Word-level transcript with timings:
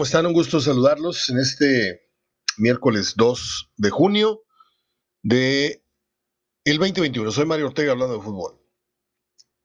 ¿Cómo 0.00 0.06
están? 0.06 0.24
Un 0.24 0.32
gusto 0.32 0.60
saludarlos 0.60 1.28
en 1.28 1.38
este 1.38 2.08
miércoles 2.56 3.12
2 3.16 3.72
de 3.76 3.90
junio 3.90 4.40
de 5.22 5.84
el 6.64 6.78
2021. 6.78 7.30
Soy 7.30 7.44
Mario 7.44 7.66
Ortega 7.66 7.92
hablando 7.92 8.16
de 8.16 8.22
fútbol. 8.22 8.58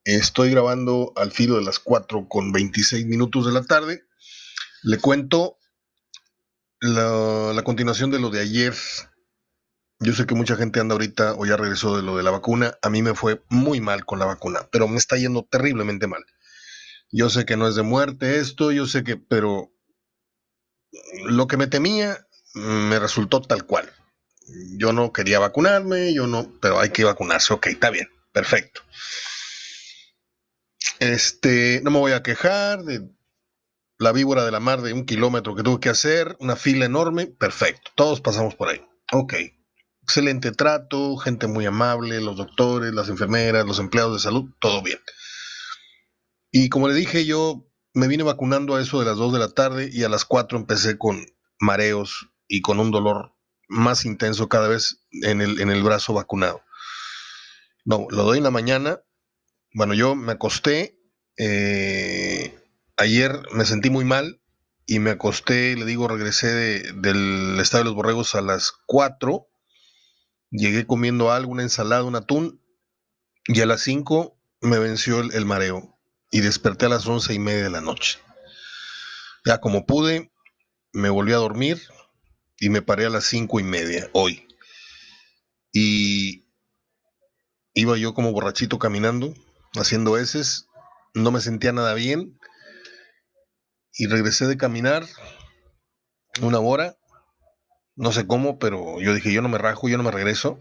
Estoy 0.04 0.52
grabando 0.52 1.13
al 1.16 1.32
filo 1.32 1.55
de 1.55 1.63
las 1.63 1.79
4 1.79 2.27
con 2.27 2.52
26 2.52 3.05
minutos 3.05 3.45
de 3.45 3.54
la 3.54 3.63
tarde. 3.63 4.04
Le 4.84 4.98
cuento 4.98 5.57
la, 6.81 7.54
la 7.55 7.63
continuación 7.63 8.11
de 8.11 8.20
lo 8.20 8.29
de 8.29 8.41
ayer. 8.41 8.73
Yo 10.02 10.11
sé 10.11 10.25
que 10.25 10.36
mucha 10.36 10.57
gente 10.57 10.81
anda 10.81 10.95
ahorita 10.95 11.36
o 11.36 11.45
ya 11.45 11.55
regresó 11.55 11.95
de 11.95 12.04
lo 12.04 12.17
de 12.17 12.23
la 12.23 12.31
vacuna. 12.31 12.77
A 12.81 12.89
mí 12.89 13.02
me 13.02 13.15
fue 13.15 13.41
muy 13.47 13.79
mal 13.79 14.04
con 14.04 14.20
la 14.20 14.25
vacuna, 14.25 14.67
pero 14.70 14.89
me 14.89 14.97
está 14.97 15.15
yendo 15.15 15.47
terriblemente 15.49 16.07
mal. 16.07 16.25
Yo 17.10 17.29
sé 17.29 17.46
que 17.46 17.56
no 17.56 17.70
es 17.70 17.75
de 17.75 17.83
muerte 17.83 18.39
esto, 18.39 18.74
yo 18.74 18.86
sé 18.86 19.06
que, 19.06 19.15
pero 19.15 19.71
lo 21.25 21.47
que 21.47 21.57
me 21.57 21.67
temía 21.67 22.25
me 22.54 22.99
resultó 22.99 23.41
tal 23.41 23.65
cual. 23.65 23.91
Yo 24.77 24.93
no 24.93 25.11
quería 25.11 25.39
vacunarme, 25.39 26.13
yo 26.13 26.27
no, 26.27 26.51
pero 26.61 26.79
hay 26.79 26.89
que 26.89 27.04
vacunarse. 27.04 27.54
Ok, 27.54 27.68
está 27.68 27.89
bien, 27.89 28.09
perfecto. 28.31 28.81
Este, 30.99 31.81
no 31.83 31.91
me 31.91 31.99
voy 31.99 32.13
a 32.13 32.23
quejar 32.23 32.83
de 32.83 33.09
la 33.97 34.11
víbora 34.11 34.45
de 34.45 34.52
la 34.52 34.59
mar 34.59 34.81
de 34.81 34.94
un 34.94 35.05
kilómetro 35.05 35.55
que 35.55 35.63
tuve 35.63 35.80
que 35.80 35.89
hacer, 35.89 36.35
una 36.39 36.55
fila 36.55 36.85
enorme, 36.85 37.27
perfecto. 37.27 37.91
Todos 37.95 38.21
pasamos 38.21 38.55
por 38.55 38.69
ahí. 38.69 38.81
Ok. 39.11 39.33
Excelente 40.03 40.52
trato, 40.52 41.17
gente 41.17 41.47
muy 41.47 41.66
amable, 41.66 42.21
los 42.21 42.38
doctores, 42.38 42.93
las 42.93 43.09
enfermeras, 43.09 43.66
los 43.66 43.80
empleados 43.80 44.13
de 44.13 44.19
salud, 44.19 44.52
todo 44.59 44.83
bien. 44.83 44.99
Y 46.52 46.69
como 46.69 46.88
le 46.88 46.93
dije, 46.93 47.25
yo 47.25 47.66
me 47.95 48.09
vine 48.09 48.23
vacunando 48.23 48.75
a 48.75 48.81
eso 48.81 48.99
de 48.99 49.05
las 49.05 49.15
2 49.15 49.33
de 49.33 49.39
la 49.39 49.49
tarde 49.49 49.89
y 49.91 50.03
a 50.03 50.09
las 50.09 50.25
4 50.25 50.57
empecé 50.57 50.97
con 50.97 51.25
mareos 51.59 52.29
y 52.47 52.61
con 52.61 52.79
un 52.79 52.91
dolor 52.91 53.33
más 53.69 54.05
intenso 54.05 54.49
cada 54.49 54.67
vez 54.67 54.99
en 55.23 55.41
el, 55.41 55.61
en 55.61 55.71
el 55.71 55.81
brazo 55.81 56.13
vacunado. 56.13 56.61
No, 57.85 58.05
lo 58.09 58.23
doy 58.23 58.39
en 58.39 58.43
la 58.43 58.52
mañana. 58.52 58.99
Bueno, 59.73 59.93
yo 59.93 60.13
me 60.13 60.33
acosté. 60.33 60.99
Eh, 61.37 62.53
ayer 62.97 63.41
me 63.53 63.65
sentí 63.65 63.89
muy 63.89 64.03
mal 64.03 64.41
y 64.85 64.99
me 64.99 65.11
acosté, 65.11 65.75
le 65.75 65.85
digo, 65.85 66.07
regresé 66.07 66.93
del 66.93 67.57
Estadio 67.61 67.85
de 67.85 67.89
los 67.89 67.95
Borregos 67.95 68.35
a 68.35 68.41
las 68.41 68.73
4. 68.87 69.47
Llegué 70.52 70.85
comiendo 70.85 71.31
algo, 71.31 71.52
una 71.52 71.63
ensalada, 71.63 72.03
un 72.03 72.17
atún. 72.17 72.61
Y 73.47 73.61
a 73.61 73.65
las 73.65 73.81
5 73.81 74.37
me 74.61 74.80
venció 74.80 75.21
el 75.21 75.45
mareo 75.45 75.94
y 76.36 76.41
desperté 76.41 76.88
a 76.88 76.89
las 76.89 77.08
once 77.08 77.33
y 77.33 77.39
media 77.39 77.64
de 77.64 77.69
la 77.69 77.80
noche. 77.80 78.19
Ya 79.45 79.61
como 79.61 79.86
pude, 79.86 80.33
me 80.92 81.09
volví 81.09 81.31
a 81.31 81.38
dormir 81.38 81.81
y 82.59 82.67
me 82.67 82.81
paré 82.81 83.05
a 83.05 83.09
las 83.09 83.23
cinco 83.23 83.61
y 83.61 83.64
media 83.64 84.09
hoy. 84.11 84.45
Y 85.72 86.45
iba 87.73 87.97
yo 87.97 88.14
como 88.14 88.33
borrachito 88.33 88.80
caminando, 88.80 89.33
haciendo 89.75 90.17
heces, 90.17 90.67
no 91.14 91.31
me 91.31 91.39
sentía 91.39 91.72
nada 91.72 91.94
bien 91.94 92.38
y 93.94 94.08
regresé 94.08 94.45
de 94.45 94.58
caminar 94.58 95.05
una 96.42 96.59
hora, 96.59 96.97
no 97.95 98.11
sé 98.11 98.27
cómo, 98.27 98.59
pero 98.59 98.99
yo 98.99 99.14
dije, 99.14 99.31
yo 99.31 99.42
no 99.42 99.47
me 99.47 99.58
rajo, 99.58 99.88
yo 99.88 99.95
no 99.95 100.03
me 100.03 100.11
regreso. 100.11 100.59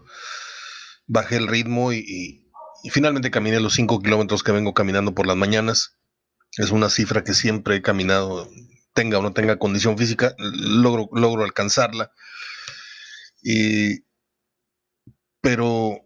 Bajé 1.05 1.35
el 1.35 1.49
ritmo 1.49 1.91
y, 1.91 1.97
y 1.97 2.44
finalmente 2.89 3.31
caminé 3.31 3.59
los 3.59 3.73
5 3.73 4.01
kilómetros 4.01 4.43
que 4.43 4.51
vengo 4.51 4.73
caminando 4.73 5.13
por 5.13 5.27
las 5.27 5.37
mañanas. 5.37 5.97
Es 6.57 6.71
una 6.71 6.89
cifra 6.89 7.23
que 7.23 7.33
siempre 7.33 7.75
he 7.75 7.81
caminado, 7.81 8.49
tenga 8.93 9.19
o 9.19 9.21
no 9.21 9.33
tenga 9.33 9.57
condición 9.57 9.97
física, 9.97 10.35
logro, 10.37 11.09
logro 11.13 11.43
alcanzarla. 11.43 12.11
pero 15.41 16.05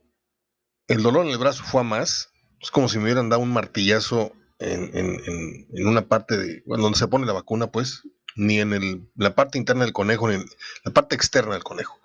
el 0.88 1.04
dolor 1.04 1.26
en 1.26 1.31
el 1.31 1.38
brazo 1.38 1.64
fue 1.64 1.81
a 1.81 1.84
más. 1.84 2.31
Es 2.62 2.72
como 2.72 2.90
si 2.90 2.98
me 2.98 3.06
hubieran 3.06 3.30
dado 3.30 3.42
un 3.42 3.54
martillazo 3.54 4.34
en, 4.59 5.88
una 5.88 6.08
parte 6.08 6.38
de, 6.38 6.64
bueno, 6.66 6.84
donde 6.84 7.00
se 7.00 7.08
pone 7.08 7.25
la 7.25 7.34
vacuna, 7.34 7.72
pues, 7.72 8.04
ni 8.36 8.59
en 8.59 8.74
el, 8.74 9.09
la 9.16 9.36
parte 9.36 9.58
interna 9.58 9.84
del 9.84 9.94
conejo, 9.94 10.28
ni 10.28 10.36
en 10.36 10.46
la 10.84 10.92
parte 10.92 11.16
externa 11.16 11.54
del 11.54 11.64
conejo. 11.64 12.00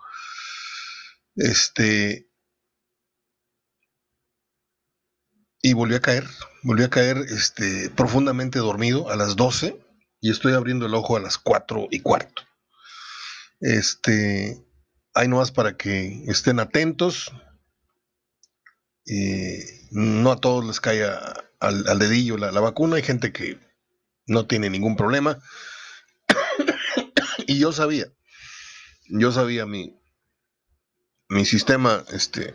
Este, 1.36 2.28
y 5.64 5.72
volví 5.72 5.94
a 5.94 6.00
caer, 6.00 6.28
volví 6.62 6.82
a 6.82 6.90
caer 6.90 7.16
este, 7.16 7.88
profundamente 7.88 8.58
dormido 8.58 9.08
a 9.08 9.16
las 9.16 9.34
12 9.34 9.82
y 10.20 10.30
estoy 10.30 10.52
abriendo 10.52 10.84
el 10.84 10.92
ojo 10.92 11.16
a 11.16 11.20
las 11.20 11.38
4 11.38 11.88
y 11.90 12.00
cuarto. 12.00 12.42
Este, 13.60 14.62
hay 15.14 15.26
nomás 15.26 15.52
para 15.52 15.74
que 15.74 16.22
estén 16.26 16.60
atentos. 16.60 17.32
no 19.90 20.32
a 20.32 20.36
todos 20.36 20.66
les 20.66 20.80
cae 20.80 21.02
al, 21.60 21.98
dedillo 21.98 22.36
la, 22.36 22.60
vacuna, 22.60 22.96
hay 22.96 23.02
gente 23.02 23.32
que 23.32 23.58
no 24.26 24.46
tiene 24.46 24.68
ningún 24.68 24.96
problema. 24.96 25.38
y 27.46 27.58
yo 27.58 27.72
sabía, 27.72 28.12
yo 29.08 29.32
sabía 29.32 29.64
mi, 29.64 29.98
mi 31.30 31.46
sistema 31.46 32.04
este, 32.12 32.54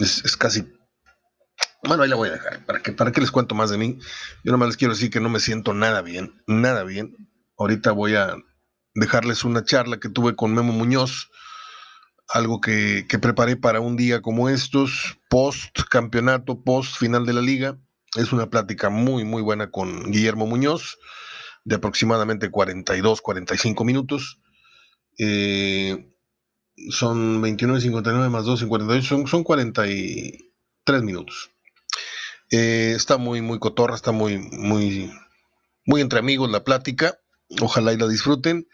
es, 0.00 0.24
es 0.24 0.34
casi 0.38 0.77
bueno, 1.82 2.02
ahí 2.02 2.08
la 2.08 2.16
voy 2.16 2.28
a 2.28 2.32
dejar. 2.32 2.64
¿Para 2.64 2.80
qué, 2.80 2.92
¿Para 2.92 3.10
les 3.10 3.30
cuento 3.30 3.54
más 3.54 3.70
de 3.70 3.78
mí? 3.78 3.98
Yo 4.44 4.52
nomás 4.52 4.68
les 4.68 4.76
quiero 4.76 4.94
decir 4.94 5.10
que 5.10 5.20
no 5.20 5.28
me 5.28 5.40
siento 5.40 5.74
nada 5.74 6.02
bien, 6.02 6.42
nada 6.46 6.82
bien. 6.84 7.28
Ahorita 7.56 7.92
voy 7.92 8.14
a 8.14 8.36
dejarles 8.94 9.44
una 9.44 9.64
charla 9.64 9.98
que 9.98 10.08
tuve 10.08 10.34
con 10.34 10.54
Memo 10.54 10.72
Muñoz, 10.72 11.30
algo 12.28 12.60
que, 12.60 13.06
que 13.08 13.18
preparé 13.18 13.56
para 13.56 13.80
un 13.80 13.96
día 13.96 14.22
como 14.22 14.48
estos, 14.48 15.18
post 15.30 15.78
campeonato, 15.88 16.62
post 16.62 16.96
final 16.96 17.26
de 17.26 17.32
la 17.32 17.40
liga. 17.40 17.78
Es 18.16 18.32
una 18.32 18.50
plática 18.50 18.90
muy, 18.90 19.24
muy 19.24 19.42
buena 19.42 19.70
con 19.70 20.10
Guillermo 20.10 20.46
Muñoz, 20.46 20.98
de 21.64 21.76
aproximadamente 21.76 22.50
42, 22.50 23.20
45 23.20 23.84
minutos. 23.84 24.40
Eh, 25.18 26.12
son 26.90 27.40
29, 27.40 27.80
59 27.80 28.28
más 28.30 28.44
2, 28.44 28.60
58, 28.60 29.06
son, 29.06 29.26
son 29.26 29.44
43 29.44 31.02
minutos. 31.02 31.50
Eh, 32.50 32.92
está 32.96 33.18
muy, 33.18 33.42
muy 33.42 33.58
cotorra, 33.58 33.94
está 33.94 34.12
muy, 34.12 34.38
muy, 34.38 35.12
muy 35.84 36.00
entre 36.00 36.18
amigos 36.18 36.50
la 36.50 36.64
plática. 36.64 37.18
Ojalá 37.60 37.92
y 37.92 37.96
la 37.96 38.08
disfruten. 38.08 38.68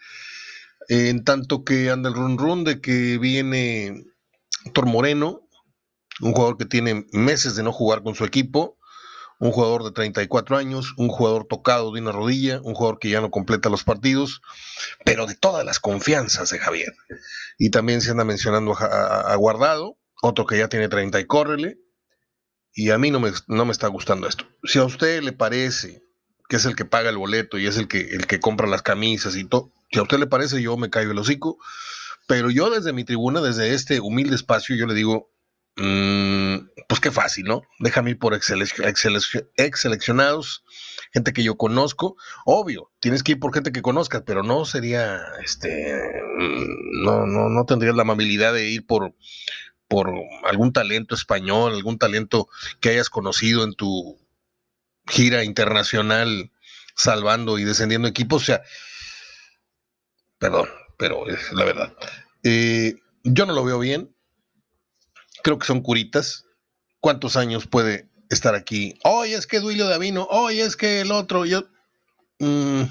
en 0.87 1.23
tanto 1.23 1.63
que 1.63 1.89
anda 1.89 2.09
el 2.09 2.15
run 2.15 2.37
run 2.37 2.63
de 2.63 2.79
que 2.79 3.17
viene 3.17 4.05
Tor 4.73 4.85
Moreno, 4.85 5.41
un 6.21 6.33
jugador 6.33 6.57
que 6.57 6.65
tiene 6.65 7.05
meses 7.11 7.55
de 7.55 7.63
no 7.63 7.71
jugar 7.71 8.03
con 8.03 8.15
su 8.15 8.23
equipo, 8.23 8.77
un 9.39 9.51
jugador 9.51 9.83
de 9.83 9.91
34 9.91 10.57
años, 10.57 10.93
un 10.97 11.09
jugador 11.09 11.45
tocado 11.45 11.91
de 11.91 12.01
una 12.01 12.11
rodilla, 12.11 12.61
un 12.61 12.73
jugador 12.73 12.99
que 12.99 13.09
ya 13.09 13.21
no 13.21 13.31
completa 13.31 13.69
los 13.69 13.83
partidos, 13.83 14.41
pero 15.03 15.25
de 15.25 15.35
todas 15.35 15.65
las 15.65 15.79
confianzas 15.79 16.49
de 16.51 16.59
Javier. 16.59 16.93
Y 17.57 17.71
también 17.71 18.01
se 18.01 18.11
anda 18.11 18.23
mencionando 18.23 18.75
a, 18.77 19.33
a 19.33 19.35
Guardado, 19.35 19.97
otro 20.21 20.45
que 20.45 20.57
ya 20.57 20.69
tiene 20.69 20.87
30 20.87 21.19
y 21.19 21.25
córrele, 21.25 21.77
y 22.75 22.91
a 22.91 22.97
mí 22.97 23.09
no 23.09 23.21
me, 23.21 23.31
no 23.47 23.65
me 23.65 23.71
está 23.71 23.87
gustando 23.87 24.27
esto. 24.27 24.45
Si 24.65 24.77
a 24.77 24.83
usted 24.83 25.23
le 25.23 25.31
parece 25.31 26.03
que 26.49 26.57
es 26.57 26.65
el 26.65 26.75
que 26.75 26.85
paga 26.85 27.09
el 27.09 27.17
boleto 27.17 27.57
y 27.57 27.65
es 27.65 27.77
el 27.77 27.87
que, 27.87 28.01
el 28.01 28.27
que 28.27 28.39
compra 28.39 28.67
las 28.67 28.83
camisas 28.83 29.35
y 29.37 29.45
todo, 29.45 29.71
si 29.91 29.99
a 29.99 30.03
usted 30.03 30.19
le 30.19 30.27
parece, 30.27 30.61
yo 30.61 30.75
me 30.75 30.89
caigo 30.89 31.13
el 31.13 31.17
hocico. 31.17 31.57
Pero 32.27 32.49
yo 32.49 32.69
desde 32.69 32.91
mi 32.91 33.05
tribuna, 33.05 33.39
desde 33.39 33.73
este 33.73 34.01
humilde 34.01 34.35
espacio, 34.35 34.75
yo 34.75 34.87
le 34.87 34.93
digo, 34.93 35.31
mm, 35.77 36.55
pues 36.89 36.99
qué 36.99 37.11
fácil, 37.11 37.45
¿no? 37.45 37.61
Déjame 37.79 38.11
ir 38.11 38.19
por 38.19 38.33
ex, 38.33 38.51
seleccionados, 39.75 40.63
gente 41.13 41.33
que 41.33 41.43
yo 41.43 41.55
conozco. 41.55 42.17
Obvio, 42.45 42.91
tienes 42.99 43.23
que 43.23 43.33
ir 43.33 43.39
por 43.39 43.53
gente 43.53 43.71
que 43.71 43.81
conozcas, 43.81 44.23
pero 44.25 44.43
no 44.43 44.65
sería, 44.65 45.21
este, 45.43 45.95
mm, 46.39 47.03
no, 47.03 47.25
no, 47.25 47.49
no 47.49 47.65
tendrías 47.65 47.95
la 47.95 48.01
amabilidad 48.01 48.53
de 48.53 48.69
ir 48.69 48.85
por, 48.85 49.13
por 49.87 50.11
algún 50.43 50.73
talento 50.73 51.15
español, 51.15 51.73
algún 51.73 51.97
talento 51.97 52.47
que 52.79 52.89
hayas 52.89 53.09
conocido 53.09 53.63
en 53.63 53.73
tu 53.73 54.17
gira 55.07 55.43
internacional 55.43 56.51
salvando 56.95 57.59
y 57.59 57.63
descendiendo 57.63 58.07
equipos. 58.07 58.43
O 58.43 58.45
sea, 58.45 58.63
perdón, 60.39 60.67
pero 60.97 61.27
es 61.27 61.51
la 61.53 61.65
verdad. 61.65 61.93
Eh, 62.43 62.95
yo 63.23 63.45
no 63.45 63.53
lo 63.53 63.63
veo 63.63 63.79
bien. 63.79 64.15
Creo 65.43 65.59
que 65.59 65.67
son 65.67 65.81
curitas. 65.81 66.45
¿Cuántos 66.99 67.35
años 67.35 67.67
puede 67.67 68.09
estar 68.29 68.55
aquí? 68.55 68.97
Oye, 69.03 69.35
es 69.35 69.45
que 69.45 69.59
Duilio 69.59 69.87
Davino. 69.87 70.27
Oye, 70.29 70.63
es 70.63 70.75
que 70.75 71.01
el 71.01 71.11
otro. 71.11 71.45
Yo. 71.45 71.65
Mm, 72.39 72.83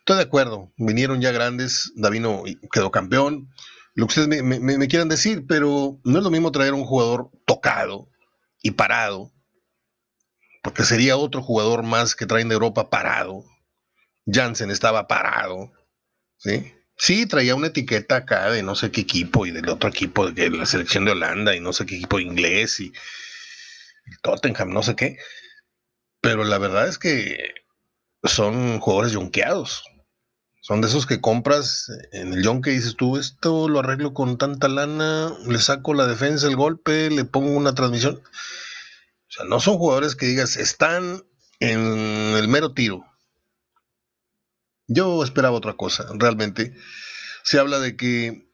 estoy 0.00 0.16
de 0.16 0.22
acuerdo. 0.22 0.72
Vinieron 0.76 1.20
ya 1.20 1.30
grandes. 1.30 1.92
Davino 1.94 2.42
quedó 2.72 2.90
campeón 2.90 3.48
lo 3.94 4.06
que 4.06 4.20
ustedes 4.20 4.42
me, 4.42 4.88
quieran 4.88 5.08
decir, 5.08 5.46
pero 5.46 6.00
no 6.04 6.18
es 6.18 6.24
lo 6.24 6.30
mismo 6.30 6.52
traer 6.52 6.74
un 6.74 6.84
jugador 6.84 7.30
tocado 7.46 8.08
y 8.62 8.72
parado, 8.72 9.32
porque 10.62 10.84
sería 10.84 11.16
otro 11.16 11.42
jugador 11.42 11.82
más 11.82 12.14
que 12.14 12.26
traen 12.26 12.48
de 12.48 12.54
Europa 12.54 12.88
parado. 12.90 13.44
Jansen 14.26 14.70
estaba 14.70 15.08
parado, 15.08 15.72
¿sí? 16.38 16.72
Sí, 16.96 17.26
traía 17.26 17.54
una 17.54 17.66
etiqueta 17.68 18.16
acá 18.16 18.50
de 18.50 18.62
no 18.62 18.76
sé 18.76 18.92
qué 18.92 19.00
equipo 19.00 19.44
y 19.44 19.50
del 19.50 19.68
otro 19.68 19.88
equipo 19.90 20.30
de 20.30 20.50
la 20.50 20.66
selección 20.66 21.04
de 21.04 21.12
Holanda 21.12 21.56
y 21.56 21.60
no 21.60 21.72
sé 21.72 21.84
qué 21.84 21.96
equipo 21.96 22.20
inglés 22.20 22.78
y 22.78 22.92
Tottenham, 24.22 24.70
no 24.70 24.82
sé 24.82 24.94
qué. 24.94 25.18
Pero 26.20 26.44
la 26.44 26.58
verdad 26.58 26.88
es 26.88 26.98
que 26.98 27.54
son 28.22 28.78
jugadores 28.78 29.12
yonqueados. 29.12 29.84
Son 30.62 30.80
de 30.80 30.86
esos 30.86 31.06
que 31.06 31.20
compras 31.20 31.90
en 32.12 32.32
el 32.32 32.44
yonke 32.44 32.70
y 32.70 32.76
dices 32.76 32.94
tú, 32.94 33.18
esto 33.18 33.68
lo 33.68 33.80
arreglo 33.80 34.14
con 34.14 34.38
tanta 34.38 34.68
lana, 34.68 35.34
le 35.44 35.58
saco 35.58 35.92
la 35.92 36.06
defensa, 36.06 36.46
el 36.46 36.54
golpe, 36.54 37.10
le 37.10 37.24
pongo 37.24 37.50
una 37.50 37.74
transmisión. 37.74 38.22
O 38.22 39.32
sea, 39.32 39.44
no 39.44 39.58
son 39.58 39.76
jugadores 39.76 40.14
que 40.14 40.26
digas, 40.26 40.56
están 40.56 41.24
en 41.58 41.80
el 42.36 42.46
mero 42.46 42.74
tiro. 42.74 43.04
Yo 44.86 45.24
esperaba 45.24 45.56
otra 45.56 45.72
cosa, 45.72 46.06
realmente. 46.14 46.76
Se 47.42 47.58
habla 47.58 47.80
de 47.80 47.96
que 47.96 48.48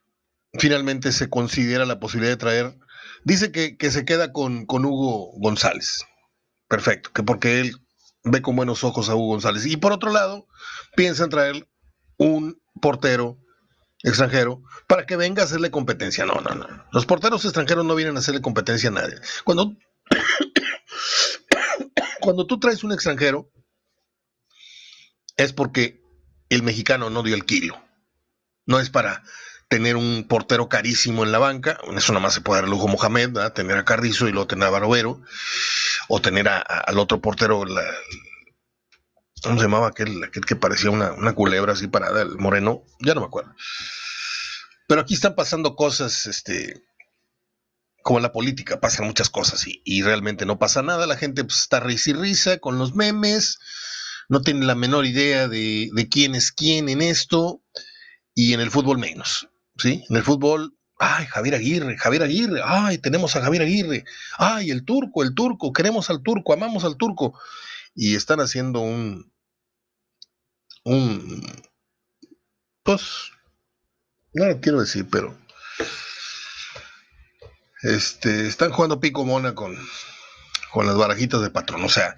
finalmente 0.55 1.13
se 1.13 1.29
considera 1.29 1.85
la 1.85 2.01
posibilidad 2.01 2.33
de 2.33 2.39
traer, 2.39 2.79
dice 3.25 3.53
que, 3.53 3.91
se 3.91 4.07
queda 4.07 4.33
con, 4.33 4.65
con 4.65 4.87
Hugo 4.87 5.33
González. 5.39 6.07
Perfecto, 6.69 7.13
que 7.13 7.23
porque 7.23 7.61
él 7.61 7.77
ve 8.25 8.41
con 8.41 8.57
buenos 8.57 8.83
ojos 8.83 9.11
a 9.11 9.15
Hugo 9.15 9.35
González. 9.35 9.67
Y 9.67 9.77
por 9.77 9.93
otro 9.93 10.11
lado, 10.11 10.47
piensa 10.97 11.25
en 11.25 11.31
traer 11.31 11.68
un 12.19 12.61
portero 12.81 13.39
extranjero 14.03 14.63
para 14.87 15.07
que 15.07 15.17
venga 15.17 15.43
a 15.43 15.47
hacerle 15.47 15.71
competencia. 15.71 16.27
No, 16.27 16.35
no, 16.35 16.55
no. 16.55 16.67
Los 16.93 17.07
porteros 17.07 17.45
extranjeros 17.45 17.85
no 17.85 17.95
vienen 17.95 18.17
a 18.17 18.21
hacerle 18.21 18.43
competencia 18.43 18.91
a 18.91 18.93
nadie. 18.93 19.17
Cuando, 19.45 19.77
cuando 22.21 22.47
tú 22.47 22.61
traes 22.61 22.85
un 22.85 22.93
extranjero, 22.93 23.51
es 25.37 25.53
porque 25.53 26.03
el 26.49 26.63
mexicano 26.63 27.11
no 27.11 27.23
dio 27.23 27.35
el 27.35 27.45
kilo. 27.45 27.81
No 28.67 28.81
es 28.81 28.91
para 28.91 29.23
tener 29.69 29.97
un 29.97 30.27
portero 30.29 30.69
carísimo 30.69 31.25
en 31.25 31.33
la 31.33 31.39
banca, 31.39 31.79
eso 31.95 32.13
nada 32.13 32.23
más 32.23 32.35
se 32.35 32.41
puede 32.41 32.59
dar 32.59 32.65
el 32.65 32.71
lujo 32.71 32.89
Mohamed, 32.89 33.53
tener 33.53 33.77
a 33.77 33.85
Carrizo 33.85 34.27
y 34.27 34.33
luego 34.33 34.47
tener 34.47 34.67
a 34.67 34.71
Barovero, 34.71 35.21
o 36.09 36.21
tener 36.21 36.49
al 36.49 36.99
otro 36.99 37.21
portero, 37.21 37.65
¿cómo 39.43 39.57
se 39.57 39.65
llamaba 39.65 39.89
aquel, 39.89 40.31
que 40.31 40.57
parecía 40.57 40.91
una, 40.91 41.13
una, 41.13 41.35
culebra 41.35 41.73
así 41.73 41.87
parada, 41.89 42.23
el 42.23 42.39
moreno? 42.39 42.83
Ya 43.01 43.15
no 43.15 43.21
me 43.21 43.27
acuerdo. 43.27 43.55
Pero 44.87 45.01
aquí 45.01 45.15
están 45.15 45.35
pasando 45.35 45.77
cosas, 45.77 46.27
este, 46.27 46.83
como 48.03 48.19
en 48.19 48.23
la 48.23 48.33
política, 48.33 48.81
pasan 48.81 49.07
muchas 49.07 49.29
cosas 49.31 49.67
y, 49.67 49.83
y 49.85 50.03
realmente 50.03 50.47
no 50.47 50.59
pasa 50.59 50.83
nada, 50.83 51.07
la 51.07 51.17
gente 51.17 51.45
pues, 51.45 51.59
está 51.61 51.81
risa 51.81 52.11
y 52.11 52.13
risa 52.15 52.59
con 52.59 52.79
los 52.79 52.95
memes, 52.95 53.59
no 54.29 54.43
tiene 54.43 54.67
la 54.67 54.75
menor 54.75 55.07
idea 55.07 55.49
de, 55.49 55.91
de 55.93 56.09
quién 56.09 56.35
es 56.35 56.53
quién 56.53 56.89
en 56.89 57.03
esto, 57.03 57.63
y 58.39 58.55
en 58.55 58.61
el 58.61 58.71
fútbol 58.71 58.99
menos. 58.99 59.49
¿sí? 59.77 60.05
En 60.09 60.17
el 60.17 60.23
fútbol, 60.23 60.79
ay, 61.01 61.27
Javier 61.27 61.57
Aguirre, 61.57 61.99
Javier 61.99 62.23
Aguirre, 62.23 62.61
ay, 62.65 62.99
tenemos 62.99 63.35
a 63.35 63.43
Javier 63.43 63.63
Aguirre, 63.63 64.05
ay, 64.37 64.71
el 64.71 64.85
turco, 64.85 65.25
el 65.25 65.35
turco, 65.35 65.73
queremos 65.73 66.09
al 66.09 66.23
turco, 66.23 66.53
amamos 66.53 66.85
al 66.85 66.97
turco. 66.97 67.37
Y 68.01 68.15
están 68.15 68.39
haciendo 68.39 68.79
un, 68.79 69.33
un, 70.85 71.45
pues, 72.85 73.33
no 74.33 74.47
lo 74.47 74.61
quiero 74.61 74.79
decir, 74.79 75.09
pero, 75.11 75.37
este, 77.83 78.47
están 78.47 78.71
jugando 78.71 79.01
pico 79.01 79.25
mona 79.25 79.57
con, 79.57 79.77
con 80.71 80.87
las 80.87 80.97
barajitas 80.97 81.43
de 81.43 81.51
patrón. 81.51 81.83
O 81.83 81.89
sea, 81.89 82.17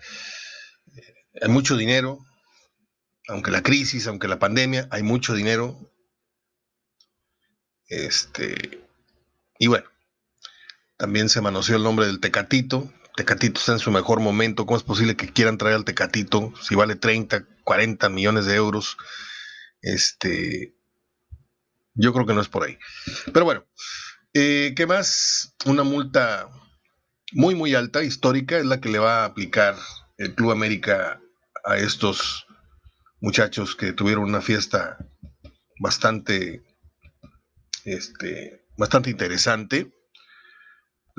hay 1.40 1.48
mucho 1.48 1.78
dinero, 1.78 2.26
aunque 3.28 3.50
la 3.50 3.62
crisis, 3.62 4.06
aunque 4.06 4.28
la 4.28 4.38
pandemia, 4.38 4.86
hay 4.90 5.02
mucho 5.02 5.32
dinero, 5.32 5.80
este, 7.86 8.86
y 9.58 9.68
bueno, 9.68 9.88
también 10.98 11.30
se 11.30 11.40
manoseó 11.40 11.76
el 11.76 11.84
nombre 11.84 12.04
del 12.04 12.20
Tecatito. 12.20 12.92
Tecatito 13.20 13.60
está 13.60 13.72
en 13.72 13.78
su 13.80 13.90
mejor 13.90 14.20
momento. 14.20 14.64
¿Cómo 14.64 14.78
es 14.78 14.82
posible 14.82 15.14
que 15.14 15.30
quieran 15.30 15.58
traer 15.58 15.76
al 15.76 15.84
Tecatito 15.84 16.54
si 16.62 16.74
vale 16.74 16.96
30, 16.96 17.44
40 17.64 18.08
millones 18.08 18.46
de 18.46 18.54
euros? 18.54 18.96
Este, 19.82 20.74
yo 21.92 22.14
creo 22.14 22.24
que 22.24 22.32
no 22.32 22.40
es 22.40 22.48
por 22.48 22.64
ahí. 22.64 22.78
Pero 23.30 23.44
bueno, 23.44 23.66
eh, 24.32 24.72
¿qué 24.74 24.86
más? 24.86 25.54
Una 25.66 25.82
multa 25.82 26.48
muy, 27.32 27.54
muy 27.54 27.74
alta, 27.74 28.02
histórica, 28.02 28.56
es 28.56 28.64
la 28.64 28.80
que 28.80 28.88
le 28.88 28.98
va 28.98 29.20
a 29.20 29.26
aplicar 29.26 29.76
el 30.16 30.34
Club 30.34 30.52
América 30.52 31.20
a 31.66 31.76
estos 31.76 32.46
muchachos 33.20 33.76
que 33.76 33.92
tuvieron 33.92 34.24
una 34.24 34.40
fiesta 34.40 34.96
bastante 35.78 36.62
este, 37.84 38.64
bastante 38.78 39.10
interesante. 39.10 39.92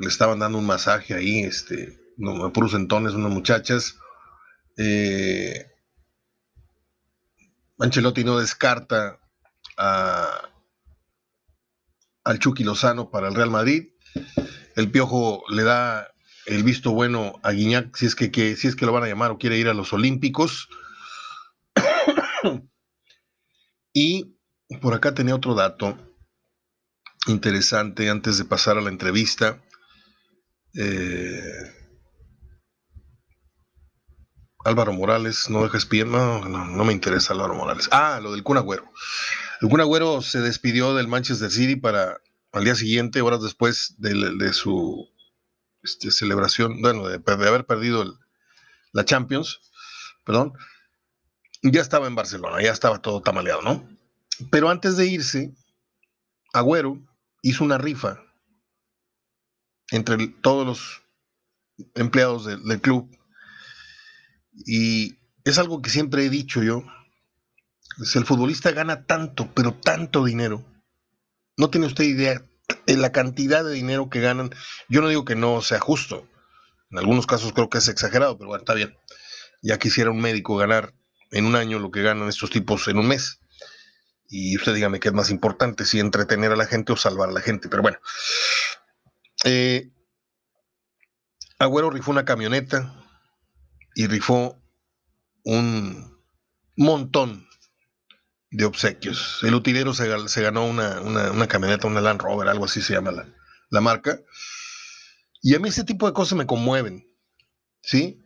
Le 0.02 0.08
estaban 0.08 0.40
dando 0.40 0.58
un 0.58 0.66
masaje 0.66 1.14
ahí, 1.14 1.44
este, 1.44 1.96
no, 2.16 2.52
puros 2.52 2.74
entones, 2.74 3.14
unas 3.14 3.30
muchachas. 3.30 3.98
Eh, 4.76 5.64
Ancelotti 7.78 8.24
no 8.24 8.40
descarta 8.40 9.20
a, 9.76 10.50
al 12.24 12.38
Chucky 12.40 12.64
Lozano 12.64 13.12
para 13.12 13.28
el 13.28 13.36
Real 13.36 13.50
Madrid. 13.50 13.90
El 14.74 14.90
Piojo 14.90 15.44
le 15.50 15.62
da 15.62 16.12
el 16.46 16.64
visto 16.64 16.90
bueno 16.90 17.38
a 17.44 17.52
Guiñac 17.52 17.94
si 17.94 18.06
es 18.06 18.16
que, 18.16 18.32
que, 18.32 18.56
si 18.56 18.66
es 18.66 18.74
que 18.74 18.86
lo 18.86 18.92
van 18.92 19.04
a 19.04 19.06
llamar 19.06 19.30
o 19.30 19.38
quiere 19.38 19.56
ir 19.56 19.68
a 19.68 19.74
los 19.74 19.92
Olímpicos. 19.92 20.68
y 23.92 24.36
por 24.80 24.94
acá 24.94 25.14
tenía 25.14 25.36
otro 25.36 25.54
dato 25.54 25.96
interesante 27.28 28.10
antes 28.10 28.38
de 28.38 28.44
pasar 28.44 28.78
a 28.78 28.80
la 28.80 28.90
entrevista. 28.90 29.62
Eh, 30.74 31.72
Álvaro 34.64 34.92
Morales, 34.92 35.50
no 35.50 35.62
dejes 35.64 35.86
pie, 35.86 36.04
no, 36.04 36.40
me 36.84 36.92
interesa 36.92 37.32
Álvaro 37.32 37.54
Morales. 37.54 37.88
Ah, 37.90 38.20
lo 38.22 38.32
del 38.32 38.42
Cunagüero. 38.42 38.84
El 39.60 39.68
Cunagüero 39.68 40.22
se 40.22 40.40
despidió 40.40 40.94
del 40.94 41.08
Manchester 41.08 41.50
City 41.50 41.76
para 41.76 42.20
al 42.52 42.64
día 42.64 42.74
siguiente, 42.74 43.22
horas 43.22 43.42
después 43.42 43.94
de, 43.98 44.52
su 44.52 45.08
este, 45.82 46.10
celebración, 46.10 46.82
bueno, 46.82 47.08
de, 47.08 47.20
haber 47.26 47.64
perdido 47.64 48.18
la 48.92 49.04
Champions, 49.04 49.60
perdón, 50.24 50.52
ya 51.62 51.80
estaba 51.80 52.06
en 52.06 52.14
Barcelona, 52.14 52.62
ya 52.62 52.72
estaba 52.72 53.00
todo 53.00 53.22
tamaleado, 53.22 53.62
¿no? 53.62 53.88
Pero 54.50 54.68
antes 54.68 54.96
de 54.96 55.06
irse, 55.06 55.54
Agüero 56.52 57.00
hizo 57.40 57.64
una 57.64 57.78
rifa 57.78 58.22
entre 59.92 60.26
todos 60.26 60.66
los 60.66 61.02
empleados 61.94 62.46
del 62.46 62.80
club. 62.80 63.08
Y 64.66 65.18
es 65.44 65.58
algo 65.58 65.82
que 65.82 65.90
siempre 65.90 66.24
he 66.24 66.30
dicho 66.30 66.62
yo. 66.62 66.82
Si 68.02 68.18
el 68.18 68.24
futbolista 68.24 68.72
gana 68.72 69.04
tanto, 69.04 69.52
pero 69.54 69.74
tanto 69.74 70.24
dinero, 70.24 70.64
no 71.56 71.70
tiene 71.70 71.86
usted 71.86 72.04
idea 72.04 72.42
de 72.86 72.96
la 72.96 73.12
cantidad 73.12 73.64
de 73.64 73.74
dinero 73.74 74.08
que 74.08 74.20
ganan. 74.20 74.50
Yo 74.88 75.02
no 75.02 75.08
digo 75.08 75.24
que 75.24 75.36
no 75.36 75.60
sea 75.60 75.78
justo. 75.78 76.26
En 76.90 76.98
algunos 76.98 77.26
casos 77.26 77.52
creo 77.52 77.68
que 77.68 77.78
es 77.78 77.88
exagerado, 77.88 78.36
pero 78.38 78.48
bueno, 78.48 78.62
está 78.62 78.74
bien. 78.74 78.96
Ya 79.62 79.78
quisiera 79.78 80.10
un 80.10 80.20
médico 80.20 80.56
ganar 80.56 80.94
en 81.30 81.44
un 81.44 81.54
año 81.54 81.78
lo 81.78 81.90
que 81.90 82.02
ganan 82.02 82.28
estos 82.28 82.50
tipos 82.50 82.88
en 82.88 82.98
un 82.98 83.08
mes. 83.08 83.40
Y 84.28 84.56
usted 84.56 84.74
dígame 84.74 85.00
qué 85.00 85.08
es 85.08 85.14
más 85.14 85.28
importante, 85.28 85.84
si 85.84 86.00
entretener 86.00 86.52
a 86.52 86.56
la 86.56 86.64
gente 86.64 86.92
o 86.92 86.96
salvar 86.96 87.28
a 87.28 87.32
la 87.32 87.42
gente. 87.42 87.68
Pero 87.68 87.82
bueno. 87.82 87.98
Eh, 89.44 89.90
Agüero 91.58 91.90
rifó 91.90 92.10
una 92.10 92.24
camioneta 92.24 92.94
y 93.94 94.06
rifó 94.06 94.60
un 95.44 96.20
montón 96.76 97.46
de 98.50 98.64
obsequios. 98.64 99.40
El 99.42 99.54
utilero 99.54 99.94
se, 99.94 100.06
ganó 100.42 100.66
una, 100.66 101.48
camioneta, 101.48 101.86
una 101.86 102.00
Land 102.00 102.20
Rover, 102.20 102.48
algo 102.48 102.66
así 102.66 102.80
se 102.80 102.94
llama 102.94 103.12
la, 103.12 103.26
la, 103.70 103.80
marca. 103.80 104.20
Y 105.40 105.54
a 105.54 105.58
mí 105.58 105.68
ese 105.68 105.84
tipo 105.84 106.06
de 106.06 106.12
cosas 106.12 106.38
me 106.38 106.46
conmueven, 106.46 107.08
¿sí? 107.82 108.18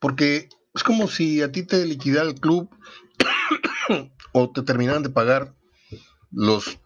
Porque 0.00 0.48
es 0.74 0.82
como 0.82 1.08
si 1.08 1.42
a 1.42 1.52
ti 1.52 1.62
te 1.62 1.84
liquidara 1.84 2.28
el 2.28 2.40
club 2.40 2.70
o 4.32 4.52
te 4.52 4.62
terminaran 4.62 5.02
de 5.02 5.10
pagar 5.10 5.54
los, 6.30 6.78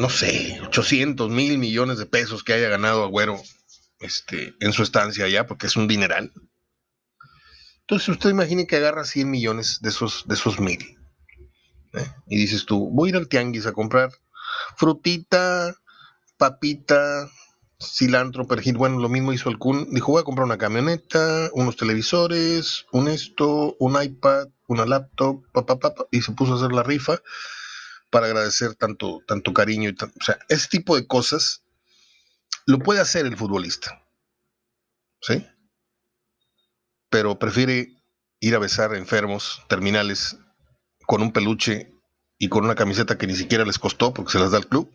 no 0.00 0.08
sé, 0.08 0.58
800 0.62 1.30
mil 1.30 1.58
millones 1.58 1.98
de 1.98 2.06
pesos 2.06 2.42
que 2.42 2.54
haya 2.54 2.70
ganado 2.70 3.04
Agüero 3.04 3.40
este, 4.00 4.54
en 4.60 4.72
su 4.72 4.82
estancia 4.82 5.26
allá, 5.26 5.46
porque 5.46 5.66
es 5.66 5.76
un 5.76 5.88
dineral. 5.88 6.32
Entonces 7.80 8.08
usted 8.08 8.30
imagine 8.30 8.66
que 8.66 8.76
agarra 8.76 9.04
100 9.04 9.30
millones 9.30 9.78
de 9.82 9.90
esos, 9.90 10.24
de 10.26 10.34
esos 10.34 10.58
mil. 10.58 10.98
¿eh? 11.92 12.06
Y 12.28 12.38
dices 12.38 12.64
tú, 12.64 12.88
voy 12.90 13.08
a 13.08 13.10
ir 13.10 13.16
al 13.16 13.28
tianguis 13.28 13.66
a 13.66 13.72
comprar 13.72 14.10
frutita, 14.76 15.74
papita, 16.38 17.28
cilantro, 17.78 18.46
perejil. 18.46 18.78
Bueno, 18.78 19.00
lo 19.00 19.08
mismo 19.08 19.34
hizo 19.34 19.50
el. 19.50 19.58
Dijo, 19.90 20.12
voy 20.12 20.20
a 20.20 20.24
comprar 20.24 20.46
una 20.46 20.58
camioneta, 20.58 21.50
unos 21.52 21.76
televisores, 21.76 22.86
un 22.92 23.08
esto, 23.08 23.76
un 23.78 24.02
iPad, 24.02 24.48
una 24.66 24.86
laptop, 24.86 25.44
y 26.10 26.22
se 26.22 26.32
puso 26.32 26.54
a 26.54 26.56
hacer 26.56 26.72
la 26.72 26.82
rifa 26.82 27.20
para 28.10 28.26
agradecer 28.26 28.74
tanto, 28.74 29.22
tanto 29.26 29.52
cariño. 29.52 29.90
Y 29.90 29.94
o 29.94 30.24
sea, 30.24 30.38
ese 30.48 30.68
tipo 30.68 30.96
de 30.96 31.06
cosas 31.06 31.62
lo 32.66 32.78
puede 32.78 33.00
hacer 33.00 33.26
el 33.26 33.36
futbolista. 33.36 34.04
¿Sí? 35.22 35.46
Pero 37.08 37.38
prefiere 37.38 37.96
ir 38.40 38.54
a 38.54 38.58
besar 38.58 38.94
enfermos, 38.94 39.62
terminales, 39.68 40.36
con 41.06 41.22
un 41.22 41.32
peluche 41.32 41.92
y 42.38 42.48
con 42.48 42.64
una 42.64 42.74
camiseta 42.74 43.18
que 43.18 43.26
ni 43.26 43.36
siquiera 43.36 43.64
les 43.64 43.78
costó 43.78 44.14
porque 44.14 44.32
se 44.32 44.38
las 44.38 44.50
da 44.50 44.58
el 44.58 44.66
club. 44.66 44.92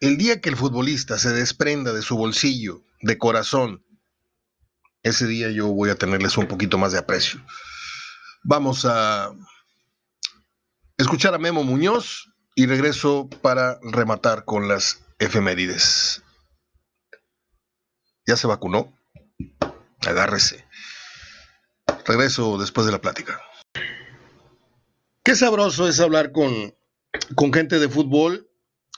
El 0.00 0.16
día 0.16 0.40
que 0.40 0.48
el 0.48 0.56
futbolista 0.56 1.18
se 1.18 1.30
desprenda 1.30 1.92
de 1.92 2.02
su 2.02 2.16
bolsillo, 2.16 2.82
de 3.00 3.16
corazón, 3.18 3.84
ese 5.02 5.26
día 5.26 5.50
yo 5.50 5.68
voy 5.68 5.90
a 5.90 5.94
tenerles 5.94 6.36
un 6.36 6.48
poquito 6.48 6.78
más 6.78 6.92
de 6.92 6.98
aprecio. 6.98 7.44
Vamos 8.42 8.84
a 8.84 9.30
escuchar 10.98 11.34
a 11.34 11.38
Memo 11.38 11.64
Muñoz 11.64 12.32
y 12.54 12.66
regreso 12.66 13.28
para 13.42 13.78
rematar 13.82 14.44
con 14.44 14.68
las 14.68 15.04
efemérides. 15.18 16.22
¿Ya 18.26 18.36
se 18.36 18.46
vacunó? 18.46 18.96
Agárrese. 20.06 20.64
Regreso 22.06 22.58
después 22.58 22.86
de 22.86 22.92
la 22.92 23.00
plática. 23.00 23.40
Qué 25.24 25.34
sabroso 25.34 25.88
es 25.88 26.00
hablar 26.00 26.32
con, 26.32 26.74
con 27.34 27.52
gente 27.52 27.78
de 27.78 27.88
fútbol 27.88 28.50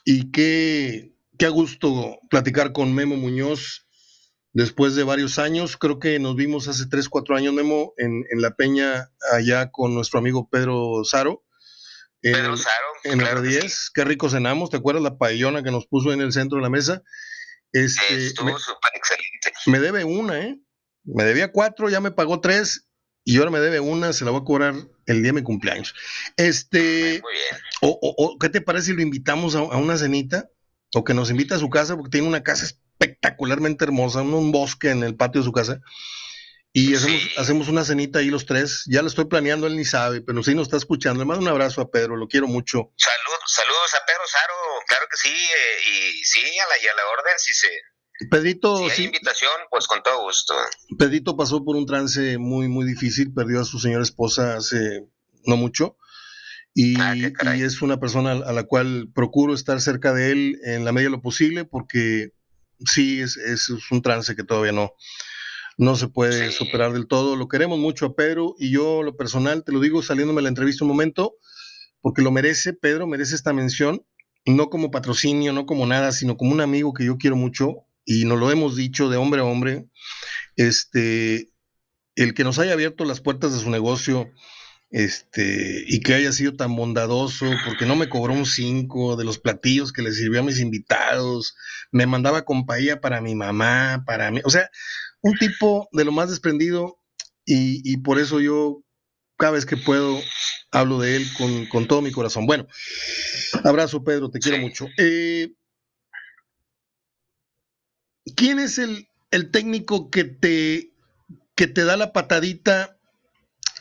y 0.05 0.31
qué, 0.33 1.15
qué 1.39 1.49
gusto 1.49 2.19
platicar 2.29 2.73
con 2.73 2.95
Memo 2.95 3.17
Muñoz 3.17 3.87
después 4.53 4.97
de 4.97 5.05
varios 5.05 5.39
años. 5.39 5.77
Creo 5.77 5.99
que 5.99 6.19
nos 6.19 6.37
vimos 6.37 6.69
hace 6.69 6.87
3, 6.87 7.09
4 7.09 7.37
años, 7.37 7.55
Memo, 7.55 7.95
en, 7.97 8.25
en 8.31 8.43
La 8.43 8.55
Peña, 8.55 9.11
allá 9.33 9.71
con 9.71 9.95
nuestro 9.95 10.19
amigo 10.19 10.49
Pedro 10.51 11.05
Saro. 12.33 12.43
Pedro 12.43 12.57
Saro. 12.57 12.87
En 13.05 13.21
el 13.21 13.43
10. 13.43 13.91
Qué 13.95 14.05
rico 14.05 14.29
cenamos. 14.29 14.71
¿Te 14.71 14.77
acuerdas 14.77 15.03
la 15.03 15.19
paellona 15.19 15.63
que 15.63 15.71
nos 15.71 15.87
puso 15.87 16.13
en 16.13 16.21
el 16.21 16.33
centro 16.33 16.57
de 16.57 16.63
la 16.63 16.71
mesa? 16.71 17.03
Este, 17.73 18.27
Estuvo 18.27 18.59
súper 18.59 18.93
excelente. 18.95 19.53
Me 19.67 19.81
debe 19.81 20.05
una, 20.05 20.41
¿eh? 20.41 20.59
Me 21.05 21.25
debía 21.25 21.53
cuatro, 21.53 21.89
ya 21.89 22.01
me 22.01 22.11
pagó 22.11 22.41
tres 22.41 22.89
y 23.25 23.39
ahora 23.39 23.51
me 23.51 23.61
debe 23.61 23.81
una, 23.81 24.13
se 24.13 24.25
la 24.25 24.31
voy 24.31 24.41
a 24.41 24.45
cobrar 24.45 24.75
el 25.07 25.23
día 25.23 25.33
de 25.33 25.41
mi 25.41 25.43
cumpleaños. 25.43 25.95
Este, 26.37 27.21
Muy 27.23 27.33
bien. 27.33 27.63
O, 27.83 27.99
o, 28.01 28.39
¿qué 28.39 28.49
te 28.49 28.61
parece 28.61 28.87
si 28.87 28.93
lo 28.93 29.03
invitamos 29.03 29.55
a, 29.57 29.59
a, 29.59 29.77
una 29.77 29.97
cenita? 29.97 30.49
O 30.95 31.05
que 31.05 31.15
nos 31.15 31.31
invita 31.31 31.57
a 31.57 31.59
su 31.59 31.69
casa, 31.69 31.97
porque 31.97 32.11
tiene 32.11 32.29
una 32.29 32.43
casa 32.43 32.65
espectacularmente 32.65 33.85
hermosa, 33.85 34.23
un, 34.23 34.33
un 34.33 34.53
bosque 34.53 34.91
en 34.91 35.03
el 35.03 35.17
patio 35.17 35.41
de 35.41 35.45
su 35.45 35.53
casa. 35.53 35.81
Y 36.79 36.95
hacemos, 36.95 37.23
sí. 37.23 37.31
hacemos, 37.39 37.69
una 37.69 37.85
cenita 37.85 38.19
ahí 38.19 38.29
los 38.29 38.45
tres. 38.45 38.85
Ya 38.87 39.01
lo 39.01 39.09
estoy 39.09 39.25
planeando, 39.25 39.67
él 39.67 39.77
ni 39.77 39.87
sabe, 39.87 40.21
pero 40.21 40.43
sí 40.43 40.55
nos 40.55 40.67
está 40.67 40.77
escuchando. 40.77 41.21
Le 41.21 41.25
mando 41.25 41.41
un 41.41 41.49
abrazo 41.49 41.81
a 41.81 41.91
Pedro, 41.91 42.17
lo 42.17 42.29
quiero 42.29 42.49
mucho. 42.49 42.93
Salud, 42.97 43.41
saludos 43.47 43.95
a 43.95 44.05
Pedro 44.05 44.21
Saro, 44.27 44.55
claro 44.87 45.07
que 45.11 45.17
sí, 45.17 45.35
eh, 45.35 46.19
y 46.19 46.25
sí, 46.25 46.41
a 46.41 46.69
la, 46.69 46.85
y 46.85 46.87
a 46.87 46.95
la 46.95 47.03
orden, 47.19 47.33
sí 47.39 47.55
se, 47.55 47.69
Pedrito, 48.31 48.77
si 48.77 48.85
hay 48.85 48.91
sí, 48.91 49.05
invitación, 49.05 49.53
pues 49.71 49.87
con 49.87 50.03
todo 50.03 50.21
gusto. 50.21 50.55
Pedrito 50.99 51.35
pasó 51.35 51.65
por 51.65 51.77
un 51.77 51.87
trance 51.87 52.37
muy, 52.37 52.69
muy 52.69 52.85
difícil, 52.85 53.33
perdió 53.33 53.63
a 53.63 53.65
su 53.65 53.79
señora 53.79 54.03
esposa 54.03 54.57
hace 54.57 55.07
no 55.47 55.57
mucho. 55.57 55.97
Y, 56.75 57.01
Ah, 57.01 57.17
y, 57.17 57.63
es 57.63 57.81
una 57.81 57.99
persona 57.99 58.33
a 58.33 58.53
la 58.53 58.65
cual 58.65 59.09
procuro 59.15 59.55
estar 59.55 59.81
cerca 59.81 60.13
de 60.13 60.31
él 60.31 60.61
en 60.63 60.85
la 60.85 60.93
medida 60.93 61.09
de 61.09 61.17
lo 61.17 61.23
posible, 61.23 61.65
porque 61.65 62.33
sí, 62.85 63.23
es, 63.23 63.39
es 63.39 63.71
un 63.91 64.03
trance 64.03 64.37
que 64.37 64.45
todavía 64.45 64.73
no, 64.73 64.93
no 65.77 65.97
se 65.97 66.09
puede 66.09 66.51
Sí. 66.51 66.57
superar 66.57 66.93
del 66.93 67.07
todo. 67.07 67.37
Lo 67.37 67.49
queremos 67.49 67.79
mucho 67.79 68.07
a 68.07 68.15
Pedro 68.17 68.55
y 68.59 68.71
yo, 68.71 69.03
lo 69.03 69.17
personal, 69.17 69.65
te 69.65 69.73
lo 69.73 69.81
digo 69.81 70.03
saliéndome 70.03 70.39
de 70.39 70.45
la 70.45 70.49
entrevista 70.51 70.85
un 70.85 70.91
momento, 70.91 71.37
porque 72.01 72.23
lo 72.23 72.31
merece, 72.31 72.73
Pedro 72.73 73.07
merece 73.07 73.35
esta 73.35 73.53
mención, 73.53 74.05
no 74.45 74.71
como 74.71 74.91
patrocinio, 74.91 75.53
no 75.53 75.67
como 75.67 75.87
nada, 75.87 76.13
sino 76.13 76.37
como 76.37 76.53
un 76.53 76.61
amigo 76.61 76.95
que 76.95 77.05
yo 77.05 77.19
quiero 77.19 77.37
mucho 77.37 77.85
y 78.05 78.25
nos 78.25 78.39
lo 78.39 78.51
hemos 78.51 78.77
dicho 78.77 79.09
de 79.09 79.17
hombre 79.17 79.41
a 79.41 79.45
hombre, 79.45 79.87
este, 80.57 81.51
el 82.15 82.35
que 82.35 82.45
nos 82.45 82.59
haya 82.59 82.73
abierto 82.73 83.05
las 83.05 83.21
puertas 83.21 83.53
de 83.53 83.61
su 83.61 83.71
negocio, 83.71 84.31
este, 84.91 85.85
y 85.89 86.01
que 86.01 86.15
haya 86.15 86.33
sido 86.33 86.55
tan 86.55 86.77
bondadoso, 86.77 87.47
porque 87.67 87.87
no 87.87 87.97
me 87.97 88.09
cobró 88.09 88.33
un 88.35 88.47
5 88.47 89.17
de 89.17 89.25
los 89.25 89.39
platillos 89.39 89.93
que 89.93 90.03
le 90.03 90.13
sirvió 90.13 90.41
a 90.41 90.45
mis 90.45 90.61
invitados, 90.61 91.57
me 91.91 92.07
mandaba 92.07 92.45
compañía 92.45 93.01
para 93.01 93.21
mi 93.21 93.35
mamá, 93.35 94.05
para 94.07 94.31
mí, 94.31 94.41
o 94.45 94.51
sea, 94.51 94.71
un 95.27 95.37
tipo 95.39 95.89
de 95.93 96.05
lo 96.05 96.13
más 96.13 96.31
desprendido, 96.31 97.01
y, 97.45 97.81
y 97.85 97.97
por 97.99 98.19
eso 98.21 98.41
yo, 98.41 98.83
cada 99.37 99.53
vez 99.53 99.67
que 99.67 99.77
puedo, 99.77 100.21
hablo 100.71 101.01
de 101.01 101.17
él 101.17 101.27
con, 101.37 101.67
con 101.67 101.89
todo 101.89 102.01
mi 102.01 102.13
corazón. 102.13 102.47
Bueno, 102.47 102.67
abrazo 103.65 104.05
Pedro, 104.05 104.31
te 104.31 104.39
quiero 104.39 104.59
mucho. 104.59 104.87
Eh, 104.99 105.53
¿Quién 108.37 108.59
es 108.61 108.79
el, 108.79 109.09
el 109.31 109.51
técnico 109.51 110.11
que 110.11 110.25
te, 110.25 110.93
que 111.55 111.67
te 111.67 111.85
da 111.85 111.97
la 111.97 112.13
patadita 112.13 112.99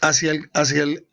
hacia 0.01 0.31
el, 0.31 0.49
hacia 0.53 0.83
el, 0.83 1.07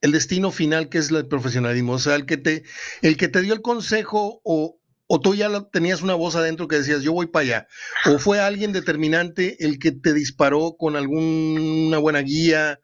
el 0.00 0.12
destino 0.12 0.50
final 0.50 0.88
que 0.88 0.98
es 0.98 1.10
el 1.10 1.28
profesionalismo? 1.28 1.92
O 1.92 1.98
sea, 1.98 2.16
el 2.16 2.26
que 2.26 2.36
te, 2.36 2.64
el 3.02 3.16
que 3.16 3.28
te 3.28 3.42
dio 3.42 3.54
el 3.54 3.62
consejo 3.62 4.40
o, 4.44 4.80
o 5.08 5.20
tú 5.20 5.34
ya 5.34 5.48
tenías 5.72 6.02
una 6.02 6.14
voz 6.14 6.34
adentro 6.34 6.68
que 6.68 6.76
decías, 6.76 7.02
yo 7.02 7.12
voy 7.12 7.26
para 7.26 7.44
allá. 7.44 7.68
O 8.06 8.18
fue 8.18 8.40
alguien 8.40 8.72
determinante 8.72 9.56
el 9.64 9.78
que 9.78 9.92
te 9.92 10.12
disparó 10.12 10.76
con 10.78 10.96
alguna 10.96 11.98
buena 11.98 12.20
guía 12.20 12.80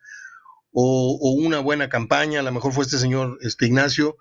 o, 0.73 1.19
o 1.21 1.33
una 1.33 1.59
buena 1.59 1.89
campaña, 1.89 2.41
a 2.41 2.43
lo 2.43 2.53
mejor 2.53 2.73
fue 2.73 2.85
este 2.85 2.99
señor 2.99 3.39
este 3.43 3.67
Ignacio. 3.67 4.17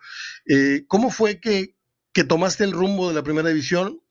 Eh, 0.48 0.84
¿Cómo 0.88 1.12
fue 1.12 1.40
que, 1.40 1.76
que 2.14 2.24
tomaste 2.24 2.64
el 2.64 2.74
rumbo 2.74 3.08
de 3.08 3.14
la 3.14 3.24
primera 3.24 3.50
división 3.50 4.02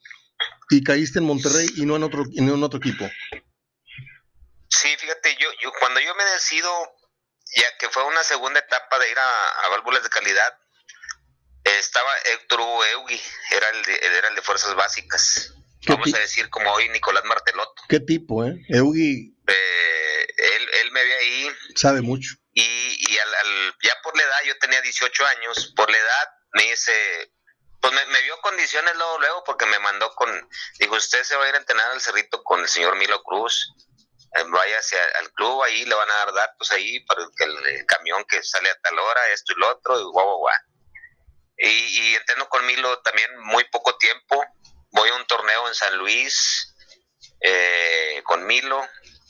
y 0.70 0.82
caíste 0.84 1.18
en 1.18 1.26
Monterrey 1.26 1.68
y 1.76 1.84
no 1.84 1.96
en 1.96 2.04
otro, 2.04 2.24
y 2.30 2.40
no 2.40 2.54
en 2.54 2.62
otro 2.62 2.78
equipo? 2.78 3.08
Sí, 4.68 4.88
fíjate, 4.98 5.36
yo, 5.38 5.48
yo 5.62 5.72
cuando 5.80 6.00
yo 6.00 6.14
me 6.14 6.24
decido, 6.32 6.70
ya 7.56 7.66
que 7.78 7.88
fue 7.88 8.04
una 8.06 8.22
segunda 8.22 8.60
etapa 8.60 8.98
de 9.00 9.10
ir 9.10 9.18
a, 9.18 9.66
a 9.66 9.68
válvulas 9.70 10.04
de 10.04 10.08
calidad, 10.08 10.59
estaba 11.78 12.10
Héctor 12.24 12.60
Hugo 12.60 12.84
Eugui, 12.86 13.20
era 13.50 13.68
el 13.70 13.82
de, 13.84 13.96
era 14.18 14.28
el 14.28 14.34
de 14.34 14.42
fuerzas 14.42 14.74
básicas. 14.74 15.54
¿Qué 15.82 15.92
Vamos 15.92 16.12
a 16.14 16.18
decir 16.18 16.50
como 16.50 16.70
hoy 16.72 16.88
Nicolás 16.90 17.24
Martelotto. 17.24 17.82
¿Qué 17.88 18.00
tipo, 18.00 18.44
eh? 18.44 18.54
Eugi 18.68 19.34
Eh, 19.46 20.26
él, 20.36 20.68
él 20.82 20.92
me 20.92 21.02
ve 21.02 21.14
ahí 21.16 21.50
sabe 21.74 22.02
mucho. 22.02 22.34
y, 22.52 22.62
y 22.62 23.18
al, 23.18 23.34
al- 23.34 23.74
ya 23.82 23.94
por 24.02 24.14
la 24.16 24.22
edad, 24.24 24.38
yo 24.46 24.58
tenía 24.58 24.80
18 24.82 25.26
años, 25.26 25.72
por 25.76 25.90
la 25.90 25.96
edad 25.98 26.28
me 26.52 26.64
dice, 26.64 27.32
pues 27.80 27.94
me, 27.94 28.04
me 28.06 28.20
vio 28.22 28.38
condiciones 28.42 28.94
luego, 28.96 29.18
luego 29.20 29.44
porque 29.44 29.64
me 29.66 29.78
mandó 29.78 30.14
con, 30.14 30.28
dijo, 30.78 30.96
usted 30.96 31.22
se 31.24 31.36
va 31.36 31.46
a 31.46 31.48
ir 31.48 31.54
a 31.54 31.58
entrenar 31.58 31.90
al 31.92 32.00
cerrito 32.00 32.42
con 32.44 32.60
el 32.60 32.68
señor 32.68 32.96
Milo 32.96 33.22
Cruz, 33.22 33.72
eh, 34.36 34.44
váyase 34.48 35.00
a- 35.00 35.18
al 35.20 35.32
club, 35.32 35.62
ahí 35.62 35.84
le 35.86 35.94
van 35.94 36.10
a 36.10 36.14
dar 36.16 36.32
datos 36.34 36.70
ahí 36.72 37.00
para 37.06 37.22
el, 37.22 37.66
el 37.66 37.86
camión 37.86 38.22
que 38.28 38.42
sale 38.42 38.68
a 38.68 38.78
tal 38.80 38.98
hora, 38.98 39.28
esto 39.32 39.54
y 39.56 39.60
lo 39.60 39.70
otro, 39.70 39.98
y 39.98 40.02
guau, 40.02 40.12
guau, 40.26 40.38
guau. 40.40 40.54
Y, 41.62 41.68
y 41.68 42.14
entreno 42.14 42.48
con 42.48 42.64
Milo 42.66 43.00
también 43.02 43.28
muy 43.40 43.64
poco 43.64 43.96
tiempo, 43.98 44.42
voy 44.92 45.08
a 45.10 45.14
un 45.14 45.26
torneo 45.26 45.68
en 45.68 45.74
San 45.74 45.96
Luis 45.98 46.74
eh, 47.40 48.22
con 48.24 48.46
Milo, 48.46 48.82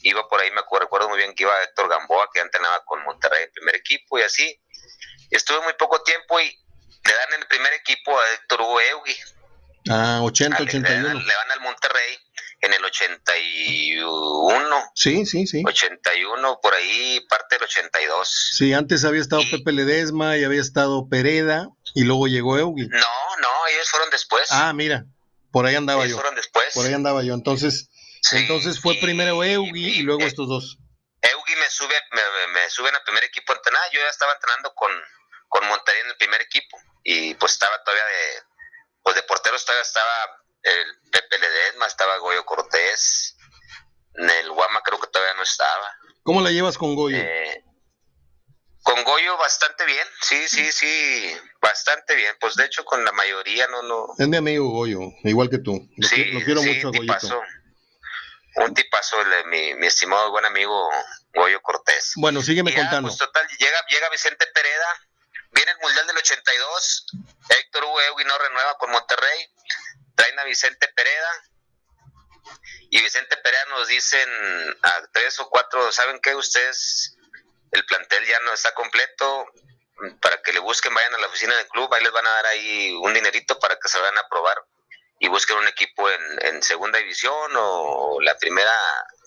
iba 0.03 0.27
por 0.27 0.39
ahí, 0.39 0.49
me 0.51 0.61
acuerdo, 0.61 0.85
recuerdo 0.85 1.09
muy 1.09 1.17
bien 1.17 1.35
que 1.35 1.43
iba 1.43 1.61
Héctor 1.63 1.89
Gamboa, 1.89 2.29
que 2.33 2.39
entrenaba 2.39 2.83
con 2.85 3.03
Monterrey, 3.03 3.43
el 3.43 3.51
primer 3.51 3.75
equipo, 3.75 4.17
y 4.17 4.21
así. 4.23 4.59
Estuve 5.29 5.61
muy 5.61 5.73
poco 5.73 6.01
tiempo 6.03 6.39
y 6.39 6.45
le 6.45 7.13
dan 7.13 7.41
el 7.41 7.47
primer 7.47 7.73
equipo 7.73 8.17
a 8.17 8.23
Héctor 8.33 8.61
Hugo 8.61 8.79
Eugui. 8.81 9.15
Ah, 9.89 10.19
80, 10.23 10.59
Le, 10.59 10.65
le 10.65 10.69
81. 10.69 11.07
dan, 11.07 11.17
le 11.27 11.33
dan 11.33 11.51
al 11.51 11.59
Monterrey 11.61 12.17
en 12.61 12.73
el 12.73 12.85
81, 12.85 14.91
Sí, 14.95 15.25
sí, 15.25 15.47
sí. 15.47 15.63
81, 15.65 16.59
por 16.61 16.73
ahí 16.73 17.19
parte 17.29 17.55
del 17.55 17.63
82. 17.63 18.53
Sí, 18.57 18.73
antes 18.73 19.03
había 19.05 19.21
estado 19.21 19.41
Y- 19.41 19.51
Pepe 19.57 19.71
Ledesma 19.71 20.37
y 20.37 20.43
había 20.43 20.61
estado 20.61 21.07
Pereda 21.09 21.69
y 21.93 22.03
luego 22.03 22.27
llegó 22.27 22.57
Eugi. 22.57 22.87
No, 22.87 22.97
no, 23.41 23.67
ellos 23.73 23.89
fueron 23.89 24.09
después. 24.09 24.47
Ah, 24.51 24.73
mira, 24.73 25.05
por 25.51 25.65
ahí 25.65 25.75
andaba 25.75 26.01
ellos 26.03 26.11
yo. 26.11 26.17
fueron 26.17 26.35
después. 26.35 26.73
Por 26.73 26.85
ahí 26.85 26.93
andaba 26.93 27.23
yo. 27.23 27.33
Entonces, 27.33 27.89
Sí, 28.21 28.37
entonces 28.37 28.79
fue 28.79 28.93
y- 28.95 29.01
primero 29.01 29.43
Eugi 29.43 29.99
y 29.99 30.01
luego 30.03 30.21
eh, 30.21 30.27
estos 30.27 30.47
dos. 30.47 30.77
Eugui 31.21 31.55
me 31.55 31.69
sube, 31.69 31.95
me, 32.11 32.21
me- 32.21 32.53
me 32.61 32.69
suben 32.69 32.95
al 32.95 33.03
primer 33.03 33.23
equipo 33.23 33.51
a 33.53 33.55
entrenar. 33.55 33.81
Yo 33.91 33.99
ya 33.99 34.09
estaba 34.09 34.33
entrenando 34.33 34.73
con, 34.75 34.91
con 35.49 35.67
Monterrey 35.67 36.01
en 36.01 36.07
el 36.09 36.17
primer 36.17 36.41
equipo. 36.41 36.77
Y 37.03 37.33
pues 37.35 37.53
estaba 37.53 37.81
todavía 37.83 38.03
de, 38.05 38.43
pues 39.03 39.15
de 39.15 39.23
porteros 39.23 39.65
todavía 39.65 39.81
estaba 39.83 40.43
el 40.63 40.85
Pepe 41.11 41.39
Ledesma, 41.39 41.87
estaba 41.87 42.17
Goyo 42.17 42.45
Cortés. 42.45 43.35
En 44.15 44.29
el 44.29 44.51
Guama 44.51 44.81
creo 44.83 44.99
que 44.99 45.07
todavía 45.07 45.33
no 45.35 45.43
estaba. 45.43 45.95
¿Cómo 46.23 46.41
la 46.41 46.51
llevas 46.51 46.77
con 46.77 46.95
Goyo? 46.95 47.17
Eh, 47.17 47.63
con 48.83 49.03
Goyo 49.03 49.37
bastante 49.37 49.85
bien, 49.85 50.07
sí, 50.21 50.47
sí, 50.47 50.71
sí, 50.71 51.37
bastante 51.61 52.15
bien. 52.15 52.35
Pues 52.39 52.55
de 52.55 52.65
hecho 52.65 52.83
con 52.85 53.03
la 53.05 53.11
mayoría 53.11 53.67
no, 53.67 53.81
no. 53.83 54.07
Es 54.17 54.27
mi 54.27 54.37
amigo 54.37 54.69
Goyo, 54.69 54.99
igual 55.23 55.49
que 55.49 55.59
tú. 55.59 55.87
Lo, 55.97 56.07
sí, 56.07 56.15
qui- 56.15 56.33
lo 56.33 56.45
quiero 56.45 56.61
sí, 56.61 56.73
mucho 56.73 56.87
a 56.87 56.91
Goyito. 56.91 57.01
tipazo. 57.01 57.41
Un 58.55 58.73
tipazo, 58.73 59.15
mi, 59.47 59.75
mi 59.75 59.87
estimado 59.87 60.29
buen 60.31 60.43
amigo 60.45 60.89
Goyo 61.33 61.61
Cortés. 61.61 62.13
Bueno, 62.15 62.41
sígueme 62.41 62.73
contando. 62.75 63.07
Pues, 63.07 63.17
total, 63.17 63.47
llega, 63.59 63.77
llega 63.89 64.09
Vicente 64.09 64.45
Pereda, 64.47 65.07
viene 65.51 65.71
el 65.71 65.77
Mundial 65.81 66.05
del 66.07 66.17
82, 66.17 67.05
Héctor 67.49 67.83
Hugo 67.85 67.99
no 68.25 68.37
renueva 68.37 68.77
con 68.77 68.91
Monterrey, 68.91 69.47
traen 70.15 70.37
a 70.39 70.43
Vicente 70.43 70.87
Pereda, 70.89 71.29
y 72.89 73.01
Vicente 73.01 73.37
Pereda 73.37 73.65
nos 73.69 73.87
dicen 73.87 74.29
a 74.83 75.01
tres 75.13 75.39
o 75.39 75.49
cuatro, 75.49 75.89
¿saben 75.93 76.19
qué? 76.21 76.35
Ustedes, 76.35 77.15
el 77.71 77.85
plantel 77.85 78.25
ya 78.25 78.39
no 78.41 78.53
está 78.53 78.73
completo, 78.73 79.45
para 80.19 80.41
que 80.41 80.53
le 80.53 80.59
busquen, 80.59 80.93
vayan 80.93 81.13
a 81.13 81.19
la 81.19 81.27
oficina 81.27 81.55
del 81.55 81.67
club, 81.67 81.93
ahí 81.93 82.03
les 82.03 82.11
van 82.11 82.25
a 82.25 82.31
dar 82.31 82.45
ahí 82.47 82.91
un 83.01 83.13
dinerito 83.13 83.59
para 83.59 83.77
que 83.77 83.87
se 83.87 83.99
vayan 83.99 84.17
a 84.17 84.27
probar 84.27 84.57
y 85.19 85.27
busquen 85.27 85.57
un 85.57 85.67
equipo 85.67 86.09
en, 86.09 86.63
segunda 86.63 86.97
división 86.97 87.51
o, 87.55 88.19
la 88.21 88.35
primera, 88.39 88.73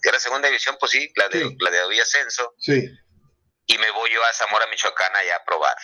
que 0.03 0.09
era 0.09 0.19
segunda 0.19 0.49
división, 0.49 0.77
pues 0.81 0.91
sí, 0.91 1.13
la 1.15 1.29
de, 1.29 1.55
la 1.61 1.71
de 1.71 2.03
Ascenso. 2.03 2.53
Sí. 2.59 2.91
Y 3.67 3.79
me 3.79 3.91
voy 3.93 4.11
yo 4.13 4.23
a 4.25 4.33
Zamora, 4.33 4.67
Michoacán, 4.67 5.15
allá 5.15 5.37
a 5.37 5.45
probar. 5.45 5.77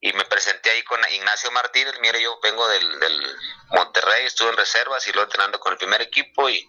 Y 0.00 0.12
me 0.14 0.24
presenté 0.24 0.70
ahí 0.70 0.82
con 0.82 1.00
Ignacio 1.12 1.52
Martínez, 1.52 1.94
mire, 2.00 2.20
yo 2.20 2.40
vengo 2.42 2.66
del, 2.66 2.98
del 2.98 3.36
Monterrey, 3.68 4.26
estuve 4.26 4.50
en 4.50 4.56
reservas 4.56 5.06
y 5.06 5.12
luego 5.12 5.26
entrenando 5.26 5.60
con 5.60 5.72
el 5.72 5.78
primer 5.78 6.02
equipo 6.02 6.50
y, 6.50 6.68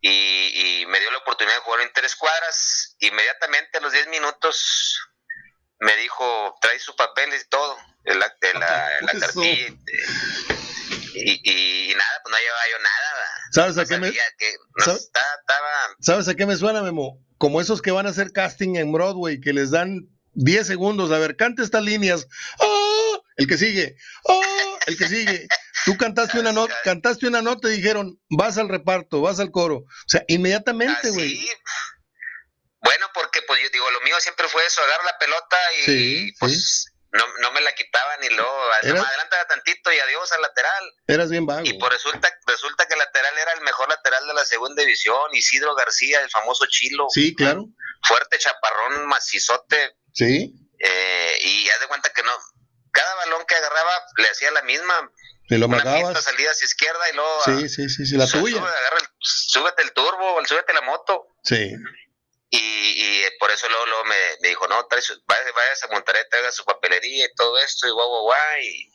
y, 0.00 0.84
me 0.86 0.98
dio 0.98 1.10
la 1.10 1.18
oportunidad 1.18 1.56
de 1.56 1.62
jugar 1.62 1.80
en 1.82 1.92
tres 1.92 2.16
cuadras. 2.16 2.96
Inmediatamente 3.00 3.78
a 3.78 3.80
los 3.80 3.92
10 3.92 4.08
minutos 4.08 4.98
me 5.78 5.96
dijo, 5.96 6.56
trae 6.60 6.78
sus 6.78 6.94
papeles 6.94 7.44
y 7.44 7.48
todo, 7.48 7.78
el, 8.04 8.18
la, 8.18 8.34
la 9.00 9.20
cartilla. 9.20 9.74
Y, 11.14 11.94
nada, 11.96 12.20
pues 12.22 12.32
no 12.32 12.38
llevaba 12.38 12.62
yo 12.70 12.78
nada. 12.82 13.26
¿Sabes 13.52 13.78
a 13.78 13.84
qué 13.86 13.98
me 13.98 14.12
¿Sabes 16.00 16.28
a 16.28 16.34
qué 16.34 16.46
me 16.46 16.56
suena, 16.56 16.82
Memo? 16.82 17.18
Como 17.38 17.60
esos 17.60 17.82
que 17.82 17.90
van 17.90 18.06
a 18.06 18.10
hacer 18.10 18.32
casting 18.32 18.76
en 18.76 18.92
Broadway, 18.92 19.40
que 19.40 19.52
les 19.52 19.70
dan 19.70 20.08
10 20.34 20.66
segundos, 20.66 21.10
a 21.10 21.18
ver, 21.18 21.36
cante 21.36 21.62
estas 21.62 21.82
líneas. 21.82 22.26
¡Oh! 22.58 22.89
El 23.40 23.46
que 23.46 23.56
sigue. 23.56 23.96
¡Oh! 24.24 24.78
El 24.86 24.98
que 24.98 25.08
sigue. 25.08 25.48
Tú 25.86 25.96
cantaste 25.96 26.38
una 26.38 26.52
nota, 26.52 26.74
cantaste 26.84 27.26
una 27.26 27.40
nota 27.40 27.70
y 27.70 27.76
dijeron, 27.76 28.20
vas 28.28 28.58
al 28.58 28.68
reparto, 28.68 29.22
vas 29.22 29.40
al 29.40 29.50
coro. 29.50 29.76
O 29.76 30.08
sea, 30.08 30.22
inmediatamente, 30.28 31.08
güey. 31.08 31.40
Bueno, 32.82 33.06
porque 33.14 33.40
pues 33.46 33.62
yo 33.62 33.68
digo, 33.72 33.90
lo 33.90 34.02
mío 34.02 34.14
siempre 34.20 34.46
fue 34.48 34.64
eso, 34.66 34.82
agarrar 34.82 35.06
la 35.06 35.18
pelota 35.18 35.56
y 35.86 36.32
pues 36.38 36.92
no, 37.12 37.24
no 37.40 37.52
me 37.52 37.62
la 37.62 37.74
quitaban 37.74 38.22
y 38.24 38.28
luego 38.28 38.52
más 38.68 38.84
adelante 38.84 39.36
tantito 39.48 39.90
y 39.90 39.98
adiós 39.98 40.30
al 40.32 40.42
lateral. 40.42 40.94
Eras 41.06 41.30
bien 41.30 41.46
vago. 41.46 41.62
Y 41.64 41.72
pues 41.78 41.92
resulta, 41.92 42.30
resulta 42.46 42.86
que 42.86 42.92
el 42.92 42.98
lateral 42.98 43.38
era 43.38 43.52
el 43.54 43.62
mejor 43.62 43.88
lateral 43.88 44.26
de 44.26 44.34
la 44.34 44.44
segunda 44.44 44.82
división, 44.82 45.18
Isidro 45.32 45.74
García, 45.74 46.20
el 46.20 46.30
famoso 46.30 46.66
Chilo. 46.66 47.06
Sí, 47.08 47.34
claro. 47.34 47.66
Fuerte, 48.02 48.38
chaparrón, 48.38 49.06
macizote. 49.08 49.96
Sí. 50.12 50.54
Eh, 50.78 51.38
y 51.42 51.68
haz 51.68 51.80
de 51.80 51.88
cuenta 51.88 52.10
que 52.12 52.22
no, 52.22 52.32
cada 52.92 53.14
balón 53.16 53.44
que 53.46 53.54
agarraba 53.54 54.06
le 54.16 54.28
hacía 54.28 54.50
la 54.50 54.62
misma. 54.62 55.10
Y 55.48 55.56
lo 55.56 55.66
mataba. 55.66 56.14
salida 56.20 56.50
hacia 56.50 56.64
izquierda 56.64 57.10
y 57.10 57.16
luego. 57.16 57.42
Sí, 57.44 57.68
sí, 57.68 57.88
sí, 57.88 58.06
sí 58.06 58.16
la 58.16 58.28
tuya. 58.28 58.62
súbete 59.18 59.82
el 59.82 59.92
turbo, 59.92 60.44
súbete 60.46 60.72
la 60.72 60.82
moto. 60.82 61.26
Sí. 61.42 61.74
Y, 62.50 62.58
y 62.58 63.22
por 63.38 63.50
eso 63.50 63.68
luego, 63.68 64.04
me, 64.04 64.16
me, 64.42 64.48
dijo, 64.48 64.66
no, 64.68 64.84
trae 64.86 65.02
vaya, 65.26 65.52
vaya 65.54 65.70
a 65.82 65.92
Monterrey, 65.92 66.22
traiga 66.30 66.50
su 66.50 66.64
papelería 66.64 67.26
y 67.26 67.34
todo 67.34 67.58
esto, 67.58 67.86
y 67.86 67.90
guau, 67.90 68.08
guau, 68.08 68.22
guau. 68.22 68.58
Y, 68.60 68.92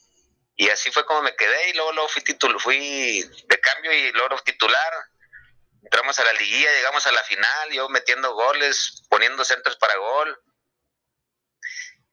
y 0.58 0.70
así 0.70 0.92
fue 0.92 1.06
como 1.06 1.22
me 1.22 1.36
quedé, 1.36 1.70
y 1.70 1.74
luego, 1.74 1.92
luego 1.94 2.10
fui, 2.10 2.22
titul 2.22 2.60
fui 2.60 3.22
de 3.48 3.60
cambio 3.60 3.94
y 3.94 4.12
luego 4.12 4.38
titular. 4.40 4.94
Entramos 5.84 6.18
a 6.20 6.24
la 6.24 6.34
liguilla, 6.34 6.72
llegamos 6.72 7.06
a 7.06 7.12
la 7.12 7.24
final, 7.24 7.72
yo 7.72 7.88
metiendo 7.90 8.34
goles, 8.34 9.04
poniendo 9.10 9.46
centros 9.46 9.78
para 9.78 9.96
gol. 9.98 10.40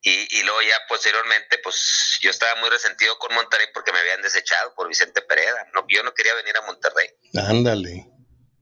Y, 0.04 0.38
y, 0.38 0.42
luego 0.42 0.60
ya 0.62 0.74
posteriormente, 0.88 1.58
pues 1.58 2.18
yo 2.20 2.30
estaba 2.30 2.60
muy 2.60 2.68
resentido 2.70 3.16
con 3.18 3.32
Monterrey 3.34 3.68
porque 3.72 3.92
me 3.92 4.00
habían 4.00 4.20
desechado 4.20 4.74
por 4.74 4.88
Vicente 4.88 5.22
Pereda. 5.22 5.68
No, 5.74 5.86
yo 5.88 6.02
no 6.02 6.12
quería 6.12 6.34
venir 6.34 6.56
a 6.56 6.62
Monterrey. 6.62 7.08
Ándale 7.48 8.12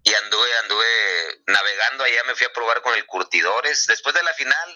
y 0.03 0.15
anduve, 0.15 0.49
anduve 0.63 0.85
navegando 1.47 2.05
allá, 2.05 2.23
me 2.27 2.35
fui 2.35 2.47
a 2.47 2.53
probar 2.53 2.83
con 2.83 2.95
el 2.95 3.07
Curtidores. 3.07 3.87
Después 3.87 4.15
de 4.15 4.23
la 4.23 4.33
final, 4.35 4.69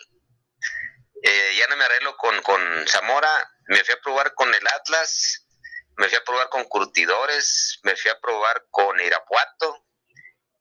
eh, 1.22 1.54
ya 1.58 1.66
no 1.68 1.76
me 1.76 1.84
arreglo 1.84 2.16
con, 2.16 2.40
con 2.42 2.60
Zamora, 2.86 3.50
me 3.68 3.82
fui 3.84 3.94
a 3.94 4.00
probar 4.00 4.34
con 4.34 4.54
el 4.54 4.66
Atlas, 4.80 5.46
me 5.96 6.08
fui 6.08 6.18
a 6.18 6.24
probar 6.24 6.48
con 6.50 6.64
Curtidores, 6.64 7.80
me 7.82 7.96
fui 7.96 8.10
a 8.10 8.18
probar 8.20 8.66
con 8.70 9.00
Irapuato, 9.00 9.86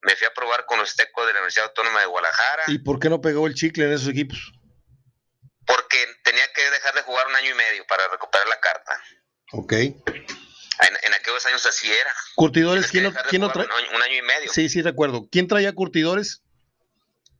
me 0.01 0.15
fui 0.15 0.27
a 0.27 0.33
probar 0.33 0.65
con 0.65 0.79
los 0.79 0.95
Tecos 0.95 1.27
de 1.27 1.33
la 1.33 1.39
Universidad 1.39 1.67
Autónoma 1.67 1.99
de 1.99 2.05
Guadalajara. 2.05 2.63
¿Y 2.67 2.79
por 2.79 2.99
qué 2.99 3.09
no 3.09 3.21
pegó 3.21 3.47
el 3.47 3.55
chicle 3.55 3.85
en 3.85 3.93
esos 3.93 4.07
equipos? 4.07 4.53
Porque 5.65 5.97
tenía 6.23 6.47
que 6.53 6.69
dejar 6.69 6.93
de 6.95 7.01
jugar 7.03 7.27
un 7.27 7.35
año 7.35 7.51
y 7.51 7.53
medio 7.53 7.85
para 7.87 8.07
recuperar 8.09 8.47
la 8.47 8.59
carta. 8.59 9.03
Ok. 9.51 9.73
En, 9.73 11.13
aquellos 11.13 11.45
años 11.45 11.65
así 11.65 11.91
era. 11.91 12.13
Curtidores, 12.35 12.87
¿quién, 12.87 13.13
¿quién 13.29 13.49
traía? 13.51 13.69
Un, 13.93 14.01
año 14.01 14.17
y 14.17 14.21
medio. 14.23 14.51
Sí, 14.51 14.69
sí, 14.69 14.81
recuerdo. 14.81 15.27
¿Quién 15.31 15.47
traía 15.47 15.73
Curtidores? 15.73 16.41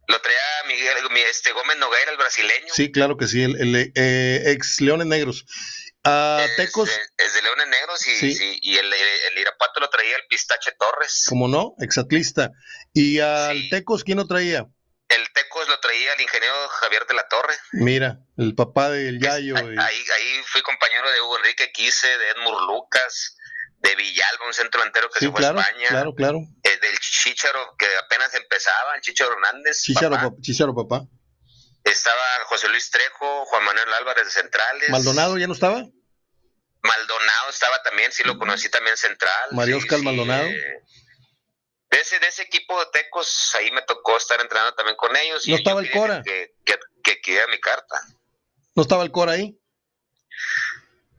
Lo 0.08 0.20
traía 0.22 0.40
Miguel, 0.68 0.98
este 1.30 1.52
Gómez 1.52 1.78
Nogueira, 1.78 2.12
el 2.12 2.18
brasileño. 2.18 2.74
Sí, 2.74 2.92
claro 2.92 3.18
que 3.18 3.28
sí, 3.28 3.44
el, 3.44 3.92
eh, 3.96 4.44
ex 4.52 4.82
Leones 4.82 5.08
Negros. 5.08 5.46
A 6.04 6.46
Tecos. 6.58 6.90
Es 7.18 7.34
de, 7.34 7.42
Leones 7.42 7.68
Negros 7.68 8.08
y, 8.08 8.60
y 8.62 8.78
el, 8.78 8.94
el, 8.94 9.38
Irapato 9.38 9.80
lo 9.80 9.90
traía 9.90 10.18
el 10.18 10.24
Pistache 10.28 10.74
Torres. 10.78 11.26
¿Cómo 11.30 11.48
no? 11.48 11.76
Exatlista. 11.80 12.52
¿Y 12.94 13.20
al 13.20 13.70
Tecos 13.70 14.04
quién 14.04 14.18
lo 14.18 14.28
traía? 14.28 14.68
El 15.08 15.24
Tecos 15.34 15.43
lo 15.68 15.80
traía 15.80 16.14
el 16.14 16.22
ingeniero 16.22 16.56
Javier 16.70 17.06
de 17.08 17.14
la 17.14 17.28
Torre. 17.28 17.56
Mira, 17.74 18.20
el 18.38 18.56
papá 18.56 18.90
del 18.90 19.20
Yayo. 19.20 19.56
Ahí, 19.58 19.78
ahí 19.78 20.44
fui 20.46 20.62
compañero 20.62 21.10
de 21.12 21.22
Hugo 21.22 21.38
Enrique 21.40 21.72
Quise, 21.72 22.18
de 22.18 22.30
Edmur 22.32 22.62
Lucas, 22.64 23.38
de 23.80 23.96
Villalba, 23.96 24.48
un 24.48 24.54
centro 24.54 24.84
entero 24.84 25.10
que 25.10 25.20
se 25.20 25.32
fue 25.32 25.46
a 25.46 25.50
España. 25.50 25.88
Claro, 25.90 26.16
claro. 26.16 26.40
Eh, 26.64 26.78
del 26.82 26.98
Chicharo, 27.00 27.76
que 27.78 27.88
apenas 27.98 28.34
empezaba, 28.34 28.96
el 28.96 29.02
Chicharo 29.02 29.34
Hernández. 29.34 29.82
Chicharo 29.82 30.74
papá. 30.74 31.06
Estaba 31.84 32.22
José 32.46 32.70
Luis 32.70 32.90
Trejo, 32.90 33.46
Juan 33.46 33.66
Manuel 33.66 33.94
Álvarez 33.94 34.26
de 34.26 34.32
Centrales. 34.32 34.90
¿Maldonado 34.90 35.38
ya 35.38 35.48
no 35.48 35.54
estaba? 35.54 35.86
Maldonado 36.82 37.50
estaba 37.50 37.82
también, 37.84 38.12
sí 38.12 38.24
lo 38.24 38.38
conocí 38.38 38.70
también 38.70 38.96
central. 38.96 39.50
Mario 39.52 39.78
Oscar 39.78 40.00
Maldonado. 40.00 40.46
Eh, 40.48 40.84
de 41.94 42.02
ese, 42.02 42.20
de 42.20 42.28
ese 42.28 42.42
equipo 42.42 42.80
de 42.80 42.88
Tecos, 42.92 43.52
ahí 43.54 43.70
me 43.72 43.84
tocó 43.84 44.18
estar 44.18 44.42
entrenando 44.42 44.74
también 44.74 44.98
con 44.98 45.16
ellos. 45.16 45.48
¿No 45.48 45.56
estaba 45.56 45.80
el 45.80 45.92
Cora? 45.92 46.24
Que, 46.24 46.56
que, 46.66 47.22
que, 47.22 47.48
mi 47.52 47.60
carta. 47.60 48.02
¿No 48.74 48.82
estaba 48.82 49.04
el 49.04 49.12
Cora 49.12 49.34
ahí? 49.34 49.56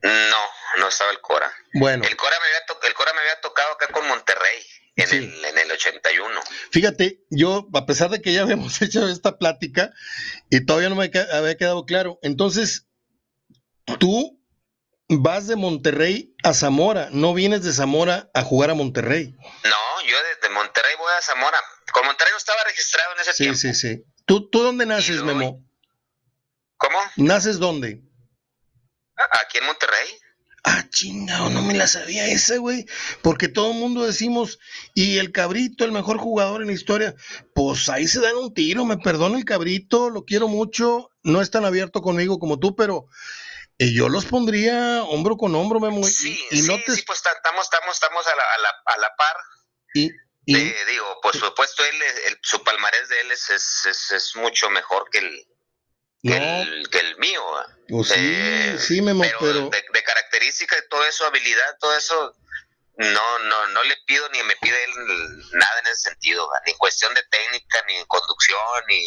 No, 0.03 0.81
no 0.81 0.89
estaba 0.89 1.13
el 1.13 1.21
Cora. 1.21 1.53
Bueno. 1.75 2.05
El 2.05 2.17
Cora 2.17 2.37
me 2.41 2.47
había, 2.47 2.89
el 2.89 2.95
Cora 2.95 3.13
me 3.13 3.21
había 3.21 3.41
tocado 3.41 3.73
acá 3.73 3.87
con 3.93 4.07
Monterrey. 4.09 4.67
En, 4.97 5.11
el, 5.11 5.45
en 5.45 5.59
el 5.59 5.73
81. 5.73 6.41
Fíjate, 6.71 7.21
yo, 7.29 7.69
a 7.75 7.85
pesar 7.85 8.11
de 8.11 8.23
que 8.23 8.33
ya 8.33 8.43
habíamos 8.43 8.81
hecho 8.81 9.09
esta 9.09 9.39
plática 9.39 9.93
y 10.51 10.65
todavía 10.65 10.89
no 10.89 10.95
me 10.95 11.11
había 11.33 11.57
quedado 11.57 11.85
claro, 11.85 12.19
entonces, 12.23 12.87
tú 13.99 14.41
vas 15.09 15.47
de 15.47 15.57
Monterrey 15.57 16.35
a 16.45 16.55
Zamora, 16.55 17.09
no 17.11 17.35
vienes 17.35 17.63
de 17.65 17.73
Zamora 17.73 18.31
a 18.35 18.43
jugar 18.43 18.71
a 18.71 18.75
Monterrey. 18.75 19.35
No, 19.65 19.84
yo 20.03 20.17
desde 20.23 20.55
Monterrey 20.55 20.95
voy 20.99 21.13
a 21.17 21.23
Zamora. 21.23 21.59
Con 21.93 22.07
Monterrey 22.07 22.33
no 22.33 22.39
estaba 22.39 22.63
registrado 22.65 23.13
en 23.15 23.21
ese 23.21 23.35
tiempo. 23.35 23.59
Sí, 23.59 23.75
sí, 23.75 23.97
sí. 23.97 24.05
¿Tú, 24.27 24.49
¿Tú 24.49 24.63
dónde 24.63 24.87
naces, 24.87 25.23
Memo? 25.23 25.63
¿Cómo? 26.77 26.99
¿Naces 27.17 27.59
dónde? 27.59 28.03
Aquí 29.43 29.59
en 29.59 29.67
Monterrey. 29.67 30.19
Ah, 30.67 30.83
chingado, 30.89 31.51
no 31.51 31.61
me 31.61 31.75
la 31.75 31.87
sabía 31.87 32.27
esa, 32.27 32.57
güey. 32.57 32.87
Porque 33.21 33.49
todo 33.49 33.73
el 33.73 33.79
mundo 33.79 34.07
decimos, 34.07 34.59
y 34.95 35.19
el 35.19 35.31
cabrito, 35.31 35.85
el 35.85 35.93
mejor 35.93 36.17
jugador 36.17 36.63
en 36.63 36.69
la 36.69 36.73
historia. 36.73 37.15
Pues 37.55 37.91
ahí 37.91 38.09
se 38.09 38.21
dan 38.21 38.37
un 38.37 38.55
tiro, 38.55 38.87
me 38.87 38.97
perdona 38.97 39.37
el 39.37 39.45
cabrito, 39.45 40.09
lo 40.09 40.25
quiero 40.25 40.49
mucho. 40.49 41.11
No 41.23 41.43
es 41.43 41.51
tan 41.51 41.67
abierto 41.67 42.01
conmigo 42.01 42.39
como 42.39 42.59
tú, 42.59 42.75
pero 42.75 43.09
y 43.77 43.93
yo 43.93 44.09
los 44.09 44.25
pondría 44.25 45.03
hombro 45.03 45.37
con 45.37 45.55
hombro, 45.55 45.81
Memo. 45.81 46.05
Sí, 46.05 46.39
y, 46.51 46.63
sí, 46.63 46.83
sí, 46.87 47.03
pues 47.03 47.19
estamos, 47.19 47.65
estamos, 47.65 47.95
estamos 47.95 48.27
a 48.27 48.37
la, 48.37 48.43
a 48.43 48.59
la, 48.59 48.69
a 48.69 48.99
la 48.99 49.17
par. 49.17 49.37
Y, 49.95 50.11
digo, 50.47 51.21
por 51.23 51.35
supuesto, 51.37 51.85
él, 51.85 52.03
el, 52.29 52.39
su 52.43 52.63
palmarés 52.63 53.09
de 53.09 53.21
él 53.23 53.31
es, 53.31 53.49
es, 53.51 54.11
es, 54.13 54.37
mucho 54.37 54.69
mejor 54.69 55.09
que 55.11 55.19
el, 55.19 55.47
que, 56.23 56.37
el, 56.37 56.89
que 56.91 56.99
el 56.99 57.17
mío. 57.19 57.43
Pues 57.89 58.09
sí, 58.09 58.15
eh, 58.19 58.77
sí, 58.79 59.01
Memo, 59.01 59.25
pero... 59.41 59.71
De, 59.71 59.85
de, 59.93 60.03
características, 60.03 60.85
todo 60.91 61.05
eso, 61.07 61.25
habilidad, 61.25 61.79
todo 61.81 61.97
eso, 61.97 62.37
no, 62.97 63.39
no, 63.39 63.67
no 63.69 63.83
le 63.85 63.97
pido 64.07 64.29
ni 64.31 64.43
me 64.43 64.55
pide 64.61 64.85
él 64.85 64.91
nada 65.53 65.81
en 65.81 65.87
ese 65.87 66.11
sentido, 66.11 66.49
ni 66.65 66.73
en 66.73 66.79
cuestión 66.79 67.13
de 67.15 67.23
técnica, 67.31 67.83
ni 67.89 67.95
en 67.95 68.07
conducción, 68.07 68.59
ni 68.89 69.07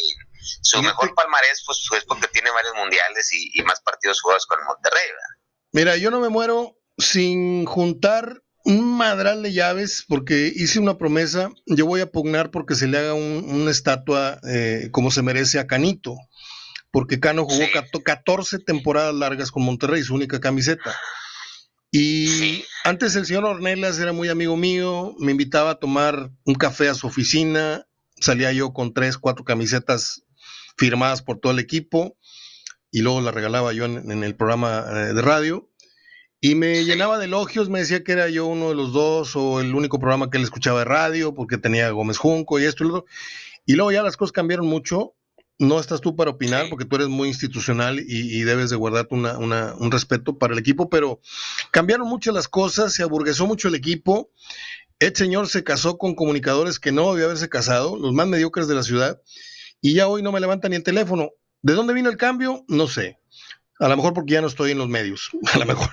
su 0.62 0.82
mejor 0.82 1.14
palmarés 1.14 1.62
pues, 1.64 1.78
es 1.96 2.04
porque 2.04 2.28
tiene 2.28 2.50
varios 2.50 2.74
mundiales 2.74 3.30
y, 3.32 3.62
más 3.62 3.80
partidos 3.80 4.20
jugados 4.20 4.46
con 4.46 4.62
Monterrey. 4.64 5.08
Mira, 5.72 5.96
yo 5.96 6.10
no 6.10 6.20
me 6.20 6.28
muero 6.28 6.78
sin 6.96 7.64
juntar 7.66 8.42
un 8.68 8.98
madral 8.98 9.42
de 9.42 9.54
llaves 9.54 10.04
porque 10.06 10.52
hice 10.54 10.78
una 10.78 10.98
promesa. 10.98 11.50
Yo 11.64 11.86
voy 11.86 12.02
a 12.02 12.12
pugnar 12.12 12.50
porque 12.50 12.74
se 12.74 12.86
le 12.86 12.98
haga 12.98 13.14
una 13.14 13.70
estatua 13.70 14.40
eh, 14.46 14.90
como 14.92 15.10
se 15.10 15.22
merece 15.22 15.58
a 15.58 15.66
Canito. 15.66 16.14
Porque 16.90 17.18
Cano 17.18 17.46
jugó 17.46 17.64
14 18.04 18.58
temporadas 18.58 19.14
largas 19.14 19.50
con 19.50 19.62
Monterrey, 19.62 20.02
su 20.02 20.14
única 20.14 20.38
camiseta. 20.38 20.94
Y 21.90 22.62
antes 22.84 23.16
el 23.16 23.24
señor 23.24 23.46
Ornelas 23.46 23.98
era 23.98 24.12
muy 24.12 24.28
amigo 24.28 24.54
mío, 24.56 25.14
me 25.18 25.32
invitaba 25.32 25.70
a 25.70 25.78
tomar 25.78 26.30
un 26.44 26.54
café 26.54 26.90
a 26.90 26.94
su 26.94 27.06
oficina, 27.06 27.86
salía 28.20 28.52
yo 28.52 28.74
con 28.74 28.92
tres, 28.92 29.16
cuatro 29.16 29.44
camisetas 29.44 30.24
firmadas 30.76 31.22
por 31.22 31.40
todo 31.40 31.52
el 31.52 31.58
equipo 31.58 32.18
y 32.90 33.00
luego 33.00 33.22
las 33.22 33.34
regalaba 33.34 33.72
yo 33.72 33.86
en, 33.86 34.22
el 34.22 34.36
programa 34.36 34.84
eh, 34.90 35.14
de 35.14 35.22
radio. 35.22 35.67
Y 36.40 36.54
me 36.54 36.84
llenaba 36.84 37.18
de 37.18 37.24
elogios, 37.24 37.68
me 37.68 37.80
decía 37.80 38.04
que 38.04 38.12
era 38.12 38.28
yo 38.28 38.46
uno 38.46 38.68
de 38.68 38.76
los 38.76 38.92
dos 38.92 39.34
o 39.34 39.60
el 39.60 39.74
único 39.74 39.98
programa 39.98 40.30
que 40.30 40.38
él 40.38 40.44
escuchaba 40.44 40.80
de 40.80 40.84
radio 40.84 41.34
porque 41.34 41.58
tenía 41.58 41.90
Gómez 41.90 42.16
Junco 42.16 42.60
y 42.60 42.64
esto 42.64 42.84
y 42.84 42.88
lo 42.88 42.94
otro. 42.98 43.10
Y 43.66 43.72
luego 43.74 43.90
ya 43.90 44.02
las 44.02 44.16
cosas 44.16 44.32
cambiaron 44.32 44.66
mucho. 44.66 45.14
No 45.58 45.80
estás 45.80 46.00
tú 46.00 46.14
para 46.14 46.30
opinar 46.30 46.68
porque 46.70 46.84
tú 46.84 46.94
eres 46.94 47.08
muy 47.08 47.26
institucional 47.26 47.98
y, 47.98 48.42
debes 48.42 48.70
de 48.70 48.76
guardar 48.76 49.08
un 49.10 49.90
respeto 49.90 50.38
para 50.38 50.52
el 50.52 50.60
equipo, 50.60 50.88
pero 50.88 51.20
cambiaron 51.72 52.06
mucho 52.06 52.30
las 52.30 52.46
cosas, 52.46 52.94
se 52.94 53.02
aburguesó 53.02 53.48
mucho 53.48 53.66
el 53.66 53.74
equipo. 53.74 54.30
El 55.00 55.16
señor 55.16 55.48
se 55.48 55.64
casó 55.64 55.98
con 55.98 56.14
comunicadores 56.14 56.78
que 56.78 56.92
no 56.92 57.10
debía 57.10 57.24
haberse 57.24 57.48
casado, 57.48 57.96
los 57.98 58.12
más 58.12 58.28
mediocres 58.28 58.68
de 58.68 58.76
la 58.76 58.84
ciudad, 58.84 59.20
y 59.80 59.94
ya 59.94 60.06
hoy 60.06 60.22
no 60.22 60.30
me 60.30 60.38
levanta 60.38 60.68
ni 60.68 60.76
el 60.76 60.84
teléfono. 60.84 61.30
¿De 61.60 61.72
dónde 61.72 61.92
vino 61.92 62.08
el 62.08 62.16
cambio? 62.16 62.64
No 62.68 62.86
sé. 62.86 63.18
A 63.78 63.88
lo 63.88 63.96
mejor 63.96 64.12
porque 64.12 64.34
ya 64.34 64.40
no 64.40 64.48
estoy 64.48 64.72
en 64.72 64.78
los 64.78 64.88
medios. 64.88 65.30
A 65.52 65.58
lo 65.58 65.66
mejor 65.66 65.90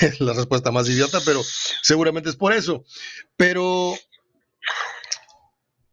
es 0.00 0.20
la 0.20 0.32
respuesta 0.32 0.70
más 0.70 0.88
idiota, 0.88 1.18
pero 1.24 1.42
seguramente 1.82 2.28
es 2.28 2.36
por 2.36 2.52
eso. 2.52 2.84
Pero 3.36 3.94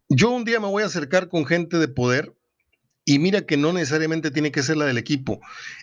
yo 0.10 0.32
un 0.32 0.46
día 0.46 0.60
me 0.60 0.68
voy 0.68 0.84
a 0.84 0.88
acercar 0.88 1.30
con 1.30 1.46
gente 1.46 1.78
de 1.78 1.88
poder 1.88 2.34
y 3.06 3.20
mira 3.20 3.46
que 3.46 3.56
no 3.56 3.72
necesariamente 3.72 4.32
tiene 4.32 4.52
que 4.52 4.64
ser 4.64 4.78
la 4.78 4.86
del 4.86 4.98
equipo. 4.98 5.40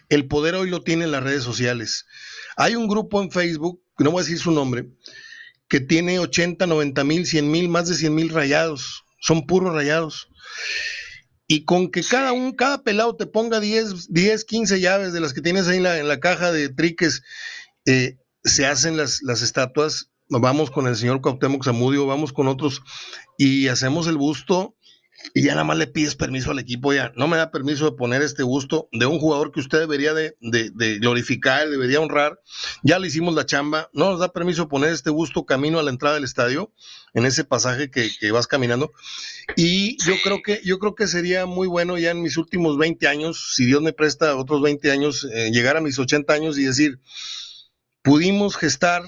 El 0.08 0.26
poder 0.28 0.56
hoy 0.56 0.68
lo 0.68 0.82
tienen 0.82 1.10
las 1.10 1.22
redes 1.22 1.42
sociales. 1.42 2.06
Hay 2.56 2.76
un 2.76 2.88
grupo 2.88 3.22
en 3.22 3.30
Facebook, 3.30 3.82
no 3.98 4.10
voy 4.10 4.20
a 4.20 4.24
decir 4.24 4.38
su 4.38 4.50
nombre, 4.50 4.90
que 5.68 5.80
tiene 5.80 6.18
80, 6.18 6.66
90 6.66 7.04
mil, 7.04 7.26
100 7.26 7.50
mil, 7.50 7.68
más 7.68 7.88
de 7.88 7.94
100 7.94 8.14
mil 8.14 8.28
rayados. 8.28 9.04
Son 9.20 9.46
puros 9.46 9.72
rayados. 9.72 10.28
Y 11.46 11.64
con 11.64 11.90
que 11.90 12.02
cada 12.02 12.32
un, 12.32 12.52
cada 12.52 12.82
pelado 12.82 13.16
te 13.16 13.26
ponga 13.26 13.60
10, 13.60 14.08
10 14.12 14.44
15 14.44 14.80
llaves 14.80 15.12
de 15.12 15.20
las 15.20 15.34
que 15.34 15.42
tienes 15.42 15.68
ahí 15.68 15.76
en 15.76 16.08
la, 16.08 16.20
caja 16.20 16.52
de 16.52 16.68
triques, 16.70 17.22
eh, 17.86 18.16
se 18.44 18.66
hacen 18.66 18.96
las, 18.96 19.22
las 19.22 19.42
estatuas. 19.42 20.10
Vamos 20.28 20.70
con 20.70 20.86
el 20.86 20.96
señor 20.96 21.20
Cuauhtémoc 21.20 21.64
Zamudio, 21.64 22.06
vamos 22.06 22.32
con 22.32 22.48
otros 22.48 22.82
y 23.36 23.68
hacemos 23.68 24.06
el 24.06 24.16
busto 24.16 24.74
y 25.32 25.42
ya 25.42 25.52
nada 25.52 25.64
más 25.64 25.78
le 25.78 25.86
pides 25.86 26.14
permiso 26.14 26.50
al 26.50 26.58
equipo, 26.58 26.92
ya 26.92 27.12
no 27.16 27.28
me 27.28 27.36
da 27.36 27.50
permiso 27.50 27.86
de 27.86 27.96
poner 27.96 28.20
este 28.22 28.42
gusto 28.42 28.88
de 28.92 29.06
un 29.06 29.18
jugador 29.18 29.52
que 29.52 29.60
usted 29.60 29.78
debería 29.78 30.12
de, 30.12 30.36
glorificar, 31.00 31.70
debería 31.70 32.00
honrar, 32.00 32.40
ya 32.82 32.98
le 32.98 33.06
hicimos 33.06 33.34
la 33.34 33.46
chamba, 33.46 33.88
no 33.92 34.10
nos 34.10 34.20
da 34.20 34.32
permiso 34.32 34.62
de 34.62 34.68
poner 34.68 34.92
este 34.92 35.10
gusto 35.10 35.46
camino 35.46 35.78
a 35.78 35.82
la 35.82 35.90
entrada 35.90 36.16
del 36.16 36.24
estadio, 36.24 36.72
en 37.14 37.24
ese 37.24 37.44
pasaje 37.44 37.90
que, 37.90 38.10
vas 38.32 38.46
caminando, 38.46 38.92
y 39.56 39.96
yo 40.04 40.14
creo 40.22 40.42
que, 40.42 40.60
yo 40.64 40.78
creo 40.78 40.94
que 40.94 41.06
sería 41.06 41.46
muy 41.46 41.68
bueno 41.68 41.96
ya 41.96 42.10
en 42.10 42.22
mis 42.22 42.36
últimos 42.36 42.76
20 42.76 43.08
años, 43.08 43.54
si 43.54 43.64
Dios 43.64 43.80
me 43.80 43.92
presta 43.92 44.36
otros 44.36 44.60
20 44.60 44.90
años, 44.90 45.26
eh, 45.32 45.50
llegar 45.52 45.76
a 45.76 45.80
mis 45.80 45.98
80 45.98 46.32
años 46.32 46.58
y 46.58 46.64
decir, 46.64 47.00
pudimos 48.02 48.56
gestar 48.56 49.04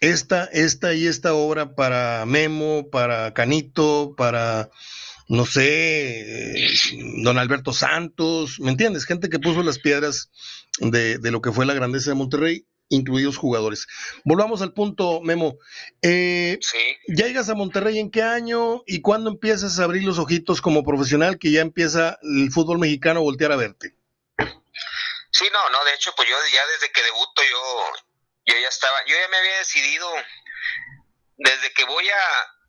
esta, 0.00 0.44
esta 0.46 0.94
y 0.94 1.06
esta 1.06 1.32
obra 1.34 1.74
para 1.74 2.26
Memo, 2.26 2.88
para 2.90 3.32
Canito, 3.34 4.14
para 4.16 4.68
no 5.28 5.46
sé, 5.46 6.68
don 7.22 7.38
Alberto 7.38 7.72
Santos, 7.72 8.60
¿me 8.60 8.70
entiendes? 8.70 9.06
Gente 9.06 9.28
que 9.28 9.38
puso 9.38 9.62
las 9.62 9.78
piedras 9.78 10.30
de, 10.78 11.18
lo 11.30 11.40
que 11.40 11.52
fue 11.52 11.66
la 11.66 11.74
grandeza 11.74 12.10
de 12.10 12.16
Monterrey, 12.16 12.66
incluidos 12.88 13.36
jugadores. 13.36 13.86
Volvamos 14.24 14.62
al 14.62 14.72
punto, 14.72 15.20
Memo. 15.22 15.56
Eh, 16.02 16.58
sí. 16.60 16.96
¿Ya 17.08 17.26
llegas 17.26 17.48
a 17.48 17.54
Monterrey 17.54 17.98
en 17.98 18.10
qué 18.10 18.22
año 18.22 18.82
y 18.86 19.00
cuándo 19.00 19.30
empiezas 19.30 19.78
a 19.78 19.84
abrir 19.84 20.04
los 20.04 20.18
ojitos 20.18 20.60
como 20.60 20.84
profesional 20.84 21.38
que 21.38 21.50
ya 21.50 21.60
empieza 21.60 22.18
el 22.22 22.50
fútbol 22.50 22.78
mexicano 22.78 23.20
a 23.20 23.22
voltear 23.22 23.52
a 23.52 23.56
verte? 23.56 23.96
Sí, 25.30 25.46
no, 25.50 25.70
no, 25.70 25.84
de 25.84 25.94
hecho, 25.94 26.12
pues 26.14 26.28
yo 26.28 26.36
ya 26.52 26.66
desde 26.74 26.92
que 26.92 27.02
debuto 27.02 27.42
yo, 27.42 28.54
yo 28.54 28.60
ya 28.60 28.68
estaba, 28.68 28.98
yo 29.06 29.14
ya 29.16 29.28
me 29.28 29.38
había 29.38 29.58
decidido, 29.58 30.06
desde 31.38 31.72
que 31.72 31.84
voy 31.84 32.06
a, 32.06 32.61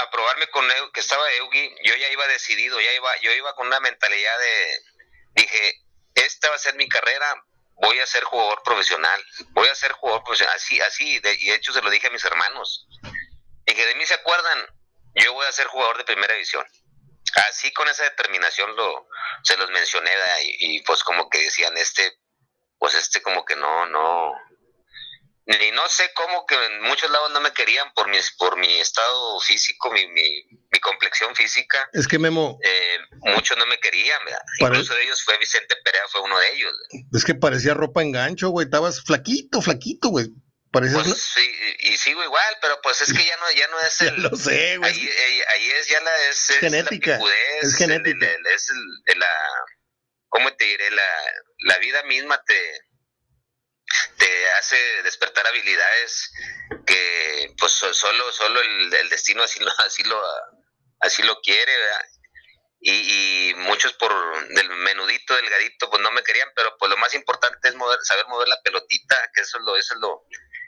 a 0.00 0.10
probarme 0.10 0.46
con 0.48 0.66
que 0.92 1.00
estaba 1.00 1.30
Eugi, 1.34 1.74
yo 1.84 1.94
ya 1.96 2.08
iba 2.10 2.26
decidido, 2.26 2.80
ya 2.80 2.92
iba, 2.92 3.16
yo 3.20 3.32
iba 3.32 3.54
con 3.54 3.66
una 3.66 3.80
mentalidad 3.80 4.38
de, 4.38 4.80
dije, 5.42 5.82
esta 6.14 6.48
va 6.48 6.56
a 6.56 6.58
ser 6.58 6.74
mi 6.76 6.88
carrera, 6.88 7.44
voy 7.74 7.98
a 8.00 8.06
ser 8.06 8.24
jugador 8.24 8.62
profesional, 8.62 9.24
voy 9.50 9.68
a 9.68 9.74
ser 9.74 9.92
jugador 9.92 10.22
profesional, 10.24 10.54
así, 10.56 10.80
así, 10.80 11.18
de, 11.20 11.34
y 11.34 11.48
de 11.48 11.54
hecho 11.54 11.72
se 11.72 11.82
lo 11.82 11.90
dije 11.90 12.06
a 12.06 12.10
mis 12.10 12.24
hermanos, 12.24 12.86
dije, 13.66 13.86
de 13.86 13.94
mí 13.94 14.06
se 14.06 14.14
acuerdan, 14.14 14.66
yo 15.14 15.32
voy 15.32 15.46
a 15.46 15.52
ser 15.52 15.66
jugador 15.66 15.98
de 15.98 16.04
primera 16.04 16.34
división. 16.34 16.66
Así 17.48 17.72
con 17.72 17.86
esa 17.88 18.04
determinación 18.04 18.74
lo, 18.76 19.08
se 19.42 19.56
los 19.56 19.70
mencioné 19.70 20.10
y, 20.42 20.76
y 20.76 20.82
pues 20.82 21.02
como 21.02 21.28
que 21.28 21.42
decían, 21.42 21.76
este, 21.76 22.18
pues 22.78 22.94
este 22.94 23.20
como 23.20 23.44
que 23.44 23.56
no, 23.56 23.86
no, 23.86 24.32
y 25.46 25.70
no 25.70 25.88
sé 25.88 26.10
cómo 26.14 26.44
que 26.44 26.56
en 26.56 26.82
muchos 26.82 27.08
lados 27.08 27.30
no 27.30 27.40
me 27.40 27.52
querían 27.52 27.92
por 27.94 28.08
mi, 28.08 28.18
por 28.36 28.56
mi 28.58 28.80
estado 28.80 29.40
físico, 29.40 29.92
mi, 29.92 30.04
mi, 30.08 30.44
mi 30.72 30.80
complexión 30.80 31.34
física. 31.36 31.88
Es 31.92 32.08
que 32.08 32.18
Memo... 32.18 32.58
Eh, 32.62 32.98
muchos 33.32 33.56
no 33.56 33.64
me 33.66 33.78
querían, 33.78 34.18
¿verdad? 34.24 34.42
Incluso 34.58 34.94
de 34.94 35.04
ellos 35.04 35.22
fue 35.22 35.38
Vicente 35.38 35.76
Perea, 35.84 36.02
fue 36.08 36.22
uno 36.22 36.36
de 36.38 36.52
ellos. 36.52 36.72
Es 37.12 37.24
que 37.24 37.36
parecía 37.36 37.74
ropa 37.74 38.02
en 38.02 38.10
gancho, 38.10 38.48
güey, 38.48 38.64
estabas 38.64 39.02
flaquito, 39.04 39.62
flaquito, 39.62 40.08
güey. 40.08 40.26
Pues 40.72 40.92
sí, 40.92 41.56
y 41.80 41.96
sigo 41.96 42.22
igual, 42.22 42.58
pero 42.60 42.78
pues 42.82 43.00
es 43.00 43.12
que 43.12 43.24
ya 43.24 43.36
no, 43.38 43.50
ya 43.52 43.68
no 43.68 43.80
es 43.80 44.00
el... 44.02 44.22
lo 44.22 44.36
sé, 44.36 44.76
güey. 44.76 44.90
Ahí, 44.90 45.08
ahí, 45.54 45.70
es 45.70 45.88
ya 45.88 46.00
la... 46.00 46.28
Es, 46.28 46.58
genética. 46.58 47.20
es 47.62 47.76
genética. 47.76 48.26
es 48.26 49.16
la... 49.16 49.26
¿Cómo 50.28 50.52
te 50.54 50.64
diré? 50.64 50.90
La, 50.90 51.08
la 51.60 51.78
vida 51.78 52.02
misma 52.02 52.42
te 52.44 52.54
te 54.18 54.50
hace 54.52 54.76
despertar 55.02 55.46
habilidades 55.46 56.32
que 56.86 57.54
pues 57.58 57.72
solo 57.72 58.32
solo 58.32 58.60
el, 58.60 59.10
destino 59.10 59.42
así 59.42 59.60
lo 59.60 59.70
así 59.78 60.02
lo 60.04 60.22
así 61.00 61.22
lo 61.22 61.40
quiere 61.40 61.72
Y, 62.80 63.54
muchos 63.56 63.94
por 63.94 64.12
del 64.54 64.68
menudito 64.68 65.34
delgadito 65.34 65.90
pues 65.90 66.02
no 66.02 66.10
me 66.12 66.22
querían 66.22 66.50
pero 66.54 66.76
pues 66.78 66.90
lo 66.90 66.96
más 66.98 67.14
importante 67.14 67.68
es 67.68 67.74
mover, 67.74 67.98
saber 68.02 68.26
mover 68.28 68.48
la 68.48 68.60
pelotita 68.62 69.16
que 69.34 69.42
eso 69.42 69.58
es 69.58 69.64
lo 69.64 69.76
eso 69.76 69.94
es 69.94 70.00
lo 70.00 70.24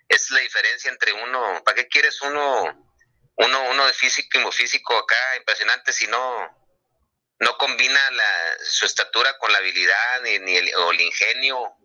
es 0.09 0.31
la 0.31 0.40
diferencia 0.40 0.90
entre 0.90 1.12
uno 1.12 1.62
para 1.64 1.77
qué 1.77 1.88
quieres 1.88 2.20
uno 2.22 2.64
uno 3.37 3.70
uno 3.70 3.87
de 3.87 3.92
físico 3.92 4.51
físico 4.53 4.96
acá 4.96 5.37
impresionante 5.37 5.92
si 5.92 6.07
no 6.07 6.59
no 7.40 7.57
combina 7.57 8.11
la, 8.11 8.59
su 8.64 8.85
estatura 8.85 9.37
con 9.38 9.53
la 9.53 9.59
habilidad 9.59 10.22
ni, 10.22 10.38
ni 10.40 10.57
el, 10.57 10.74
o 10.77 10.90
el 10.90 11.01
ingenio 11.01 11.78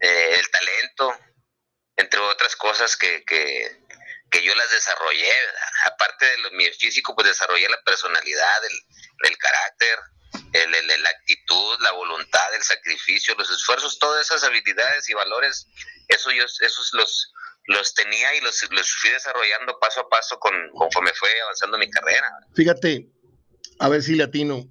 eh, 0.00 0.36
el 0.38 0.50
talento, 0.50 1.14
entre 1.96 2.20
otras 2.20 2.56
cosas 2.56 2.96
que, 2.96 3.24
que, 3.24 3.84
yo 4.44 4.54
las 4.54 4.70
desarrollé. 4.70 5.32
Aparte 5.86 6.26
de 6.26 6.38
lo, 6.38 6.50
mi 6.52 6.66
físico, 6.66 7.14
pues 7.14 7.26
desarrollé 7.26 7.68
la 7.70 7.80
personalidad, 7.84 8.64
el, 8.64 9.30
el 9.30 9.38
carácter, 9.38 9.98
el, 10.52 11.02
la 11.02 11.10
actitud, 11.10 11.78
la 11.80 11.92
voluntad, 11.92 12.54
el 12.54 12.62
sacrificio, 12.62 13.34
los 13.36 13.50
esfuerzos, 13.50 13.98
todas 13.98 14.26
esas 14.26 14.44
habilidades 14.44 15.08
y 15.08 15.14
valores, 15.14 15.66
eso 16.08 16.30
yo, 16.32 16.44
esos 16.44 16.90
los, 16.92 17.32
los 17.68 17.94
tenía 17.94 18.34
y 18.34 18.40
los, 18.42 18.70
los 18.70 18.92
fui 18.96 19.10
desarrollando 19.10 19.78
paso 19.80 20.00
a 20.00 20.08
paso 20.08 20.38
con, 20.38 20.52
conforme 20.74 21.12
fue 21.14 21.30
avanzando 21.42 21.78
mi 21.78 21.88
carrera. 21.90 22.30
Fíjate, 22.54 23.08
a 23.78 23.88
ver 23.88 24.02
si 24.02 24.16
latino, 24.16 24.64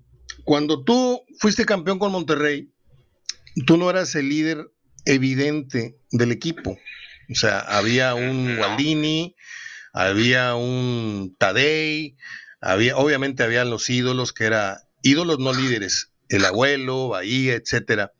cuando 0.43 0.83
tú 0.83 1.25
fuiste 1.39 1.65
campeón 1.65 1.99
con 1.99 2.11
Monterrey, 2.11 2.71
tú 3.65 3.77
no 3.77 3.89
eras 3.89 4.13
el 4.15 4.29
líder 4.29 4.71
evidente 5.05 5.97
del 6.11 6.31
equipo. 6.31 6.77
O 7.29 7.35
sea, 7.35 7.59
había 7.59 8.13
un 8.15 8.57
Waldini, 8.59 9.35
había 9.93 10.55
un 10.55 11.35
Tadei, 11.37 12.17
había, 12.61 12.97
obviamente 12.97 13.43
habían 13.43 13.69
los 13.69 13.89
ídolos 13.89 14.33
que 14.33 14.45
eran 14.45 14.77
ídolos 15.01 15.39
no 15.39 15.53
líderes, 15.53 16.11
el 16.29 16.45
abuelo, 16.45 17.09
Bahía, 17.09 17.53
etcétera. 17.53 18.11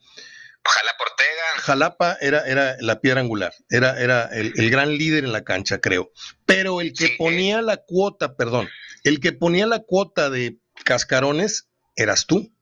Jalapa 0.64 1.04
Ortega. 1.04 1.62
Jalapa 1.62 2.18
era, 2.22 2.48
era 2.48 2.76
la 2.80 3.02
piedra 3.02 3.22
angular, 3.22 3.54
era, 3.70 4.00
era 4.00 4.26
el, 4.26 4.70
gran 4.70 4.98
líder 4.98 5.24
en 5.24 5.32
la 5.32 5.44
cancha, 5.44 5.80
creo. 5.80 6.12
Pero 6.46 6.82
el 6.82 6.94
que 6.94 7.16
ponía 7.18 7.62
la 7.62 7.78
cuota, 7.78 8.36
perdón, 8.36 8.70
el 9.04 9.20
que 9.20 9.32
ponía 9.32 9.68
la 9.68 9.80
cuota 9.80 10.30
de 10.30 10.60
cascarones 10.84 11.70
eras 11.96 12.26
tú. 12.26 12.55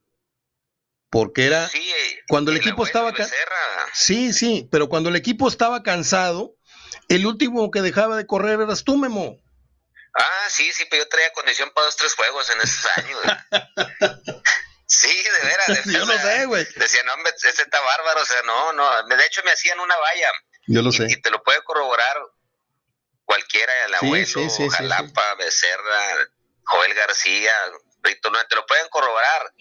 Porque 1.14 1.46
era 1.46 1.70
cuando 2.28 2.50
el 2.50 2.58
equipo 2.58 2.84
estaba 2.84 3.14
Sí, 3.94 4.34
sí, 4.34 4.68
pero 4.72 4.90
cuando 4.90 5.10
el 5.10 5.16
equipo 5.16 5.48
estaba 5.48 5.84
cansado, 5.84 6.56
El 7.08 7.28
último 7.28 7.70
que 7.70 7.82
dejaba 7.84 8.18
de 8.18 8.26
correr 8.26 8.60
eras 8.60 8.84
tú, 8.84 8.98
Memo. 8.98 9.38
Ah, 10.18 10.48
sí, 10.50 10.72
sí, 10.74 10.86
pero 10.90 11.04
yo 11.04 11.10
traía 11.10 11.32
condición 11.34 11.70
para 11.76 11.86
dos, 11.86 11.98
tres 11.98 12.16
juegos 12.16 12.50
en 12.50 12.62
esos 12.62 12.86
años. 12.98 13.20
sí, 14.88 15.24
de 15.24 15.48
veras. 15.48 15.86
yo 15.86 16.04
no 16.04 16.14
sé, 16.20 16.46
güey. 16.46 16.66
Decían, 16.78 17.06
no, 17.06 17.14
ese 17.30 17.62
está 17.62 17.80
bárbaro, 17.80 18.22
o 18.22 18.26
sea, 18.26 18.42
no, 18.44 18.74
no. 18.74 19.04
De 19.04 19.26
hecho, 19.26 19.42
me 19.46 19.52
hacían 19.52 19.80
una 19.80 19.96
valla. 19.96 20.32
Yo 20.66 20.82
lo 20.82 20.92
sé. 20.92 21.06
Y 21.10 21.22
te 21.22 21.30
lo 21.30 21.44
puede 21.44 21.62
corroborar 21.64 22.18
cualquiera, 23.24 23.86
el 23.86 23.94
abuelo, 23.96 24.50
Jalapa, 24.72 25.36
Becerra, 25.36 26.28
Joel 26.64 26.94
García, 26.96 27.54
Rito, 28.02 28.32
te 28.50 28.56
lo 28.56 28.66
pueden 28.66 28.88
corroborar. 28.90 29.54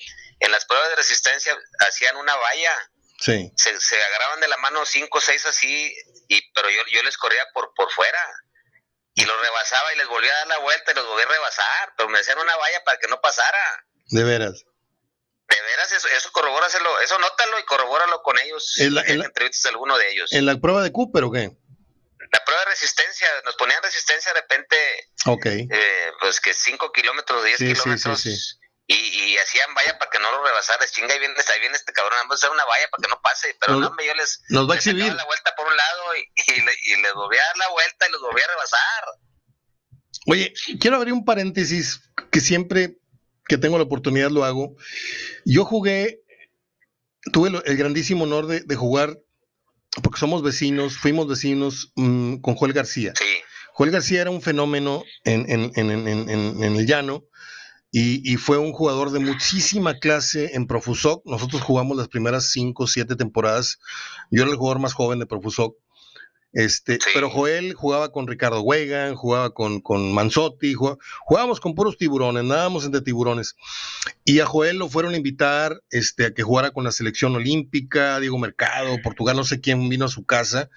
En 0.44 0.50
las 0.50 0.64
pruebas 0.64 0.88
de 0.90 0.96
resistencia 0.96 1.56
hacían 1.86 2.16
una 2.16 2.34
valla. 2.34 2.90
Sí. 3.20 3.52
Se, 3.56 3.80
se 3.80 4.02
agarraban 4.02 4.40
de 4.40 4.48
la 4.48 4.56
mano 4.56 4.84
cinco 4.84 5.18
o 5.18 5.20
seis 5.20 5.46
así, 5.46 5.94
y, 6.28 6.52
pero 6.52 6.68
yo, 6.68 6.82
yo 6.90 7.02
les 7.04 7.16
corría 7.16 7.44
por, 7.54 7.72
por 7.74 7.90
fuera. 7.92 8.18
Y 9.14 9.24
los 9.24 9.40
rebasaba 9.40 9.92
y 9.94 9.98
les 9.98 10.08
volvía 10.08 10.32
a 10.32 10.38
dar 10.38 10.46
la 10.48 10.58
vuelta 10.58 10.90
y 10.90 10.94
los 10.94 11.06
volvía 11.06 11.26
a 11.26 11.28
rebasar. 11.28 11.94
Pero 11.96 12.08
me 12.08 12.18
hacían 12.18 12.38
una 12.38 12.56
valla 12.56 12.82
para 12.84 12.98
que 12.98 13.06
no 13.08 13.20
pasara. 13.20 13.84
De 14.10 14.24
veras. 14.24 14.64
De 15.48 15.62
veras, 15.62 15.92
eso, 15.92 16.08
eso 16.08 16.32
corrobóraselo, 16.32 17.00
eso 17.00 17.18
nótalo 17.18 17.58
y 17.60 17.64
corrobóralo 17.64 18.22
con 18.22 18.38
ellos. 18.40 18.74
En 18.78 18.94
la, 18.94 19.02
en 19.02 19.22
entrevistas 19.22 19.66
a 19.66 19.68
alguno 19.68 19.96
de 19.98 20.10
ellos. 20.10 20.32
¿En 20.32 20.46
la 20.46 20.56
prueba 20.58 20.82
de 20.82 20.90
Cooper 20.90 21.24
o 21.24 21.30
qué? 21.30 21.50
La 22.32 22.44
prueba 22.44 22.62
de 22.64 22.70
resistencia, 22.70 23.28
nos 23.44 23.54
ponían 23.56 23.82
resistencia 23.82 24.32
de 24.32 24.40
repente, 24.40 24.76
Ok. 25.26 25.44
eh, 25.46 26.12
pues 26.18 26.40
que 26.40 26.54
5 26.54 26.90
kilómetros, 26.90 27.44
10 27.44 27.58
Sí, 27.58 27.66
sí, 27.66 27.72
kilómetros, 27.82 28.20
sí, 28.22 28.34
sí. 28.34 28.56
Y, 28.92 29.32
y 29.32 29.38
hacían 29.38 29.72
valla 29.74 29.98
para 29.98 30.10
que 30.10 30.18
no 30.18 30.30
lo 30.30 30.44
rebasaras, 30.44 30.90
chinga, 30.92 31.14
y 31.14 31.18
viene, 31.18 31.34
ahí 31.34 31.60
viene 31.60 31.76
este 31.76 31.92
cabrón, 31.92 32.18
vamos 32.22 32.34
a 32.34 32.36
hacer 32.46 32.50
una 32.50 32.64
valla 32.64 32.88
para 32.90 33.02
que 33.02 33.08
no 33.08 33.20
pase, 33.22 33.56
pero 33.60 33.78
no, 33.78 33.86
hombre, 33.88 34.06
yo 34.06 34.14
les, 34.14 34.42
Nos 34.50 34.68
va 34.68 34.72
a 34.74 34.76
les 34.76 34.86
exhibir. 34.86 35.12
la 35.14 35.24
vuelta 35.24 35.54
por 35.56 35.66
un 35.66 35.76
lado 35.76 36.02
y, 36.16 36.20
y, 36.52 36.60
le- 36.60 36.98
y 36.98 37.02
les 37.02 37.14
volvía 37.14 37.40
a 37.42 37.46
dar 37.46 37.56
la 37.58 37.68
vuelta 37.70 38.08
y 38.08 38.12
los 38.12 38.20
volvía 38.20 38.44
a 38.44 38.48
rebasar. 38.48 39.04
Oye, 40.26 40.52
quiero 40.80 40.96
abrir 40.96 41.12
un 41.14 41.24
paréntesis 41.24 42.00
que 42.30 42.40
siempre 42.40 42.96
que 43.46 43.58
tengo 43.58 43.76
la 43.78 43.84
oportunidad 43.84 44.30
lo 44.30 44.44
hago. 44.44 44.76
Yo 45.44 45.64
jugué, 45.64 46.20
tuve 47.32 47.50
el 47.64 47.76
grandísimo 47.76 48.24
honor 48.24 48.46
de, 48.46 48.60
de 48.60 48.76
jugar, 48.76 49.18
porque 50.02 50.18
somos 50.20 50.42
vecinos, 50.42 50.96
fuimos 50.96 51.28
vecinos 51.28 51.92
mm, 51.96 52.36
con 52.40 52.54
Joel 52.54 52.72
García. 52.72 53.12
Sí, 53.18 53.42
Joel 53.74 53.90
García 53.90 54.20
era 54.22 54.30
un 54.30 54.42
fenómeno 54.42 55.02
en, 55.24 55.50
en- 55.50 55.72
en- 55.76 55.90
en- 55.90 56.08
en- 56.08 56.28
en- 56.30 56.62
en 56.62 56.76
el 56.76 56.86
llano 56.86 57.24
y, 57.92 58.28
y 58.32 58.36
fue 58.38 58.58
un 58.58 58.72
jugador 58.72 59.10
de 59.12 59.20
muchísima 59.20 59.98
clase 59.98 60.50
en 60.54 60.66
Profusoc. 60.66 61.22
Nosotros 61.26 61.62
jugamos 61.62 61.96
las 61.96 62.08
primeras 62.08 62.50
cinco 62.50 62.84
o 62.84 62.86
siete 62.88 63.14
temporadas. 63.14 63.78
Yo 64.30 64.42
era 64.42 64.50
el 64.50 64.56
jugador 64.56 64.80
más 64.80 64.94
joven 64.94 65.18
de 65.20 65.26
Profusoc. 65.26 65.76
Este, 66.54 66.94
Sí. 67.00 67.08
Pero 67.14 67.30
Joel 67.30 67.72
jugaba 67.72 68.12
con 68.12 68.26
Ricardo 68.26 68.60
Wegan, 68.60 69.14
jugaba 69.14 69.54
con, 69.54 69.80
con 69.80 70.12
Manzotti, 70.12 70.74
jugaba- 70.74 70.98
jugábamos 71.24 71.60
con 71.60 71.74
puros 71.74 71.96
tiburones, 71.96 72.44
nadábamos 72.44 72.84
entre 72.84 73.00
tiburones. 73.00 73.54
Y 74.24 74.40
a 74.40 74.46
Joel 74.46 74.76
lo 74.76 74.88
fueron 74.90 75.14
a 75.14 75.16
invitar 75.16 75.82
este, 75.90 76.26
a 76.26 76.34
que 76.34 76.42
jugara 76.42 76.70
con 76.72 76.84
la 76.84 76.92
selección 76.92 77.34
olímpica, 77.36 78.20
Diego 78.20 78.38
Mercado, 78.38 78.96
Portugal, 79.02 79.36
no 79.36 79.44
sé 79.44 79.60
quién 79.60 79.88
vino 79.88 80.04
a 80.04 80.08
su 80.08 80.24
casa 80.26 80.68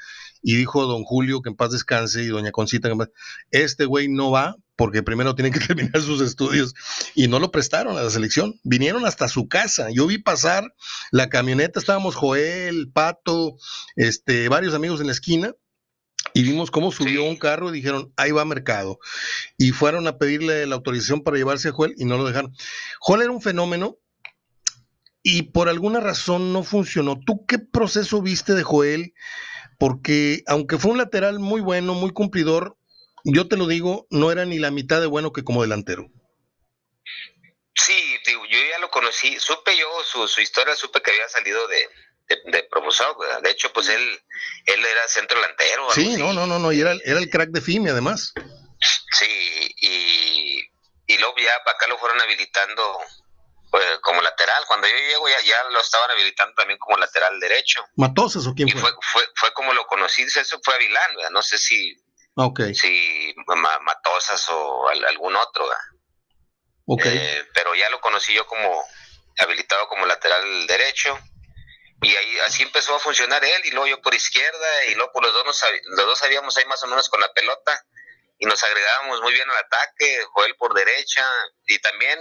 y 0.41 0.55
dijo 0.55 0.85
don 0.85 1.03
Julio 1.03 1.41
que 1.41 1.49
en 1.49 1.55
paz 1.57 1.71
descanse 1.71 2.23
y 2.23 2.27
doña 2.27 2.51
Concita 2.51 2.87
que 2.87 2.93
en 2.93 2.97
paz- 2.99 3.09
este 3.51 3.83
güey 3.85 4.07
no 4.07 4.31
va 4.31 4.55
porque 4.75 5.03
primero 5.03 5.35
tiene 5.35 5.51
que 5.51 5.59
terminar 5.67 6.01
sus 6.01 6.21
estudios 6.21 6.73
y 7.13 7.27
no 7.27 7.39
lo 7.39 7.51
prestaron 7.51 7.97
a 7.97 8.03
la 8.03 8.09
selección. 8.09 8.59
Vinieron 8.63 9.05
hasta 9.05 9.27
su 9.27 9.47
casa. 9.47 9.87
Yo 9.93 10.07
vi 10.07 10.17
pasar 10.17 10.73
la 11.11 11.29
camioneta, 11.29 11.79
estábamos 11.79 12.15
Joel, 12.15 12.91
Pato, 12.93 13.55
este, 13.95 14.49
varios 14.49 14.73
amigos 14.73 14.99
en 15.01 15.07
la 15.07 15.13
esquina 15.13 15.53
y 16.33 16.43
vimos 16.43 16.71
cómo 16.71 16.91
subió 16.91 17.21
Sí. 17.21 17.27
un 17.27 17.37
carro 17.37 17.69
y 17.69 17.73
dijeron, 17.73 18.11
ahí 18.17 18.31
va 18.31 18.43
mercado. 18.45 18.99
Y 19.57 19.71
fueron 19.71 20.07
a 20.07 20.17
pedirle 20.17 20.65
la 20.65 20.75
autorización 20.75 21.21
para 21.23 21.37
llevarse 21.37 21.69
a 21.69 21.71
Joel 21.71 21.93
y 21.97 22.05
no 22.05 22.17
lo 22.17 22.25
dejaron. 22.25 22.53
Joel 22.99 23.21
era 23.21 23.31
un 23.31 23.41
fenómeno 23.41 23.97
y 25.23 25.43
por 25.43 25.69
alguna 25.69 25.99
razón 25.99 26.51
no 26.53 26.63
funcionó. 26.63 27.19
¿Tú 27.25 27.45
qué 27.47 27.57
proceso 27.59 28.21
viste 28.21 28.53
de 28.53 28.63
Joel? 28.63 29.13
Porque 29.79 30.43
aunque 30.47 30.77
fue 30.77 30.91
un 30.91 30.97
lateral 30.97 31.39
muy 31.39 31.61
bueno, 31.61 31.93
muy 31.93 32.11
cumplidor, 32.11 32.77
yo 33.25 33.47
te 33.47 33.57
lo 33.57 33.67
digo, 33.67 34.07
no 34.09 34.31
era 34.31 34.45
ni 34.45 34.59
la 34.59 34.71
mitad 34.71 35.01
de 35.01 35.07
bueno 35.07 35.33
que 35.33 35.43
como 35.43 35.61
delantero. 35.61 36.07
sí, 37.73 38.17
digo, 38.25 38.45
yo 38.45 38.57
ya 38.71 38.79
lo 38.79 38.89
conocí, 38.89 39.37
supe 39.39 39.77
yo 39.77 39.87
su, 40.03 40.27
su 40.27 40.41
historia, 40.41 40.75
supe 40.75 41.01
que 41.01 41.11
había 41.11 41.27
salido 41.27 41.67
de, 41.67 41.89
de, 42.29 42.37
de 42.51 42.69
de 43.43 43.51
hecho, 43.51 43.71
pues 43.73 43.89
él, 43.89 44.19
él 44.65 44.85
era 44.85 45.07
centro 45.07 45.37
delantero. 45.39 45.91
Sí, 45.91 46.15
no, 46.17 46.33
no, 46.33 46.47
no, 46.47 46.59
no, 46.59 46.71
y 46.71 46.81
era, 46.81 46.93
era 47.03 47.19
el 47.19 47.29
crack 47.29 47.49
de 47.49 47.61
FIME 47.61 47.89
además. 47.89 48.33
Sí, 49.11 49.75
y, 49.77 50.59
y 51.07 51.17
luego 51.17 51.35
ya 51.37 51.51
para 51.63 51.77
acá 51.77 51.87
lo 51.87 51.97
fueron 51.97 52.19
habilitando 52.21 52.99
pues, 53.71 53.85
como 54.01 54.21
lateral. 54.21 54.63
Cuando 54.67 54.87
yo 54.87 54.95
llego 54.95 55.27
ya, 55.29 55.41
ya 55.41 55.63
lo 55.69 55.79
estaban 55.79 56.11
habilitando 56.11 56.53
también 56.55 56.79
como 56.79 56.97
lateral 56.97 57.39
derecho. 57.39 57.83
¿Matosas 57.95 58.47
o 58.47 58.53
quién 58.53 58.67
Y 58.67 58.71
fue? 58.71 58.81
fue, 58.81 58.91
fue, 59.11 59.23
fue 59.35 59.53
como 59.53 59.73
lo 59.73 59.85
conocí, 59.87 60.23
eso 60.23 60.59
fue 60.63 60.77
¿verdad? 60.77 61.29
no 61.31 61.41
sé 61.41 61.57
si, 61.57 61.95
Ok, 62.35 62.59
si 62.73 63.33
Ma- 63.47 63.79
Matosas 63.79 64.47
o 64.49 64.87
al- 64.89 65.05
algún 65.05 65.35
otro, 65.35 65.67
¿verdad? 65.67 65.83
ok. 66.85 67.05
Eh, 67.05 67.47
pero 67.53 67.73
ya 67.75 67.89
lo 67.89 67.99
conocí 68.01 68.33
yo 68.33 68.45
como 68.45 68.83
habilitado 69.39 69.87
como 69.87 70.05
lateral 70.05 70.67
derecho. 70.67 71.17
Y 72.01 72.13
ahí 72.15 72.39
así 72.39 72.63
empezó 72.63 72.95
a 72.95 72.99
funcionar 72.99 73.43
él, 73.43 73.61
y 73.65 73.71
luego 73.71 73.87
yo 73.87 74.01
por 74.01 74.13
izquierda, 74.13 74.85
y 74.89 74.95
luego 74.95 75.11
por 75.13 75.23
los 75.23 75.33
dos, 75.33 75.45
nos, 75.45 75.63
los 75.97 76.05
dos 76.05 76.19
sabíamos 76.19 76.55
ahí 76.57 76.65
más 76.65 76.83
o 76.83 76.87
menos 76.87 77.09
con 77.09 77.19
la 77.21 77.31
pelota, 77.33 77.83
y 78.37 78.45
nos 78.45 78.61
agregábamos 78.63 79.21
muy 79.21 79.31
bien 79.33 79.49
al 79.49 79.57
ataque, 79.57 80.21
Joel 80.33 80.55
por 80.57 80.73
derecha, 80.73 81.25
y 81.65 81.79
también 81.79 82.19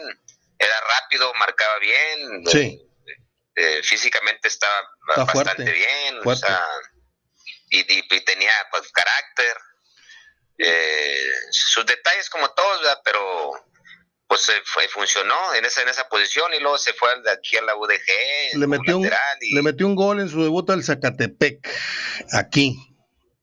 era 0.59 0.75
rápido, 0.81 1.35
marcaba 1.35 1.79
bien, 1.81 2.47
Sí. 2.47 2.81
eh, 3.57 3.83
físicamente 3.83 4.47
estaba 4.49 4.79
Está 5.09 5.25
bastante 5.25 5.55
fuerte, 5.65 5.73
bien, 5.73 6.19
o 6.21 6.23
fuerte. 6.23 6.47
sea, 6.47 6.65
y, 7.71 7.81
y- 7.95 8.07
y 8.09 8.21
tenía 8.25 8.53
pues 8.71 8.91
carácter, 8.93 9.57
eh, 10.59 11.17
sus 11.51 11.85
detalles 11.87 12.29
como 12.31 12.49
todos, 12.51 12.81
¿verdad? 12.81 13.01
pero 13.05 13.21
pues 14.27 14.41
se 14.43 14.53
fue, 14.65 14.89
funcionó 14.89 15.55
en 15.55 15.65
esa 15.65 15.83
en 15.83 15.89
esa 15.89 16.09
posición 16.09 16.53
y 16.55 16.61
luego 16.61 16.79
se 16.79 16.93
fue 16.95 17.09
de 17.23 17.31
aquí 17.31 17.57
a 17.57 17.63
la 17.63 17.77
UDG 17.77 18.57
Le 18.59 18.67
metió, 18.67 18.99
un, 18.99 19.11
y- 19.41 19.55
le 19.55 19.63
metió 19.63 19.87
un 19.87 19.95
gol 19.95 20.21
en 20.21 20.29
su 20.29 20.43
debut 20.43 20.69
al 20.71 20.83
Zacatepec, 20.83 21.69
aquí. 22.33 22.77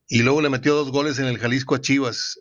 Y 0.08 0.24
luego 0.24 0.42
le 0.42 0.50
metió 0.50 0.74
dos 0.76 0.92
goles 0.92 1.20
en 1.20 1.26
el 1.26 1.38
Jalisco 1.40 1.76
a 1.76 1.82
Chivas. 1.82 2.40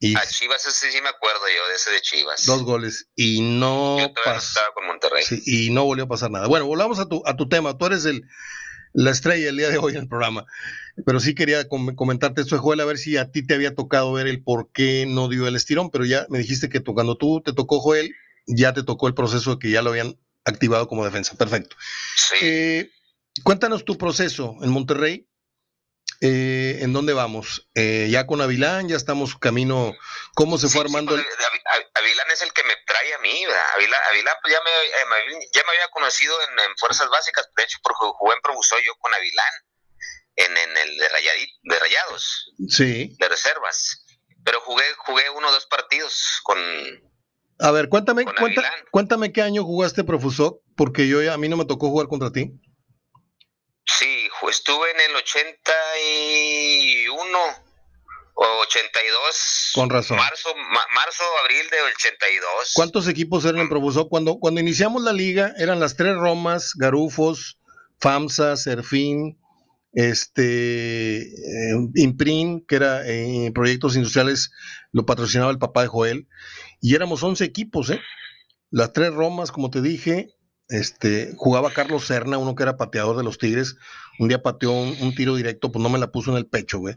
Y 0.00 0.16
a 0.16 0.26
Chivas 0.26 0.66
ese 0.66 0.90
sí 0.90 1.00
me 1.00 1.08
acuerdo 1.10 1.40
yo 1.48 1.68
de 1.68 1.74
ese 1.76 1.90
de 1.92 2.00
Chivas 2.02 2.44
dos 2.46 2.62
goles. 2.64 3.08
Y 3.14 3.40
no 3.42 3.98
yo 3.98 4.12
todavía 4.12 4.24
no 4.26 4.34
pasó. 4.34 4.48
estaba 4.48 4.74
con 4.74 4.86
Monterrey 4.86 5.22
Sí, 5.24 5.40
y 5.46 5.70
no 5.70 5.84
volvió 5.84 6.04
a 6.04 6.08
pasar 6.08 6.30
nada. 6.30 6.46
Bueno, 6.48 6.66
volvamos 6.66 6.98
a 6.98 7.06
tu, 7.08 7.22
a 7.26 7.36
tu 7.36 7.48
tema. 7.48 7.76
Tú 7.78 7.86
eres 7.86 8.04
el, 8.04 8.22
la 8.92 9.10
estrella 9.10 9.48
el 9.48 9.56
día 9.56 9.68
de 9.70 9.78
hoy 9.78 9.92
en 9.94 10.00
el 10.02 10.08
programa. 10.08 10.46
Pero 11.06 11.20
sí 11.20 11.34
quería 11.34 11.68
com- 11.68 11.94
comentarte 11.94 12.40
esto 12.40 12.56
de 12.56 12.60
Joel, 12.60 12.80
a 12.80 12.84
ver 12.84 12.98
si 12.98 13.16
a 13.16 13.30
ti 13.30 13.46
te 13.46 13.54
había 13.54 13.74
tocado 13.74 14.12
ver 14.12 14.26
el 14.26 14.42
por 14.42 14.70
qué 14.72 15.06
no 15.08 15.28
dio 15.28 15.46
el 15.46 15.56
estirón, 15.56 15.90
pero 15.90 16.04
ya 16.04 16.26
me 16.28 16.38
dijiste 16.38 16.68
que 16.68 16.80
cuando 16.82 17.16
tú 17.16 17.40
te 17.44 17.52
tocó 17.52 17.80
Joel, 17.80 18.12
ya 18.46 18.72
te 18.72 18.82
tocó 18.82 19.06
el 19.08 19.14
proceso 19.14 19.52
de 19.52 19.58
que 19.58 19.70
ya 19.70 19.82
lo 19.82 19.90
habían 19.90 20.18
activado 20.44 20.88
como 20.88 21.04
defensa. 21.04 21.36
Perfecto. 21.36 21.76
sí 22.16 22.34
Eh, 22.42 22.90
cuéntanos 23.44 23.84
tu 23.84 23.96
proceso 23.96 24.56
en 24.62 24.70
Monterrey. 24.70 25.26
Eh, 26.20 26.78
¿En 26.82 26.92
dónde 26.92 27.12
vamos? 27.14 27.68
Eh, 27.74 28.08
ya 28.10 28.26
con 28.26 28.40
Avilán, 28.40 28.88
ya 28.88 28.96
estamos 28.96 29.36
camino. 29.36 29.94
¿Cómo 30.34 30.58
se 30.58 30.68
Sí, 30.68 30.74
fue 30.74 30.82
sí, 30.82 30.86
armando? 30.88 31.14
pues, 31.14 31.26
Avi- 31.26 31.90
Avilán 31.94 32.26
es 32.32 32.42
el 32.42 32.52
que 32.52 32.62
me 32.64 32.74
trae 32.86 33.14
a 33.14 33.18
mí. 33.20 33.44
Avilán, 33.74 34.00
Avilán, 34.10 34.34
pues 34.42 34.52
ya 34.52 34.60
me, 34.62 34.70
eh, 34.70 35.38
ya 35.54 35.62
me 35.64 35.70
había 35.72 35.88
conocido 35.92 36.34
en, 36.42 36.58
en 36.58 36.76
Fuerzas 36.78 37.08
Básicas, 37.08 37.48
de 37.56 37.62
hecho, 37.62 37.78
porque 37.82 38.04
jugué 38.18 38.34
en 38.34 38.42
Probuso 38.42 38.76
yo 38.84 38.94
con 38.98 39.14
Avilán, 39.14 39.52
en, 40.36 40.56
en 40.56 40.76
el 40.76 40.96
de, 40.98 41.08
de 41.62 41.78
Rayados, 41.78 42.52
el- 42.58 42.70
Sí. 42.70 43.16
de 43.18 43.28
reservas. 43.28 44.04
Pero 44.44 44.60
jugué, 44.62 44.84
jugué 44.98 45.28
uno 45.30 45.48
o 45.48 45.52
dos 45.52 45.66
partidos 45.66 46.40
con... 46.44 46.58
A 47.62 47.70
ver, 47.72 47.88
cuéntame, 47.90 48.24
Avilán. 48.36 48.72
cuéntame 48.90 49.32
qué 49.32 49.42
año 49.42 49.64
jugaste 49.64 50.02
Profusoc, 50.04 50.62
porque 50.76 51.08
yo 51.08 51.22
ya- 51.22 51.34
a 51.34 51.38
mí 51.38 51.48
no 51.48 51.56
me 51.58 51.66
tocó 51.66 51.88
jugar 51.88 52.08
contra 52.08 52.30
ti. 52.32 52.52
Estuve 54.48 54.90
en 54.90 55.00
el 55.10 55.16
81 55.16 57.38
o 58.34 58.44
82. 58.62 59.70
Con 59.74 59.90
razón. 59.90 60.16
Marzo, 60.16 60.54
ma- 60.56 60.86
marzo, 60.94 61.22
abril 61.44 61.68
del 61.70 61.84
82. 61.96 62.72
¿Cuántos 62.74 63.08
equipos 63.08 63.44
eran 63.44 63.60
en 63.62 63.68
Profusoc? 63.68 64.08
Cuando, 64.08 64.38
cuando 64.38 64.60
iniciamos 64.60 65.02
la 65.02 65.12
liga 65.12 65.52
eran 65.58 65.80
las 65.80 65.96
tres 65.96 66.14
Romas, 66.16 66.72
Garufos, 66.74 67.58
FAMSA, 68.00 68.56
Serfín, 68.56 69.38
este, 69.92 71.22
eh, 71.22 71.74
Imprin, 71.96 72.64
que 72.66 72.76
era 72.76 73.06
eh, 73.06 73.50
proyectos 73.54 73.96
industriales, 73.96 74.52
lo 74.92 75.04
patrocinaba 75.04 75.50
el 75.50 75.58
papá 75.58 75.82
de 75.82 75.88
Joel, 75.88 76.28
y 76.80 76.94
éramos 76.94 77.22
11 77.22 77.44
equipos, 77.44 77.90
¿eh? 77.90 78.00
Las 78.70 78.92
tres 78.92 79.12
Romas, 79.12 79.50
como 79.50 79.70
te 79.70 79.82
dije, 79.82 80.28
este, 80.68 81.32
jugaba 81.36 81.72
Carlos 81.72 82.06
Serna, 82.06 82.38
uno 82.38 82.54
que 82.54 82.62
era 82.62 82.76
pateador 82.76 83.16
de 83.16 83.24
los 83.24 83.38
Tigres, 83.38 83.76
un 84.20 84.28
día 84.28 84.42
pateó 84.42 84.72
un, 84.72 84.96
un 85.00 85.14
tiro 85.14 85.34
directo, 85.34 85.72
pues 85.72 85.82
no 85.82 85.88
me 85.88 85.98
la 85.98 86.12
puso 86.12 86.30
en 86.30 86.36
el 86.36 86.46
pecho, 86.46 86.78
güey. 86.78 86.94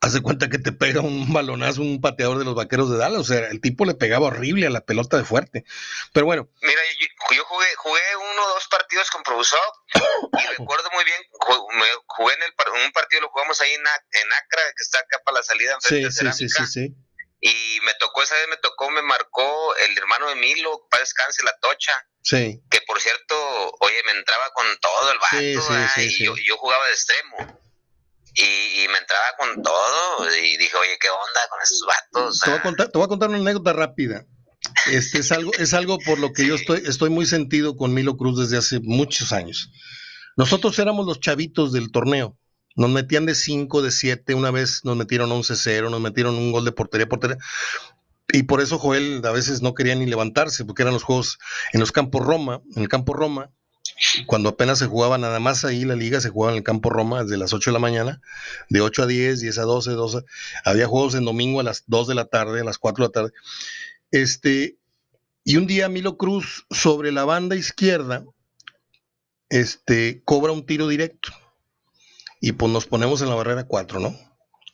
hace 0.00 0.20
cuenta 0.20 0.48
que 0.48 0.58
te 0.58 0.70
pega 0.70 1.00
un 1.00 1.32
balonazo 1.32 1.82
un 1.82 2.00
pateador 2.00 2.38
de 2.38 2.44
los 2.44 2.54
vaqueros 2.54 2.90
de 2.90 2.96
Dallas. 2.96 3.18
O 3.18 3.24
sea, 3.24 3.48
el 3.48 3.60
tipo 3.60 3.84
le 3.84 3.94
pegaba 3.94 4.28
horrible 4.28 4.68
a 4.68 4.70
la 4.70 4.84
pelota 4.84 5.16
de 5.16 5.24
fuerte. 5.24 5.64
Pero 6.12 6.26
bueno. 6.26 6.48
Mira, 6.62 6.80
yo, 7.34 7.44
jugué, 7.44 7.66
jugué 7.76 8.00
uno 8.16 8.44
o 8.44 8.48
dos 8.54 8.68
partidos 8.68 9.10
con 9.10 9.22
Profusov 9.24 9.60
y 9.94 10.46
recuerdo 10.58 10.88
muy 10.94 11.04
bien, 11.04 11.18
jugué 12.06 12.34
en 12.34 12.42
el, 12.42 12.84
un 12.86 12.92
partido, 12.92 13.22
lo 13.22 13.28
jugamos 13.30 13.60
ahí 13.60 13.72
en, 13.72 13.80
en 13.80 14.32
Acra, 14.44 14.62
que 14.76 14.82
está 14.82 14.98
acá 14.98 15.18
para 15.24 15.38
la 15.38 15.42
salida. 15.42 15.76
Sí, 15.80 16.04
sí, 16.10 16.32
sí, 16.32 16.48
sí, 16.48 16.66
sí. 16.66 16.94
Y 17.44 17.80
me 17.84 17.92
tocó, 17.98 18.22
esa 18.22 18.36
vez 18.36 18.46
me 18.48 18.56
tocó, 18.56 18.88
me 18.90 19.02
marcó 19.02 19.74
el 19.76 19.98
hermano 19.98 20.28
de 20.28 20.36
Milo, 20.36 20.86
para 20.88 21.02
descanse, 21.02 21.42
la 21.42 21.54
tocha. 21.60 21.92
Sí. 22.22 22.62
Que 22.70 22.80
por 22.86 23.00
cierto, 23.00 23.34
oye, 23.80 24.02
me 24.06 24.12
entraba 24.12 24.48
con 24.54 24.66
todo 24.80 25.12
el 25.12 25.18
vato, 25.18 26.00
y 26.00 26.24
yo, 26.24 26.34
yo 26.36 26.56
jugaba 26.56 26.86
de 26.86 26.92
extremo 26.92 27.62
y, 28.34 28.88
me 28.88 28.98
entraba 28.98 29.26
con 29.38 29.62
todo 29.62 30.36
y 30.36 30.56
dije, 30.56 30.76
oye, 30.76 30.96
¿qué 31.00 31.08
onda 31.08 31.40
con 31.50 31.62
esos 31.62 31.86
vatos? 31.86 32.40
Te, 32.40 32.50
voy 32.50 32.58
a 32.58 32.62
contar, 32.62 32.88
te 32.88 32.98
voy 32.98 33.04
a 33.04 33.08
contar 33.08 33.28
una 33.28 33.38
anécdota 33.38 33.72
rápida. 33.72 34.24
Este 34.86 35.18
es 35.18 35.32
algo, 35.32 35.52
es 35.58 35.74
algo 35.74 35.98
por 35.98 36.18
lo 36.18 36.32
que 36.32 36.46
yo 36.46 36.54
estoy, 36.54 36.82
estoy 36.86 37.10
muy 37.10 37.26
sentido 37.26 37.76
con 37.76 37.92
Milo 37.92 38.16
Cruz 38.16 38.38
desde 38.38 38.56
hace 38.56 38.80
muchos 38.80 39.32
años. 39.32 39.70
Nosotros 40.36 40.78
éramos 40.78 41.04
los 41.06 41.20
chavitos 41.20 41.72
del 41.72 41.90
torneo. 41.90 42.38
Nos 42.76 42.90
metían 42.90 43.26
de 43.26 43.34
5, 43.34 43.82
de 43.82 43.90
7, 43.90 44.34
una 44.34 44.50
vez 44.50 44.84
nos 44.84 44.96
metieron 44.96 45.30
11-0, 45.30 45.90
nos 45.90 46.00
metieron 46.00 46.34
un 46.36 46.52
gol 46.52 46.64
de 46.64 46.72
portería, 46.72 47.08
portería. 47.08 47.38
Y 48.32 48.44
por 48.44 48.60
eso 48.60 48.78
Joel 48.78 49.20
a 49.24 49.30
veces 49.32 49.62
no 49.62 49.74
quería 49.74 49.94
ni 49.94 50.06
levantarse, 50.06 50.64
porque 50.64 50.82
eran 50.82 50.94
los 50.94 51.02
juegos 51.02 51.38
en 51.72 51.80
los 51.80 51.92
campos 51.92 52.24
Roma, 52.24 52.62
en 52.74 52.82
el 52.82 52.88
campo 52.88 53.12
Roma, 53.12 53.50
cuando 54.26 54.48
apenas 54.48 54.78
se 54.78 54.86
jugaba 54.86 55.18
nada 55.18 55.38
más 55.40 55.64
ahí 55.64 55.84
la 55.84 55.96
liga, 55.96 56.20
se 56.20 56.30
jugaba 56.30 56.52
en 56.52 56.58
el 56.58 56.64
campo 56.64 56.90
Roma 56.90 57.22
desde 57.22 57.36
las 57.36 57.52
8 57.52 57.70
de 57.70 57.74
la 57.74 57.78
mañana, 57.78 58.20
de 58.68 58.80
8 58.80 59.02
a 59.02 59.06
10, 59.06 59.40
10 59.40 59.58
a 59.58 59.62
12, 59.62 59.90
12. 59.92 60.18
Había 60.64 60.86
juegos 60.86 61.14
en 61.14 61.24
domingo 61.24 61.60
a 61.60 61.62
las 61.62 61.84
2 61.86 62.08
de 62.08 62.14
la 62.14 62.24
tarde, 62.26 62.60
a 62.60 62.64
las 62.64 62.78
4 62.78 63.04
de 63.04 63.08
la 63.08 63.12
tarde. 63.12 63.32
Este, 64.10 64.76
y 65.44 65.56
un 65.56 65.66
día 65.66 65.88
Milo 65.88 66.16
Cruz 66.16 66.66
sobre 66.70 67.12
la 67.12 67.24
banda 67.24 67.56
izquierda 67.56 68.24
este, 69.48 70.22
cobra 70.24 70.52
un 70.52 70.64
tiro 70.64 70.88
directo. 70.88 71.32
Y 72.42 72.52
pues 72.52 72.70
nos 72.70 72.84
ponemos 72.84 73.22
en 73.22 73.30
la 73.30 73.34
barrera 73.34 73.64
4, 73.64 74.00
¿no? 74.00 74.14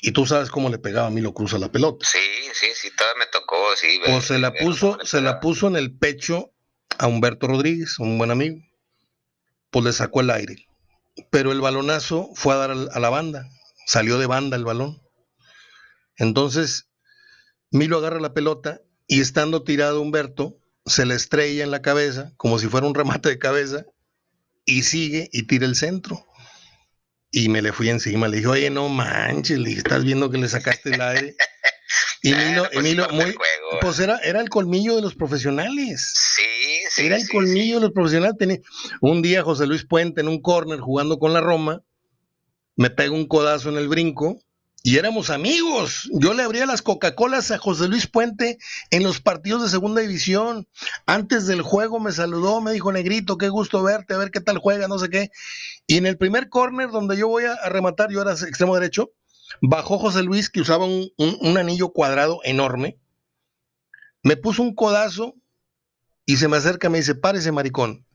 Y 0.00 0.10
tú 0.10 0.26
sabes 0.26 0.50
cómo 0.50 0.70
le 0.70 0.78
pegaba 0.78 1.10
Milo 1.10 1.32
Cruz 1.32 1.54
a 1.54 1.58
la 1.58 1.70
pelota. 1.70 2.04
Sí, 2.04 2.18
sí, 2.52 2.66
sí, 2.74 2.88
todavía 2.96 3.20
me 3.20 3.30
tocó, 3.30 3.56
sí. 3.76 4.00
Pues 4.04 4.24
se 4.24 4.38
la 4.40 4.52
puso, 4.52 4.98
se 5.04 5.20
la 5.20 5.38
puso 5.38 5.68
en 5.68 5.76
el 5.76 5.96
pecho 5.96 6.50
a 6.98 7.06
Humberto 7.06 7.46
Rodríguez, 7.46 8.00
un 8.00 8.18
buen 8.18 8.32
amigo 8.32 8.58
pues 9.70 9.84
le 9.84 9.92
sacó 9.92 10.20
el 10.20 10.30
aire. 10.30 10.66
Pero 11.30 11.52
el 11.52 11.60
balonazo 11.60 12.30
fue 12.34 12.54
a 12.54 12.58
dar 12.58 12.70
a 12.70 13.00
la 13.00 13.10
banda, 13.10 13.48
salió 13.86 14.18
de 14.18 14.26
banda 14.26 14.56
el 14.56 14.64
balón. 14.64 15.02
Entonces, 16.16 16.88
Milo 17.70 17.98
agarra 17.98 18.20
la 18.20 18.34
pelota 18.34 18.80
y 19.06 19.20
estando 19.20 19.62
tirado 19.62 20.00
Humberto, 20.00 20.58
se 20.86 21.06
le 21.06 21.14
estrella 21.14 21.64
en 21.64 21.70
la 21.70 21.82
cabeza, 21.82 22.32
como 22.36 22.58
si 22.58 22.68
fuera 22.68 22.86
un 22.86 22.94
remate 22.94 23.28
de 23.28 23.38
cabeza, 23.38 23.84
y 24.64 24.82
sigue 24.82 25.28
y 25.32 25.44
tira 25.44 25.66
el 25.66 25.76
centro. 25.76 26.24
Y 27.30 27.48
me 27.48 27.60
le 27.60 27.72
fui 27.72 27.90
encima, 27.90 28.28
le 28.28 28.38
dije, 28.38 28.48
oye, 28.48 28.70
no 28.70 28.88
manches, 28.88 29.58
le 29.58 29.68
dije, 29.68 29.78
estás 29.80 30.04
viendo 30.04 30.30
que 30.30 30.38
le 30.38 30.48
sacaste 30.48 30.94
el 30.94 31.00
aire. 31.00 31.36
Y 32.20 32.34
Milo, 32.34 32.68
pues, 32.72 33.12
muy, 33.12 33.36
pues 33.80 34.00
era, 34.00 34.18
era 34.18 34.40
el 34.40 34.50
colmillo 34.50 34.96
de 34.96 35.02
los 35.02 35.14
profesionales. 35.14 36.12
Sí, 36.36 36.42
sí. 36.90 37.06
Era 37.06 37.16
el 37.16 37.28
colmillo 37.28 37.76
de 37.76 37.82
los 37.82 37.92
profesionales. 37.92 38.36
Tenía, 38.36 38.58
un 39.00 39.22
día 39.22 39.44
José 39.44 39.66
Luis 39.66 39.86
Puente 39.86 40.20
en 40.20 40.28
un 40.28 40.42
corner 40.42 40.80
jugando 40.80 41.20
con 41.20 41.32
la 41.32 41.40
Roma, 41.40 41.82
me 42.74 42.90
pega 42.90 43.12
un 43.12 43.28
codazo 43.28 43.68
en 43.68 43.76
el 43.76 43.88
brinco 43.88 44.42
y 44.82 44.96
éramos 44.96 45.30
amigos. 45.30 46.08
Yo 46.12 46.34
le 46.34 46.42
abría 46.42 46.66
las 46.66 46.82
Coca-Colas 46.82 47.50
a 47.50 47.58
José 47.58 47.88
Luis 47.88 48.06
Puente 48.06 48.58
en 48.90 49.02
los 49.02 49.20
partidos 49.20 49.62
de 49.62 49.68
segunda 49.68 50.00
división. 50.00 50.68
Antes 51.06 51.46
del 51.46 51.62
juego 51.62 52.00
me 52.00 52.12
saludó, 52.12 52.60
me 52.60 52.72
dijo, 52.72 52.92
Negrito, 52.92 53.38
qué 53.38 53.48
gusto 53.48 53.82
verte, 53.82 54.14
a 54.14 54.18
ver 54.18 54.30
qué 54.30 54.40
tal 54.40 54.58
juega, 54.58 54.88
no 54.88 54.98
sé 54.98 55.08
qué. 55.08 55.30
Y 55.86 55.96
en 55.96 56.06
el 56.06 56.16
primer 56.16 56.48
corner 56.48 56.90
donde 56.90 57.16
yo 57.16 57.28
voy 57.28 57.44
a 57.44 57.68
rematar, 57.68 58.10
yo 58.10 58.22
era 58.22 58.32
extremo 58.32 58.74
derecho, 58.74 59.12
Bajó 59.60 59.98
José 59.98 60.22
Luis, 60.22 60.50
que 60.50 60.60
usaba 60.60 60.84
un, 60.84 61.58
anillo 61.58 61.92
cuadrado 61.92 62.40
enorme, 62.44 62.98
me 64.22 64.36
puso 64.36 64.62
un 64.62 64.74
codazo 64.74 65.34
y 66.26 66.36
se 66.36 66.48
me 66.48 66.58
acerca 66.58 66.88
y 66.88 66.90
me 66.90 66.98
dice, 66.98 67.14
párese, 67.14 67.52
maricón. 67.52 68.06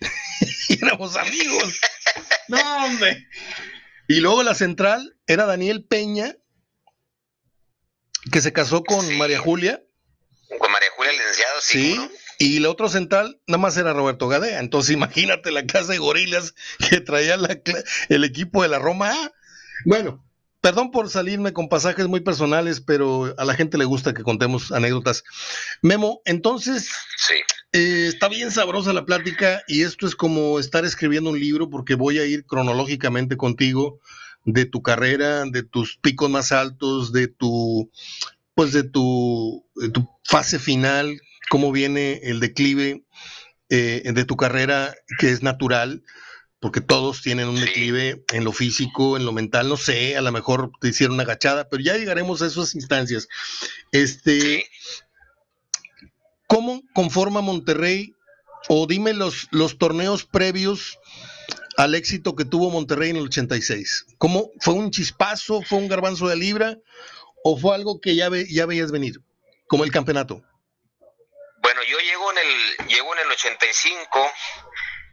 y 0.68 0.82
éramos 0.82 1.16
amigos. 1.16 1.80
no, 2.48 2.84
hombre. 2.84 3.28
Y 4.08 4.20
luego 4.20 4.42
la 4.42 4.54
central 4.54 5.16
era 5.26 5.46
Daniel 5.46 5.84
Peña, 5.84 6.36
que 8.32 8.40
se 8.40 8.52
casó 8.52 8.82
con 8.82 9.16
María 9.18 9.38
Julia. 9.38 9.82
Con 10.58 10.72
María 10.72 10.88
Julia, 10.96 11.12
licenciado, 11.12 11.60
sí. 11.60 11.94
sí. 11.94 12.10
Y 12.38 12.56
el 12.56 12.66
otro 12.66 12.88
central 12.88 13.40
nada 13.46 13.58
más 13.58 13.76
era 13.76 13.92
Roberto 13.92 14.26
Gadea. 14.28 14.60
Entonces 14.60 14.92
imagínate 14.94 15.50
la 15.52 15.64
clase 15.64 15.92
de 15.92 15.98
gorilas 15.98 16.54
que 16.88 17.00
traía 17.00 17.36
el 18.08 18.24
equipo 18.24 18.62
de 18.62 18.68
la 18.68 18.78
Roma 18.78 19.14
Bueno, 19.84 20.24
Perdón 20.60 20.90
por 20.90 21.08
salirme 21.08 21.52
con 21.52 21.68
pasajes 21.68 22.08
muy 22.08 22.20
personales, 22.20 22.80
pero 22.80 23.32
a 23.38 23.44
la 23.44 23.54
gente 23.54 23.78
le 23.78 23.84
gusta 23.84 24.12
que 24.12 24.24
contemos 24.24 24.72
anécdotas. 24.72 25.22
Memo, 25.82 26.20
entonces, 26.24 26.90
sí. 27.16 27.34
Eh, 27.72 28.06
está 28.08 28.28
bien 28.28 28.50
sabrosa 28.50 28.94
la 28.94 29.04
plática 29.04 29.62
y 29.68 29.82
esto 29.82 30.06
es 30.06 30.16
como 30.16 30.58
estar 30.58 30.86
escribiendo 30.86 31.30
un 31.30 31.38
libro 31.38 31.68
porque 31.68 31.94
voy 31.94 32.18
a 32.18 32.24
ir 32.24 32.46
cronológicamente 32.46 33.36
contigo 33.36 34.00
de 34.44 34.64
tu 34.64 34.82
carrera, 34.82 35.44
de 35.44 35.62
tus 35.64 35.98
picos 35.98 36.30
más 36.30 36.50
altos, 36.52 37.12
de 37.12 37.28
tu, 37.28 37.90
pues 38.54 38.72
de 38.72 38.84
tu, 38.84 39.66
tu 39.92 40.08
fase 40.24 40.58
final, 40.58 41.20
cómo 41.50 41.70
viene 41.70 42.20
el 42.22 42.40
declive 42.40 43.04
eh, 43.68 44.12
de 44.14 44.24
tu 44.24 44.36
carrera 44.36 44.94
que 45.18 45.30
es 45.30 45.42
natural 45.42 46.02
porque 46.60 46.80
todos 46.80 47.22
tienen 47.22 47.48
un 47.48 47.60
declive 47.60 48.24
en 48.32 48.44
lo 48.44 48.52
físico, 48.52 49.16
en 49.16 49.24
lo 49.24 49.32
mental, 49.32 49.68
no 49.68 49.76
sé, 49.76 50.16
a 50.16 50.22
lo 50.22 50.32
mejor 50.32 50.72
te 50.80 50.88
hicieron 50.88 51.14
una 51.14 51.22
agachada, 51.22 51.68
pero 51.68 51.82
ya 51.82 51.96
llegaremos 51.96 52.42
a 52.42 52.46
esas 52.46 52.74
instancias. 52.74 53.28
Este, 53.92 54.66
¿Cómo 56.48 56.82
conforma 56.94 57.40
Monterrey? 57.40 58.14
O 58.68 58.86
dime 58.88 59.12
los, 59.12 59.46
los 59.52 59.78
torneos 59.78 60.24
previos 60.24 60.98
al 61.76 61.94
éxito 61.94 62.34
que 62.34 62.44
tuvo 62.44 62.70
Monterrey 62.70 63.10
en 63.10 63.16
el 63.16 63.26
86. 63.26 64.06
¿Cómo 64.18 64.50
fue 64.60 64.74
un 64.74 64.90
chispazo, 64.90 65.62
fue 65.62 65.78
un 65.78 65.88
garbanzo 65.88 66.26
de 66.26 66.36
libra 66.36 66.76
o 67.44 67.56
fue 67.56 67.76
algo 67.76 68.00
que 68.00 68.16
ya, 68.16 68.28
ve, 68.28 68.46
ya 68.50 68.66
veías 68.66 68.90
venir, 68.90 69.20
como 69.68 69.84
el 69.84 69.92
campeonato? 69.92 70.42
Bueno, 71.62 71.80
yo 71.88 71.98
llego 72.00 72.32
en 72.32 72.38
el 72.38 72.88
llego 72.88 73.14
en 73.14 73.20
el 73.20 73.30
85 73.30 74.18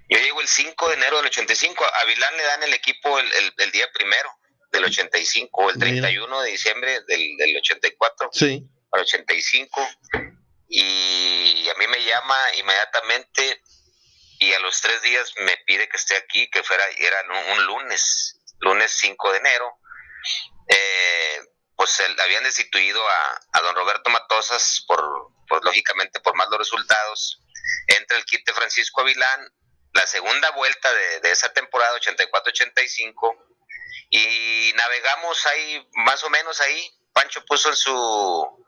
yo 0.09 0.19
llego 0.19 0.41
el 0.41 0.47
5 0.47 0.89
de 0.89 0.95
enero 0.95 1.17
del 1.17 1.27
85. 1.27 1.83
A 1.83 2.05
Vilán 2.05 2.37
le 2.37 2.43
dan 2.43 2.63
el 2.63 2.73
equipo 2.73 3.17
el, 3.19 3.27
el, 3.57 3.71
día 3.71 3.89
primero 3.93 4.29
del 4.71 4.85
85, 4.85 5.71
el 5.71 5.79
31 5.79 6.41
de 6.41 6.51
diciembre 6.51 7.01
del, 7.07 7.37
del 7.37 7.57
84 7.57 8.29
sí. 8.31 8.63
al 8.91 9.01
85. 9.01 9.87
Y 10.67 11.69
a 11.69 11.75
mí 11.75 11.87
me 11.87 12.03
llama 12.03 12.37
inmediatamente 12.55 13.61
y 14.39 14.53
a 14.53 14.59
los 14.59 14.81
tres 14.81 15.01
días 15.01 15.31
me 15.37 15.57
pide 15.65 15.87
que 15.87 15.97
esté 15.97 16.17
aquí, 16.17 16.49
que 16.49 16.63
fuera, 16.63 16.83
era 16.97 17.17
un, 17.53 17.65
lunes, 17.65 18.39
lunes 18.59 18.91
5 18.97 19.31
de 19.31 19.37
enero. 19.37 19.79
Eh, 20.67 21.39
pues 21.75 22.01
habían 22.23 22.43
destituido 22.43 23.07
a, 23.07 23.39
a, 23.53 23.61
don 23.61 23.75
Roberto 23.75 24.09
Matosas 24.09 24.83
por, 24.87 25.03
por, 25.47 25.63
lógicamente, 25.63 26.19
por 26.19 26.35
malos 26.35 26.57
resultados. 26.57 27.41
Entra 27.87 28.17
el 28.17 28.25
kit 28.25 28.45
de 28.45 28.53
Francisco 28.53 29.01
Avilán 29.01 29.51
la 29.95 30.05
segunda 30.05 30.51
vuelta 30.51 30.93
de, 31.21 31.31
esa 31.31 31.51
temporada 31.53 31.97
84-85 31.97 33.37
y 34.09 34.73
navegamos 34.75 35.45
ahí 35.47 35.89
más 35.93 36.23
o 36.23 36.29
menos 36.29 36.59
ahí. 36.61 36.91
Pancho 37.13 37.43
puso 37.45 37.69
en 37.69 37.75
su, 37.77 38.65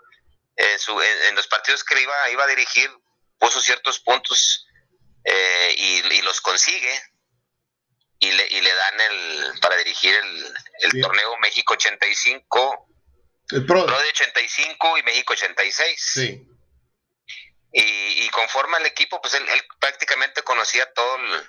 en, 0.58 0.80
su, 0.80 1.02
en, 1.02 1.36
los 1.36 1.48
partidos 1.48 1.84
que 1.84 2.02
iba, 2.02 2.30
iba 2.32 2.44
a 2.44 2.48
dirigir, 2.48 2.92
puso 3.40 3.62
ciertos 3.62 4.00
puntos 4.00 4.68
eh, 5.24 5.76
y, 5.78 6.22
los 6.22 6.42
consigue 6.42 7.02
y 8.20 8.32
le, 8.32 8.48
y 8.50 8.62
le 8.62 8.74
dan 8.76 9.00
el 9.02 9.60
para 9.62 9.78
dirigir 9.78 10.14
el, 10.14 10.56
el 10.82 11.02
torneo 11.02 11.38
México 11.38 11.74
85, 11.74 12.88
el 13.52 13.66
Pro. 13.66 13.86
Pro 13.86 14.00
de 14.02 14.10
85 14.10 14.98
y 14.98 15.04
México 15.04 15.34
86. 15.34 16.12
Sí 16.14 16.48
y, 17.72 18.30
conforme 18.30 18.78
al 18.78 18.86
equipo, 18.86 19.22
pues 19.22 19.34
él, 19.36 19.46
prácticamente 19.80 20.42
conocía 20.44 20.92
todo 20.94 21.16
el, 21.18 21.48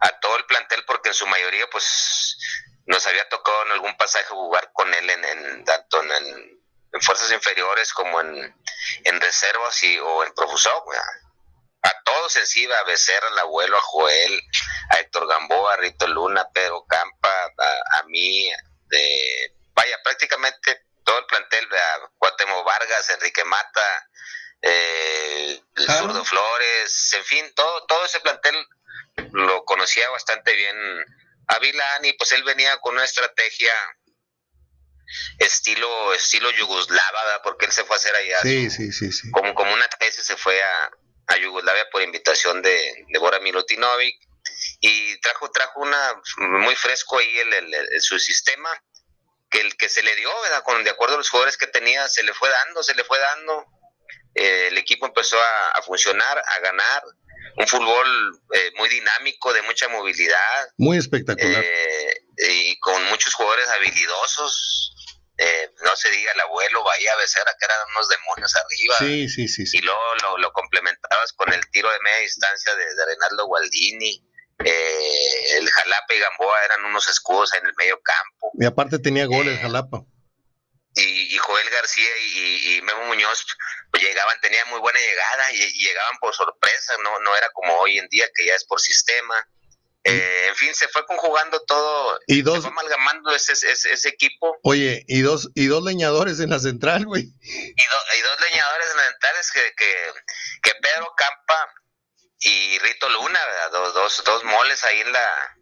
a 0.00 0.20
todo 0.20 0.36
el 0.38 0.46
plantel 0.46 0.84
porque 0.86 1.10
en 1.10 1.14
su 1.14 1.26
mayoría 1.26 1.68
pues 1.70 2.38
nos 2.86 3.06
había 3.06 3.28
tocado 3.28 3.66
en 3.66 3.72
algún 3.72 3.96
pasaje 3.96 4.26
jugar 4.28 4.70
con 4.72 4.92
él 4.94 5.10
en, 5.10 5.64
tanto 5.64 6.02
en, 6.02 6.59
fuerzas 7.00 7.30
inferiores 7.32 7.92
como 7.92 8.20
en, 8.20 8.54
en 9.04 9.20
reservas 9.20 9.82
y, 9.84 9.98
o 9.98 10.24
en 10.24 10.32
profusor. 10.34 10.82
A 11.82 12.02
todos 12.04 12.36
en 12.36 12.46
sí, 12.46 12.70
a 12.70 12.82
Becerra, 12.84 13.28
al 13.28 13.38
abuelo, 13.38 13.76
a 13.76 13.80
Joel, 13.80 14.42
a 14.90 14.96
Héctor 14.96 15.26
Gamboa, 15.26 15.74
a 15.74 15.76
Rito 15.76 16.06
Luna, 16.08 16.48
Pedro 16.52 16.84
Campa, 16.86 17.52
a, 17.98 18.02
mí, 18.04 18.50
de 18.88 19.54
vaya, 19.72 19.96
prácticamente 20.04 20.84
todo 21.04 21.18
el 21.18 21.26
plantel, 21.26 21.66
Guatemo 22.18 22.64
Vargas, 22.64 23.10
Enrique 23.10 23.44
Mata, 23.44 24.08
eh, 24.62 25.62
Zurdo 25.74 26.24
Flores, 26.24 27.12
en 27.14 27.24
fin, 27.24 27.52
todo, 27.54 27.86
todo 27.86 28.04
ese 28.04 28.20
plantel 28.20 28.54
lo 29.32 29.64
conocía 29.64 30.08
bastante 30.10 30.54
bien 30.54 30.76
a 31.46 31.58
Vilán 31.58 32.04
y 32.04 32.12
pues 32.12 32.32
él 32.32 32.44
venía 32.44 32.76
con 32.78 32.94
una 32.94 33.04
estrategia 33.04 33.72
estilo 35.38 36.14
estilo 36.14 36.50
yugoslava, 36.52 37.42
porque 37.42 37.66
él 37.66 37.72
se 37.72 37.84
fue 37.84 37.96
a 37.96 37.98
hacer 37.98 38.14
allá 38.14 38.40
sí, 38.42 38.70
sí, 38.70 38.92
sí, 38.92 39.30
como 39.30 39.54
como 39.54 39.72
una 39.72 39.88
tesis 39.88 40.24
se 40.24 40.36
fue 40.36 40.60
a, 40.62 40.90
a 41.28 41.36
Yugoslavia 41.38 41.88
por 41.90 42.02
invitación 42.02 42.62
de, 42.62 43.06
de 43.08 43.18
Bora 43.18 43.40
Milutinovic 43.40 44.14
y 44.80 45.18
trajo 45.20 45.50
trajo 45.50 45.80
una 45.80 46.22
muy 46.38 46.74
fresco 46.74 47.18
ahí 47.18 47.38
el, 47.38 47.74
su 48.00 48.18
sistema 48.18 48.70
que 49.50 49.60
el 49.60 49.76
que 49.76 49.88
se 49.88 50.02
le 50.02 50.14
dio 50.16 50.30
con 50.64 50.82
de 50.84 50.90
acuerdo 50.90 51.14
a 51.14 51.18
los 51.18 51.28
jugadores 51.28 51.56
que 51.56 51.66
tenía 51.66 52.08
se 52.08 52.22
le 52.22 52.32
fue 52.34 52.48
dando 52.48 52.82
se 52.82 52.94
le 52.94 53.04
fue 53.04 53.18
dando. 53.18 53.66
Eh, 54.34 54.68
el 54.68 54.78
equipo 54.78 55.06
empezó 55.06 55.36
a, 55.74 55.82
funcionar 55.82 56.38
a 56.38 56.60
ganar. 56.60 57.02
Un 57.56 57.66
fútbol 57.66 58.40
eh, 58.52 58.70
muy 58.76 58.88
dinámico 58.88 59.52
de 59.52 59.62
mucha 59.62 59.88
movilidad. 59.88 60.68
Muy 60.78 60.98
espectacular. 60.98 61.64
Eh, 61.64 62.14
y 62.48 62.78
con 62.78 63.02
muchos 63.06 63.34
jugadores 63.34 63.68
habilidosos 63.70 64.89
eh, 65.42 65.72
no 65.82 65.96
se 65.96 66.10
diga 66.10 66.32
el 66.32 66.40
abuelo 66.40 66.84
Bahía 66.84 67.16
Becerra, 67.16 67.56
que 67.58 67.64
eran 67.64 67.78
unos 67.96 68.08
demonios 68.10 68.54
arriba. 68.56 68.94
Sí, 68.98 69.26
sí, 69.26 69.48
sí. 69.48 69.78
Y 69.78 69.80
luego 69.80 70.36
lo, 70.36 70.52
complementabas 70.52 71.32
con 71.32 71.50
el 71.50 71.66
tiro 71.70 71.90
de 71.90 71.98
media 72.00 72.18
distancia 72.18 72.74
de, 72.76 72.84
de 72.84 73.06
Renaldo 73.06 73.46
Gualdini. 73.46 74.22
Eh, 74.62 75.56
el 75.56 75.70
Jalapa 75.70 76.14
y 76.14 76.18
Gamboa 76.18 76.64
eran 76.66 76.84
unos 76.84 77.08
escudos 77.08 77.54
en 77.54 77.64
el 77.64 77.72
medio 77.78 77.98
campo. 78.02 78.52
Y 78.52 78.66
aparte 78.66 78.98
tenía 78.98 79.24
gol 79.24 79.48
el 79.48 79.54
eh, 79.54 79.60
Jalapa. 79.62 80.04
Y, 80.96 81.34
Joel 81.38 81.70
García 81.70 82.10
y, 82.34 82.82
Memo 82.82 83.06
Muñoz 83.06 83.46
pues 83.90 84.02
llegaban, 84.02 84.38
tenían 84.42 84.68
muy 84.68 84.80
buena 84.80 84.98
llegada 84.98 85.52
y, 85.52 85.62
y, 85.62 85.86
llegaban 85.86 86.18
por 86.20 86.34
sorpresa, 86.34 86.96
no, 87.02 87.18
no 87.20 87.34
era 87.34 87.48
como 87.52 87.74
hoy 87.78 87.96
en 87.96 88.06
día 88.08 88.26
que 88.34 88.44
ya 88.44 88.54
es 88.56 88.66
por 88.66 88.78
sistema. 88.78 89.34
Eh, 90.04 90.46
en 90.48 90.56
fin, 90.56 90.74
se 90.74 90.88
fue 90.88 91.04
conjugando 91.04 91.62
todo, 91.64 92.18
y 92.26 92.40
dos, 92.40 92.56
se 92.56 92.60
fue 92.62 92.70
amalgamando 92.70 93.34
ese, 93.34 93.52
ese, 93.52 94.08
equipo. 94.08 94.56
Oye, 94.62 95.04
y 95.06 95.20
dos, 95.20 95.50
y 95.54 95.66
dos 95.66 95.84
leñadores 95.84 96.40
en 96.40 96.50
la 96.50 96.58
central, 96.58 97.04
güey. 97.04 97.24
Y, 97.24 97.52
y, 97.52 98.20
dos 98.22 98.40
leñadores 98.50 98.90
en 98.90 98.96
la 98.96 99.04
central 99.04 99.36
es 99.38 99.52
que, 99.52 99.74
que, 100.62 100.72
Pedro 100.80 101.12
Campa 101.16 101.74
y 102.38 102.78
Rito 102.78 103.08
Luna, 103.10 103.40
Dos, 103.72 103.92
dos, 103.92 104.22
dos 104.24 104.44
moles 104.44 104.82
ahí 104.84 105.00
en 105.00 105.12
la 105.12 105.56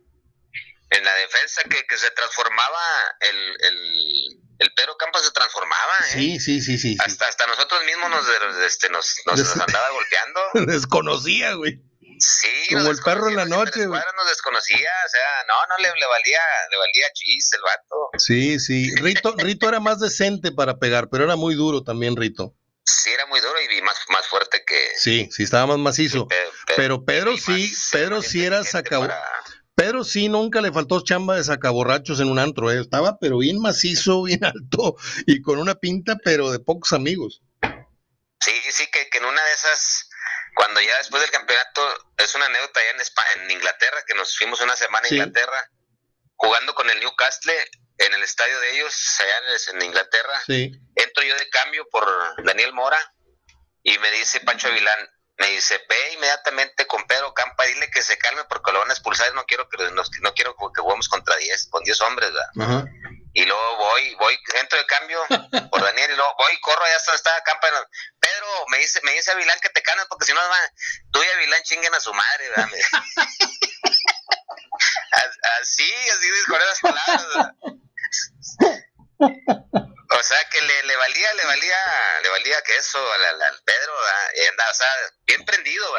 en 0.90 1.04
la 1.04 1.14
defensa 1.16 1.62
que, 1.64 1.84
que 1.86 1.98
se 1.98 2.10
transformaba 2.12 2.80
el, 3.20 3.56
el, 3.60 4.40
el 4.58 4.72
Pedro 4.74 4.96
Campa 4.96 5.18
se 5.20 5.30
transformaba, 5.32 5.92
¿eh? 6.00 6.12
Sí, 6.12 6.40
sí, 6.40 6.60
sí, 6.60 6.78
sí. 6.78 6.96
Hasta, 7.04 7.28
hasta 7.28 7.46
nosotros 7.46 7.84
mismos 7.84 8.10
nos, 8.10 8.26
este, 8.66 8.88
nos, 8.90 9.16
nos, 9.26 9.38
nos 9.38 9.60
andaba 9.60 9.90
golpeando. 9.90 10.40
Desconocía, 10.72 11.54
güey. 11.54 11.80
Sí, 12.20 12.74
como 12.74 12.90
el 12.90 12.98
perro 12.98 13.28
en 13.28 13.36
la 13.36 13.44
noche, 13.44 13.86
güey. 13.86 14.00
nos 14.16 14.28
desconocía, 14.28 14.90
o 15.06 15.08
sea, 15.08 15.44
no, 15.46 15.54
no 15.68 15.76
le, 15.78 15.88
le 15.88 16.06
valía, 16.06 16.40
le 16.70 16.76
valía 16.76 17.12
chis 17.14 17.52
el 17.52 17.60
vato. 17.62 18.10
Sí, 18.18 18.58
sí. 18.58 18.94
Rito, 18.96 19.34
Rito 19.36 19.68
era 19.68 19.80
más 19.80 20.00
decente 20.00 20.52
para 20.52 20.78
pegar, 20.78 21.08
pero 21.10 21.24
era 21.24 21.36
muy 21.36 21.54
duro 21.54 21.82
también, 21.82 22.16
Rito. 22.16 22.54
Sí, 22.84 23.10
era 23.10 23.26
muy 23.26 23.40
duro 23.40 23.54
y 23.60 23.82
más, 23.82 23.98
más 24.08 24.26
fuerte 24.26 24.64
que. 24.66 24.92
Sí, 24.96 25.28
sí, 25.30 25.42
estaba 25.42 25.66
más 25.66 25.78
macizo. 25.78 26.26
pero 26.76 27.04
Pedro 27.04 27.36
sí, 27.36 27.70
Pedro 27.92 28.22
sí 28.22 28.44
era 28.44 28.64
sacabo. 28.64 29.08
Pedro 29.74 30.02
sí 30.02 30.28
nunca 30.28 30.60
le 30.60 30.72
faltó 30.72 31.04
chamba 31.04 31.36
de 31.36 31.44
sacaborrachos 31.44 32.18
en 32.18 32.30
un 32.30 32.38
antro, 32.38 32.72
¿eh? 32.72 32.80
estaba 32.80 33.18
pero 33.20 33.38
bien 33.38 33.60
macizo, 33.60 34.22
bien 34.24 34.44
alto 34.44 34.96
y 35.26 35.40
con 35.42 35.58
una 35.58 35.74
pinta, 35.74 36.16
pero 36.24 36.50
de 36.50 36.58
pocos 36.58 36.92
amigos. 36.92 37.42
Sí, 38.40 38.52
sí, 38.70 38.86
que, 38.90 39.08
que 39.10 39.18
en 39.18 39.26
una 39.26 39.44
de 39.44 39.52
esas 39.52 40.07
cuando 40.58 40.80
ya 40.80 40.98
después 40.98 41.22
del 41.22 41.30
campeonato, 41.30 41.80
es 42.16 42.34
una 42.34 42.46
anécdota 42.46 42.80
allá 42.80 42.90
en, 42.90 43.00
España, 43.00 43.28
en 43.36 43.50
Inglaterra, 43.52 44.02
que 44.04 44.14
nos 44.14 44.36
fuimos 44.36 44.60
una 44.60 44.74
semana 44.74 45.06
a 45.06 45.14
Inglaterra, 45.14 45.70
jugando 46.34 46.74
con 46.74 46.90
el 46.90 46.98
Newcastle 46.98 47.54
en 47.98 48.12
el 48.12 48.24
estadio 48.24 48.58
de 48.58 48.74
ellos, 48.74 49.20
allá 49.20 49.60
en 49.70 49.82
Inglaterra. 49.82 50.42
Entro 50.96 51.22
yo 51.22 51.36
de 51.36 51.48
cambio 51.50 51.86
por 51.88 52.04
Daniel 52.44 52.72
Mora 52.72 52.98
y 53.84 53.96
me 53.98 54.10
dice 54.10 54.40
Pancho 54.40 54.66
Avilán, 54.66 54.98
me 55.36 55.46
dice, 55.50 55.80
ve 55.88 56.12
inmediatamente 56.14 56.88
con 56.88 57.06
Pedro 57.06 57.32
Campa, 57.34 57.64
dile 57.66 57.88
que 57.92 58.02
se 58.02 58.18
calme 58.18 58.42
porque 58.48 58.72
lo 58.72 58.80
van 58.80 58.90
a 58.90 58.94
expulsar, 58.94 59.32
no 59.34 59.44
quiero 59.44 59.68
que 59.68 59.76
no, 59.92 60.34
quiero 60.34 60.56
que 60.56 60.80
juguemos 60.80 61.08
contra 61.08 61.36
10, 61.36 61.68
con 61.70 61.84
10 61.84 62.00
hombres, 62.00 62.32
¿verdad? 62.56 62.84
Y 63.32 63.44
luego 63.44 63.76
voy, 63.76 64.14
voy, 64.16 64.36
entro 64.60 64.76
de 64.76 64.86
cambio 64.86 65.20
por 65.70 65.82
Daniel 65.82 66.10
y 66.10 66.16
luego 66.16 66.34
voy, 66.36 66.60
corro, 66.60 66.82
allá 66.82 66.96
está, 66.96 67.14
está 67.14 67.42
Campa. 67.44 67.68
Me 68.68 68.78
dice, 68.78 69.00
me 69.02 69.12
dice 69.12 69.30
Avilán 69.30 69.58
que 69.60 69.70
te 69.70 69.82
calmes 69.82 70.06
porque 70.08 70.26
si 70.26 70.32
no, 70.32 70.40
tú 71.12 71.22
y 71.22 71.28
Avilán 71.28 71.62
chinguen 71.62 71.94
a 71.94 72.00
su 72.00 72.12
madre, 72.12 72.50
así, 75.60 75.92
así 76.10 76.28
con 76.48 76.60
esas 76.62 76.80
palabras, 76.80 77.52
O 80.10 80.22
sea 80.22 80.48
que 80.50 80.62
le, 80.62 80.82
le 80.84 80.96
valía, 80.96 81.34
le 81.34 81.44
valía, 81.44 81.78
le 82.22 82.28
valía 82.30 82.62
que 82.62 82.76
eso 82.76 82.98
al, 83.12 83.42
al 83.42 83.62
Pedro, 83.62 83.92
y 84.34 84.46
anda, 84.46 84.70
o 84.70 84.74
sea, 84.74 84.88
bien 85.26 85.44
prendido. 85.44 85.94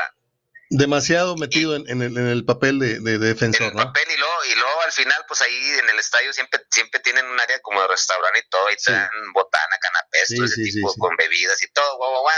Demasiado 0.70 1.36
metido 1.36 1.76
en, 1.76 1.89
en, 1.89 2.01
el, 2.01 2.17
en, 2.17 2.28
el, 2.28 2.45
papel 2.45 2.80
de, 2.80 2.99
de, 2.99 3.17
defensor, 3.17 3.72
en 3.72 3.80
el 3.80 3.86
papel 3.86 4.03
y 4.13 4.17
luego, 4.17 4.45
y 4.45 4.55
luego 4.55 4.82
al 4.82 4.91
final, 4.91 5.26
pues 5.28 5.41
ahí 5.41 5.70
en 5.80 5.89
el 5.89 5.97
estadio 5.97 6.32
siempre 6.32 6.61
siempre 6.70 6.99
tienen 6.99 7.26
un 7.26 7.39
área 7.39 7.59
como 7.61 7.82
de 7.82 7.88
restaurante 7.88 8.39
y 8.39 8.49
todo, 8.49 8.70
y 8.70 8.76
te 8.76 8.91
dan 8.91 9.09
botana, 9.34 9.78
canapés, 9.82 10.34
todo 10.36 10.45
ese 10.45 10.61
tipo, 10.61 10.93
con 10.95 11.15
bebidas 11.17 11.61
y 11.63 11.72
todo, 11.72 11.97
guau, 11.97 12.11
guau, 12.11 12.22
guau. 12.22 12.36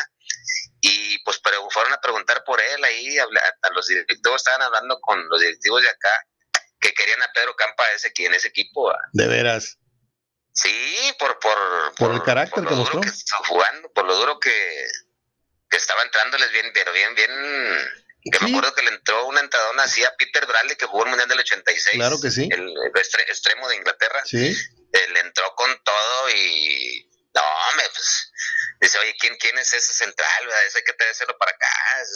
Y 0.80 1.20
pues 1.24 1.40
pero 1.44 1.70
fueron 1.70 1.92
a 1.94 2.00
preguntar 2.00 2.44
por 2.46 2.62
él 2.62 2.84
ahí, 2.84 3.18
a, 3.20 3.24
a 3.24 3.70
los 3.74 3.88
directivos 3.88 4.38
estaban 4.38 4.62
hablando 4.62 5.00
con 5.02 5.28
los 5.28 5.42
directivos 5.42 5.82
de 5.82 5.90
acá, 5.90 6.26
que 6.80 6.94
querían 6.94 7.22
a 7.22 7.32
Pedro 7.34 7.56
Campa 7.56 7.84
ese, 7.92 8.14
en 8.16 8.34
ese 8.34 8.48
equipo. 8.48 8.94
De 9.12 9.28
veras. 9.28 9.78
Sí, 10.54 11.14
por, 11.20 11.38
por, 11.40 11.96
por, 11.96 12.14
el 12.14 12.24
carácter 12.24 12.66
que 12.66 12.76
mostró. 12.76 13.02
Que 13.02 13.10
estaba 13.10 13.46
jugando, 13.46 13.92
por 13.94 14.06
lo 14.06 14.16
duro 14.16 14.40
que, 14.40 14.88
que 15.70 15.78
estaba 15.78 16.02
entrándoles 16.04 16.52
bien, 16.52 16.72
pero 16.74 16.92
bien, 16.92 17.16
bien 17.16 17.32
que 18.30 18.40
me 18.46 18.52
acuerdo 18.52 18.74
que 18.76 18.84
le 18.84 18.92
entró 18.92 19.26
una 19.28 19.40
entradona 19.40 19.84
así 19.84 20.04
a 20.04 20.14
Peter 20.16 20.46
Bradley, 20.46 20.76
que 20.76 20.86
jugó 20.86 21.04
el 21.04 21.10
Mundial 21.10 21.28
del 21.28 21.40
86. 21.40 21.96
Claro 21.96 22.20
que 22.22 22.30
sí. 22.30 22.48
El, 22.52 22.74
extremo 23.28 23.68
de 23.68 23.76
Inglaterra. 23.78 24.22
Sí. 24.26 24.56
Eh, 24.94 25.08
le 25.14 25.20
entró 25.22 25.56
con 25.56 25.70
todo 25.84 26.30
y. 26.36 27.08
No, 27.34 27.42
me, 27.78 27.84
pues. 27.94 28.32
Dice, 28.82 28.98
oye, 29.00 29.16
¿quién, 29.20 29.36
quién 29.40 29.58
es 29.58 29.74
ese 29.74 29.94
central? 29.94 30.50
Ese 30.68 30.80
hay 30.80 30.84
que 30.84 30.94
traérselo 30.94 31.38
para 31.38 31.52
acá. 31.52 31.68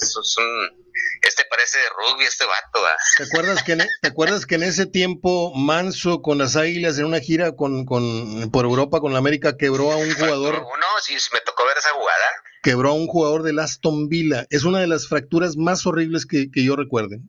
Eso 0.01 0.21
es 0.21 0.37
un. 0.37 0.91
Este 1.21 1.45
parece 1.45 1.79
de 1.79 1.89
rugby, 1.89 2.25
este 2.25 2.45
vato. 2.45 2.85
¿Te 3.17 3.23
acuerdas, 3.23 3.63
que 3.63 3.71
en, 3.73 3.81
e, 3.81 3.87
¿Te 4.01 4.07
acuerdas 4.09 4.45
que 4.45 4.55
en 4.55 4.63
ese 4.63 4.85
tiempo 4.85 5.53
Manso 5.55 6.21
con 6.21 6.37
las 6.37 6.55
Águilas 6.55 6.97
en 6.97 7.05
una 7.05 7.19
gira 7.19 7.55
con, 7.55 7.85
con, 7.85 8.51
por 8.51 8.65
Europa 8.65 8.99
con 8.99 9.13
la 9.13 9.19
América 9.19 9.57
quebró 9.57 9.91
a 9.91 9.95
un 9.95 10.13
jugador? 10.13 10.55
Uno, 10.55 10.85
sí, 11.01 11.17
me 11.33 11.41
tocó 11.41 11.65
ver 11.65 11.77
esa 11.77 11.91
jugada 11.91 12.43
quebró 12.65 12.89
a 12.89 12.93
un 12.93 13.05
jugador 13.05 13.43
del 13.43 13.59
Aston 13.59 14.09
Villa. 14.09 14.47
Es 14.49 14.63
una 14.63 14.79
de 14.79 14.87
las 14.87 15.07
fracturas 15.07 15.55
más 15.55 15.85
horribles 15.85 16.25
que, 16.25 16.49
yo 16.51 16.75
recuerde. 16.75 17.19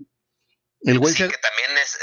El 0.80 0.98
güey 0.98 1.12
sí, 1.12 1.28
que 1.28 1.36
también 1.36 1.76
es, 1.76 1.98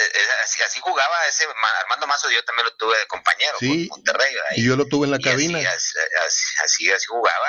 así, 0.68 0.80
jugaba 0.80 1.16
ese 1.28 1.46
Armando 1.82 2.06
Mazo, 2.06 2.30
yo 2.30 2.44
también 2.46 2.66
lo 2.66 2.76
tuve 2.76 2.96
de 2.96 3.08
compañero 3.08 3.54
sí, 3.60 3.88
Monterrey. 3.90 4.28
y 4.56 4.64
yo 4.64 4.76
lo 4.76 4.86
tuve 4.86 5.06
en 5.06 5.12
la 5.12 5.20
cabina. 5.20 5.58
Así, 5.58 6.92
así, 6.92 7.06
jugaba. 7.08 7.48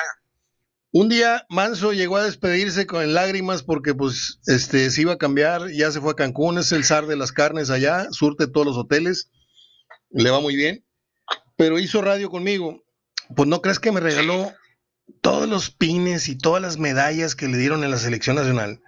Un 0.93 1.11
día 1.11 1.45
Manso 1.51 1.93
llegó 1.93 2.17
a 2.17 2.25
despedirse 2.25 2.87
con 2.87 3.13
lágrimas 3.13 3.63
porque 3.63 3.93
pues 3.93 4.39
este 4.47 4.91
se 4.91 5.03
iba 5.03 5.15
a 5.15 5.19
cambiar, 5.19 5.69
ya 5.69 5.91
se 5.91 6.01
fue 6.01 6.13
a 6.13 6.17
Cancún, 6.17 6.57
es 6.57 6.73
el 6.73 6.85
zar 6.85 7.07
de 7.07 7.17
las 7.17 7.33
carnes 7.33 7.69
allá, 7.69 8.07
surte 8.11 8.47
todos 8.47 8.67
los 8.67 8.77
hoteles, 8.79 9.29
le 10.11 10.31
va 10.31 10.41
muy 10.41 10.57
bien, 10.57 10.87
pero 11.57 11.79
hizo 11.79 12.01
radio 12.01 12.31
conmigo. 12.31 12.83
Pues 13.37 13.49
no 13.49 13.61
crees 13.61 13.81
que 13.81 13.93
me 13.93 14.01
regaló 14.01 14.55
todos 15.21 15.49
los 15.49 15.71
pines 15.71 16.29
y 16.29 16.37
todas 16.37 16.63
las 16.63 16.79
medallas 16.79 17.35
que 17.35 17.49
le 17.49 17.59
dieron 17.59 17.85
en 17.85 17.91
la 17.91 17.99
selección 17.99 18.37
nacional. 18.37 18.81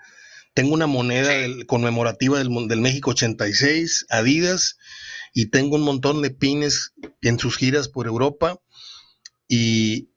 Tengo 0.55 0.75
una 0.75 0.87
moneda 0.87 1.33
conmemorativa 1.67 2.39
del, 2.39 2.49
del, 2.69 2.81
México 2.81 3.11
86, 3.11 4.07
Adidas, 4.09 4.79
y 5.35 5.51
tengo 5.51 5.77
un 5.77 5.83
montón 5.83 6.23
de 6.23 6.31
pines 6.31 6.95
en 7.21 7.39
sus 7.39 7.57
giras 7.57 7.89
por 7.89 8.07
Europa. 8.07 8.59
Y, 9.49 10.09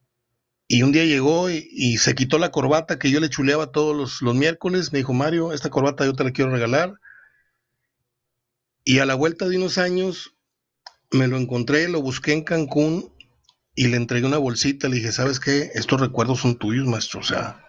un 0.82 0.92
día 0.92 1.04
llegó 1.04 1.50
y, 1.50 1.98
se 1.98 2.16
quitó 2.16 2.38
la 2.38 2.52
corbata 2.52 3.00
que 3.00 3.12
yo 3.12 3.20
le 3.20 3.30
chuleaba 3.30 3.72
todos 3.72 3.96
los, 3.96 4.22
los 4.22 4.36
miércoles. 4.36 4.94
Me 4.94 5.00
dijo, 5.00 5.14
Mario, 5.14 5.52
esta 5.52 5.70
corbata 5.70 6.06
yo 6.06 6.14
te 6.14 6.24
la 6.24 6.32
quiero 6.32 6.52
regalar. 6.52 6.94
Y 8.86 9.00
a 9.00 9.06
la 9.06 9.16
vuelta 9.16 9.50
de 9.50 9.58
unos 9.58 9.78
años 9.78 10.36
me 11.12 11.28
lo 11.28 11.38
encontré, 11.38 11.90
lo 11.90 12.02
busqué 12.02 12.34
en 12.34 12.44
Cancún 12.44 13.14
y 13.80 13.88
le 13.88 13.96
entregué 13.96 14.28
una 14.28 14.38
bolsita, 14.38 14.90
le 14.90 14.98
dije, 14.98 15.14
¿sabes 15.14 15.40
qué? 15.40 15.72
Estos 15.74 16.02
recuerdos 16.02 16.42
son 16.42 16.60
tuyos, 16.60 16.86
maestro. 16.86 17.22
O 17.22 17.24
sea, 17.24 17.66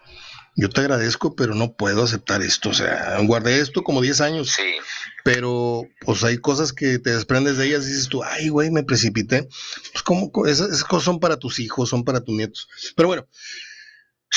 yo 0.57 0.67
te 0.67 0.81
agradezco, 0.81 1.37
pero 1.37 1.55
no 1.55 1.77
puedo 1.77 2.03
aceptar 2.03 2.41
esto. 2.41 2.71
O 2.71 2.73
sea, 2.73 3.17
guardé 3.21 3.61
esto 3.61 3.81
como 3.81 4.01
10 4.01 4.19
años. 4.19 4.51
Sí. 4.51 4.75
Pero, 5.23 5.83
pues 6.01 6.21
hay 6.25 6.37
cosas 6.39 6.73
que 6.73 6.99
te 6.99 7.11
desprendes 7.11 7.55
de 7.55 7.67
ellas 7.67 7.85
y 7.85 7.91
dices 7.91 8.09
tú, 8.09 8.25
ay, 8.25 8.49
güey, 8.49 8.71
me 8.71 8.83
precipité. 8.83 9.47
Pues, 9.93 10.03
como 10.03 10.29
esas, 10.47 10.83
cosas 10.83 11.05
son 11.05 11.21
para 11.21 11.39
tus 11.39 11.59
hijos, 11.59 11.87
son 11.87 12.03
para 12.03 12.19
tus 12.19 12.35
nietos. 12.35 12.67
Pero 12.97 13.07
bueno, 13.07 13.25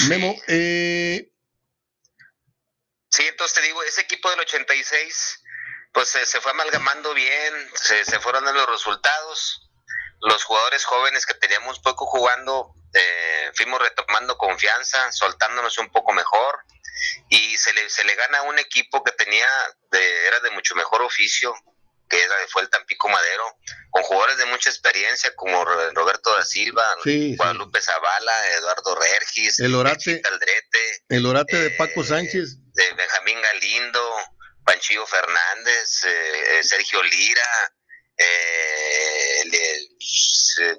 Memo, 0.09 0.33
eh. 0.47 1.29
Sí, 3.11 3.25
entonces 3.29 3.53
te 3.53 3.63
digo, 3.63 3.83
ese 3.83 4.03
equipo 4.03 4.31
del 4.31 4.39
86, 4.39 5.43
pues 5.93 6.09
se, 6.09 6.41
fue 6.41 6.53
amalgamando 6.53 7.15
bien, 7.15 7.53
se, 7.75 8.05
se 8.05 8.21
fueron 8.21 8.45
dando 8.45 8.61
los 8.61 8.71
resultados. 8.71 9.64
Los 10.25 10.45
jugadores 10.45 10.85
jóvenes 10.85 11.27
que 11.27 11.35
teníamos 11.35 11.81
poco 11.81 12.07
jugando, 12.07 12.75
eh, 12.93 13.51
fuimos 13.55 13.81
retomando 13.81 14.37
confianza, 14.37 15.13
soltándonos 15.13 15.79
un 15.79 15.91
poco 15.91 16.13
mejor 16.13 16.65
y 17.29 17.57
se 17.57 17.73
le, 17.73 17.89
se 17.91 18.05
le 18.05 18.15
gana 18.15 18.39
a 18.39 18.43
un 18.43 18.59
equipo 18.59 19.03
que 19.03 19.13
tenía, 19.13 19.47
de, 19.91 20.27
era 20.27 20.41
de 20.41 20.51
mucho 20.51 20.75
mejor 20.75 21.03
oficio, 21.03 21.55
que 22.09 22.23
era, 22.23 22.35
fue 22.49 22.63
el 22.63 22.71
Tampico 22.71 23.09
Madero, 23.09 23.45
con 23.91 24.03
jugadores 24.03 24.39
de 24.39 24.47
mucha 24.47 24.71
experiencia 24.71 25.35
como 25.35 25.65
Roberto 25.65 26.35
da 26.35 26.45
Silva, 26.45 26.85
Guadalupe 27.05 27.81
Zavala, 27.81 28.51
Eduardo 28.53 28.97
Regis, 28.97 29.61
el 29.61 29.75
Orate, 29.75 30.23
el 31.09 31.27
Orate 31.27 31.57
de 31.57 31.71
Paco 31.71 32.03
eh, 32.03 32.05
Sánchez, 32.05 32.57
de 32.73 32.93
Benjamín 32.93 33.41
Galindo, 33.41 34.15
Panchillo 34.65 35.07
Fernández, 35.07 36.05
eh, 36.05 36.61
Sergio 36.63 37.03
Lira, 37.03 37.73
eh, 38.17 38.55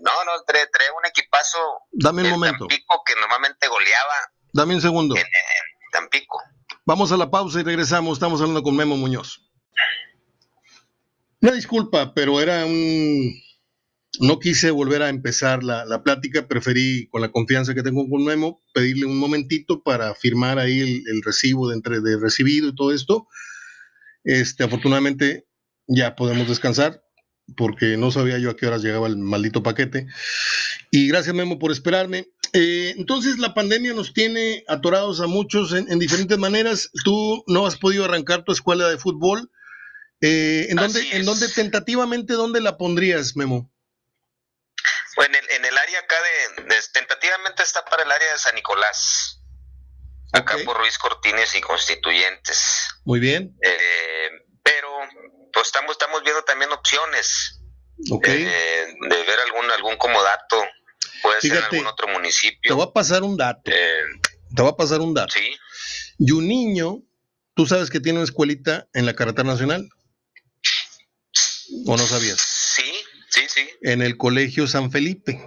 no, 0.02 0.12
no, 0.26 0.32
trae, 0.46 0.66
un 0.98 1.06
equipazo. 1.06 1.58
Dame 1.92 2.24
un 2.24 2.32
momento. 2.32 2.68
Tampico 2.68 3.04
que 3.06 3.14
normalmente 3.20 3.68
goleaba. 3.68 4.16
Dame 4.54 4.76
un 4.76 4.82
segundo. 4.82 5.16
En, 5.16 5.24
Tampico. 5.92 6.42
Vamos 6.86 7.12
a 7.12 7.18
la 7.18 7.30
pausa 7.30 7.60
y 7.60 7.64
regresamos. 7.64 8.14
Estamos 8.14 8.42
hablando 8.42 8.64
con 8.64 8.76
Memo 8.76 8.98
Muñoz. 8.98 9.42
Una 11.42 11.54
disculpa, 11.54 12.14
pero 12.14 12.42
era 12.42 12.66
un. 12.66 13.34
No 14.22 14.40
quise 14.40 14.72
volver 14.72 15.02
a 15.02 15.10
empezar 15.10 15.62
la, 15.62 16.02
plática, 16.04 16.48
preferí, 16.48 17.10
con 17.10 17.22
la 17.22 17.32
confianza 17.32 17.74
que 17.74 17.84
tengo 17.84 18.10
con 18.10 18.24
Memo, 18.24 18.62
pedirle 18.74 19.06
un 19.06 19.18
momentito 19.18 19.84
para 19.84 20.16
firmar 20.16 20.58
ahí 20.58 21.04
el, 21.06 21.22
recibo 21.22 21.68
de, 21.68 21.76
entre, 21.76 22.00
de 22.00 22.18
recibido 22.18 22.70
y 22.70 22.76
todo 22.76 22.94
esto. 22.94 23.28
Este, 24.24 24.64
afortunadamente 24.64 25.48
ya 25.88 26.16
podemos 26.16 26.48
descansar 26.48 27.05
porque 27.58 27.98
no 27.98 28.12
sabía 28.12 28.38
yo 28.38 28.50
a 28.50 28.56
qué 28.56 28.68
horas 28.68 28.82
llegaba 28.82 29.08
el 29.08 29.18
maldito 29.18 29.64
paquete. 29.64 30.08
Y 30.92 31.08
gracias 31.08 31.36
Memo 31.36 31.60
por 31.60 31.72
esperarme. 31.72 32.28
Eh, 32.54 32.94
entonces 32.98 33.38
la 33.38 33.54
pandemia 33.54 33.94
nos 33.94 34.14
tiene 34.14 34.64
atorados 34.68 35.20
a 35.20 35.28
muchos 35.28 35.74
en, 35.74 36.00
diferentes 36.00 36.38
maneras. 36.38 36.90
Tú 37.04 37.44
no 37.48 37.66
has 37.66 37.78
podido 37.78 38.06
arrancar 38.06 38.44
tu 38.44 38.52
escuela 38.52 38.88
de 38.88 38.98
fútbol. 38.98 39.52
Eh, 40.22 40.68
¿en, 40.70 40.78
dónde, 40.78 41.02
¿En 41.12 41.26
dónde 41.26 41.50
tentativamente, 41.50 42.34
dónde 42.34 42.62
la 42.62 42.78
pondrías, 42.78 43.36
Memo? 43.36 43.72
Bueno, 45.16 45.38
en 45.50 45.66
el, 45.66 45.78
área 45.78 46.00
acá 46.00 46.16
de, 46.58 46.76
tentativamente 46.94 47.64
está 47.64 47.86
para 47.86 48.04
el 48.04 48.12
área 48.12 48.32
de 48.32 48.38
San 48.38 48.56
Nicolás. 48.56 49.42
Acá 50.34 50.58
por 50.66 50.78
Ruiz 50.78 50.98
Cortines 50.98 51.56
y 51.56 51.62
Constituyentes. 51.62 52.90
Muy 53.06 53.20
bien. 53.22 53.56
Eh, 53.62 54.15
pues 55.56 55.68
estamos, 55.68 55.94
estamos 55.94 56.22
viendo 56.22 56.44
también 56.44 56.70
opciones 56.74 57.62
eh, 57.98 58.88
de 59.10 59.24
ver 59.24 59.40
algún, 59.46 59.72
algún 59.72 59.96
comodato, 59.96 60.62
puede 61.22 61.40
ser 61.40 61.52
en 61.54 61.64
algún 61.64 61.88
otro 61.88 62.10
municipio. 62.10 62.70
Te 62.70 62.74
voy 62.74 62.86
a 62.86 62.92
pasar 62.92 63.24
un 63.24 63.38
dato. 63.38 63.72
Eh, 63.72 64.04
te 64.54 64.62
voy 64.62 64.72
a 64.72 64.76
pasar 64.76 65.00
un 65.00 65.14
dato. 65.14 65.34
Sí. 65.34 65.50
Y 66.20 66.32
un 66.32 66.46
niño, 66.46 67.02
tú 67.54 67.66
sabes 67.66 67.90
que 67.90 68.02
tiene 68.02 68.20
una 68.20 68.26
escuelita 68.26 68.90
en 68.94 69.06
la 69.06 69.16
carretera 69.16 69.48
nacional. 69.48 69.88
¿O 71.88 71.96
no 71.96 72.06
sabías? 72.06 72.42
Sí, 72.42 72.94
sí, 73.30 73.42
sí. 73.48 73.70
En 73.82 74.02
el 74.02 74.18
colegio 74.18 74.68
San 74.68 74.92
Felipe. 74.92 75.40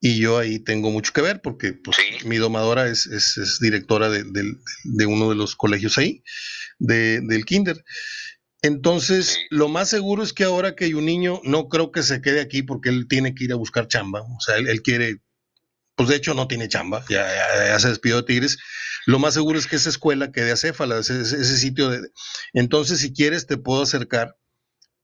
Y 0.00 0.20
yo 0.20 0.38
ahí 0.38 0.60
tengo 0.60 0.90
mucho 0.90 1.12
que 1.12 1.20
ver 1.22 1.42
porque 1.42 1.72
pues, 1.72 1.98
mi 2.24 2.36
domadora 2.36 2.88
es, 2.88 3.06
es, 3.06 3.58
directora 3.60 4.08
de, 4.08 4.22
de, 4.24 5.06
uno 5.06 5.28
de 5.28 5.34
los 5.34 5.56
colegios 5.56 5.98
ahí, 5.98 6.22
del 6.78 7.44
kinder. 7.44 7.84
Entonces, 8.62 9.38
lo 9.48 9.68
más 9.68 9.88
seguro 9.88 10.22
es 10.22 10.32
que 10.32 10.44
ahora 10.44 10.74
que 10.74 10.84
hay 10.84 10.94
un 10.94 11.06
niño, 11.06 11.40
no 11.44 11.68
creo 11.68 11.90
que 11.90 12.02
se 12.02 12.20
quede 12.20 12.40
aquí 12.40 12.62
porque 12.62 12.90
él 12.90 13.06
tiene 13.08 13.34
que 13.34 13.44
ir 13.44 13.52
a 13.52 13.56
buscar 13.56 13.88
chamba. 13.88 14.20
O 14.20 14.40
sea, 14.40 14.56
él, 14.56 14.82
quiere, 14.82 15.20
pues 15.96 16.10
de 16.10 16.16
hecho 16.16 16.34
no 16.34 16.46
tiene 16.46 16.68
chamba, 16.68 17.04
ya, 17.08 17.78
se 17.78 17.88
despidió 17.88 18.16
de 18.16 18.22
Tigres. 18.24 18.58
Lo 19.06 19.18
más 19.18 19.32
seguro 19.32 19.58
es 19.58 19.66
que 19.66 19.76
esa 19.76 19.88
escuela 19.88 20.30
quede 20.30 20.52
acéfala, 20.52 20.98
ese, 20.98 21.20
ese 21.22 21.56
sitio 21.56 21.88
de... 21.88 22.06
Entonces, 22.52 23.00
si 23.00 23.14
quieres, 23.14 23.46
te 23.46 23.56
puedo 23.56 23.82
acercar 23.82 24.36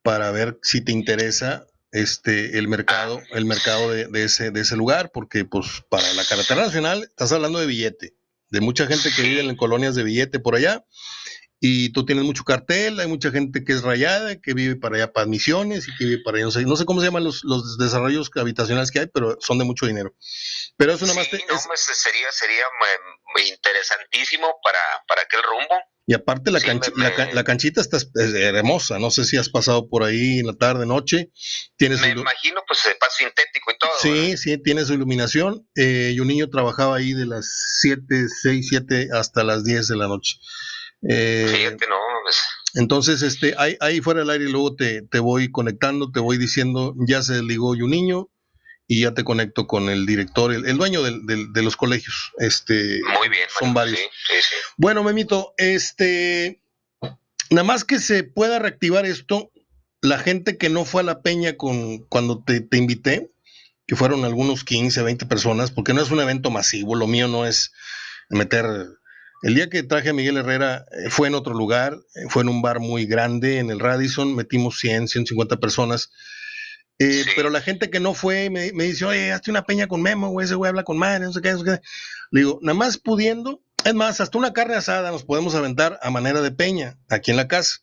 para 0.02 0.30
ver 0.30 0.59
si 0.62 0.82
te 0.82 0.92
interesa 0.92 1.66
este 1.92 2.59
el 2.59 2.68
mercado, 2.68 3.22
el 3.32 3.46
mercado 3.46 3.90
de, 3.90 4.07
de, 4.09 4.24
ese, 4.24 4.50
de 4.50 4.61
ese 4.61 4.76
lugar, 4.76 5.11
porque 5.12 5.46
pues 5.46 5.82
para 5.88 6.12
la 6.12 6.26
carretera 6.26 6.66
nacional 6.66 7.04
estás 7.04 7.32
hablando 7.32 7.59
de 7.59 7.66
billete, 7.66 8.14
de 8.50 8.61
mucha 8.61 8.86
gente 8.86 9.09
que 9.16 9.22
vive 9.22 9.40
en 9.40 9.57
colonias 9.57 9.94
de 9.94 10.04
billete 10.04 10.38
por 10.40 10.57
allá 10.57 10.84
y 11.61 11.90
tú 11.92 12.04
tienes 12.04 12.24
mucho 12.24 12.44
cartel, 12.44 13.00
hay 13.00 13.07
mucha 13.07 13.30
gente 13.30 13.64
que 13.64 13.72
es 13.72 13.82
rayada, 13.82 14.40
que 14.40 14.52
vive 14.52 14.76
para 14.76 14.96
allá 14.96 15.12
para 15.12 15.26
misiones 15.26 15.88
y 15.88 15.96
que 15.96 16.04
vive 16.04 16.22
para 16.22 16.36
allá, 16.36 16.44
no 16.46 16.50
sé, 16.50 16.62
no 16.62 16.76
sé 16.76 16.84
cómo 16.84 17.00
se 17.00 17.07
llaman 17.07 17.24
los, 17.24 17.44
los 17.44 17.78
desarrollos 17.78 18.30
habitacionales 18.34 18.90
que 18.90 19.00
hay, 19.00 19.07
pero 19.07 19.36
son 19.40 19.59
de 19.59 19.64
mucho 19.64 19.86
dinero. 19.86 20.14
Pero 20.76 20.92
eso 20.92 21.07
nada 21.07 21.16
más... 21.16 21.28
Sí, 21.28 21.38
no, 21.48 21.59
pues, 21.66 21.80
sería, 21.80 22.30
sería 22.30 22.64
muy 23.34 23.48
interesantísimo 23.48 24.54
para, 24.62 24.78
para 25.09 25.22
aquel 25.22 25.42
rumbo. 25.42 25.74
Y 26.09 26.14
aparte 26.14 26.52
la, 26.52 26.61
la, 27.32 27.42
canchita 27.42 27.80
está 27.80 27.98
hermosa, 28.14 29.00
no 29.00 29.11
sé 29.11 29.24
si 29.24 29.36
has 29.38 29.48
pasado 29.48 29.88
por 29.88 30.04
ahí 30.04 30.38
en 30.38 30.46
la 30.46 30.52
tarde, 30.52 30.86
noche. 30.86 31.32
Tienes 31.76 32.00
me 32.00 32.11
imagino, 32.11 32.62
pues 32.64 32.78
se 32.78 32.94
paso 32.94 33.16
sintético 33.16 33.72
y 33.72 33.78
todo. 33.78 33.90
Sí, 34.00 34.36
sí, 34.36 34.57
tiene 34.62 34.84
su 34.84 34.94
iluminación. 34.94 35.68
Eh, 35.74 36.12
y 36.14 36.20
un 36.20 36.28
niño 36.28 36.48
trabajaba 36.48 36.98
ahí 36.98 37.12
de 37.12 37.26
las 37.26 37.48
7, 37.80 38.26
6, 38.40 38.66
7 38.68 39.09
hasta 39.14 39.42
las 39.42 39.64
10 39.64 39.88
de 39.88 39.96
la 39.96 40.07
noche. 40.07 40.36
Eh, 41.03 41.76
no. 41.88 41.97
Pues. 42.22 42.38
Entonces, 42.74 43.22
este, 43.22 43.55
ahí, 43.59 43.76
ahí, 43.80 44.01
fuera 44.01 44.20
del 44.20 44.30
aire, 44.30 44.44
luego 44.44 44.74
te, 44.74 45.03
te, 45.03 45.18
voy 45.18 45.51
conectando, 45.51 46.11
te 46.11 46.20
voy 46.20 46.38
diciendo, 46.38 46.94
ya 47.07 47.22
se 47.22 47.34
desligó 47.34 47.70
un 47.70 47.90
niño 47.90 48.28
y 48.88 49.03
ya 49.03 49.14
te 49.14 49.24
conecto 49.24 49.66
con 49.66 49.88
el 49.88 50.07
director, 50.07 50.53
el, 50.53 50.76
dueño 50.76 51.03
de 51.03 51.62
los 51.62 51.76
colegios. 51.76 52.32
Este, 52.38 53.01
Muy 53.18 53.28
bien. 53.28 53.49
Son 53.59 53.74
varios. 53.74 53.99
Bueno, 54.76 55.03
Memito, 55.03 55.55
este, 55.57 56.61
nada 57.51 57.64
más 57.64 57.84
que 57.84 57.99
se 57.99 58.22
pueda 58.22 58.59
reactivar 58.59 59.07
esto, 59.07 59.51
la 60.01 60.18
gente 60.18 60.57
que 60.57 60.68
no 60.68 60.84
fue 60.84 61.03
a 61.03 61.05
la 61.05 61.22
peña 61.22 61.57
con, 61.57 61.99
cuando 62.07 62.42
te, 62.44 62.61
te 62.61 62.76
invité, 62.76 63.32
que 63.86 63.97
fueron 63.97 64.24
algunos 64.24 64.64
15, 64.64 65.03
20 65.03 65.26
personas, 65.26 65.70
porque 65.70 65.94
no 65.94 66.03
es 66.03 66.11
un 66.11 66.20
evento 66.20 66.51
masivo, 66.51 66.94
lo 66.94 67.07
mío 67.07 67.28
no 67.28 67.47
es 67.47 67.72
meter 68.28 68.66
el 69.47 69.55
día 69.55 69.70
que 69.70 69.84
traje 69.84 70.09
a 70.09 70.12
Miguel 70.12 70.38
Herrera 70.38 70.86
eh, 70.90 71.09
fue 71.09 71.28
en 71.28 71.36
otro 71.36 71.55
lugar, 71.55 71.97
eh, 72.16 72.26
fue 72.28 72.42
en 72.42 72.49
un 72.49 72.62
bar 72.62 72.80
muy 72.80 73.07
grande, 73.07 73.61
en 73.61 73.70
el 73.70 73.78
Radisson, 73.78 74.34
metimos 74.34 74.80
100, 74.80 75.07
150 75.07 75.59
personas. 75.59 76.11
Eh, 76.99 77.24
pero 77.36 77.49
la 77.49 77.61
gente 77.61 77.88
que 77.88 78.01
no 78.01 78.12
fue 78.12 78.51
me, 78.51 78.72
dice, 78.72 79.05
oye, 79.05 79.30
hazte 79.30 79.53
una 79.53 79.64
peña 79.64 79.86
con 79.86 80.03
Memo, 80.03 80.30
güey, 80.30 80.47
ese 80.47 80.57
güey 80.57 80.70
habla 80.70 80.82
con 80.82 80.99
madre, 80.99 81.26
no 81.26 81.32
sé 81.32 81.42
qué, 81.42 81.53
no 81.53 81.59
sé 81.59 81.64
qué. 81.64 81.80
Le 82.32 82.40
digo, 82.40 82.59
nada 82.61 82.76
más 82.76 82.99
pudiendo, 82.99 83.62
es 83.84 83.94
más, 83.94 84.20
hasta 84.20 84.36
una 84.36 84.53
carne 84.53 84.74
asada 84.74 85.12
nos 85.12 85.22
podemos 85.22 85.55
aventar 85.55 86.01
a 86.03 86.11
manera 86.11 86.40
de 86.40 86.51
peña, 86.51 86.99
aquí 87.09 87.30
en 87.30 87.36
la 87.36 87.47
casa. 87.47 87.76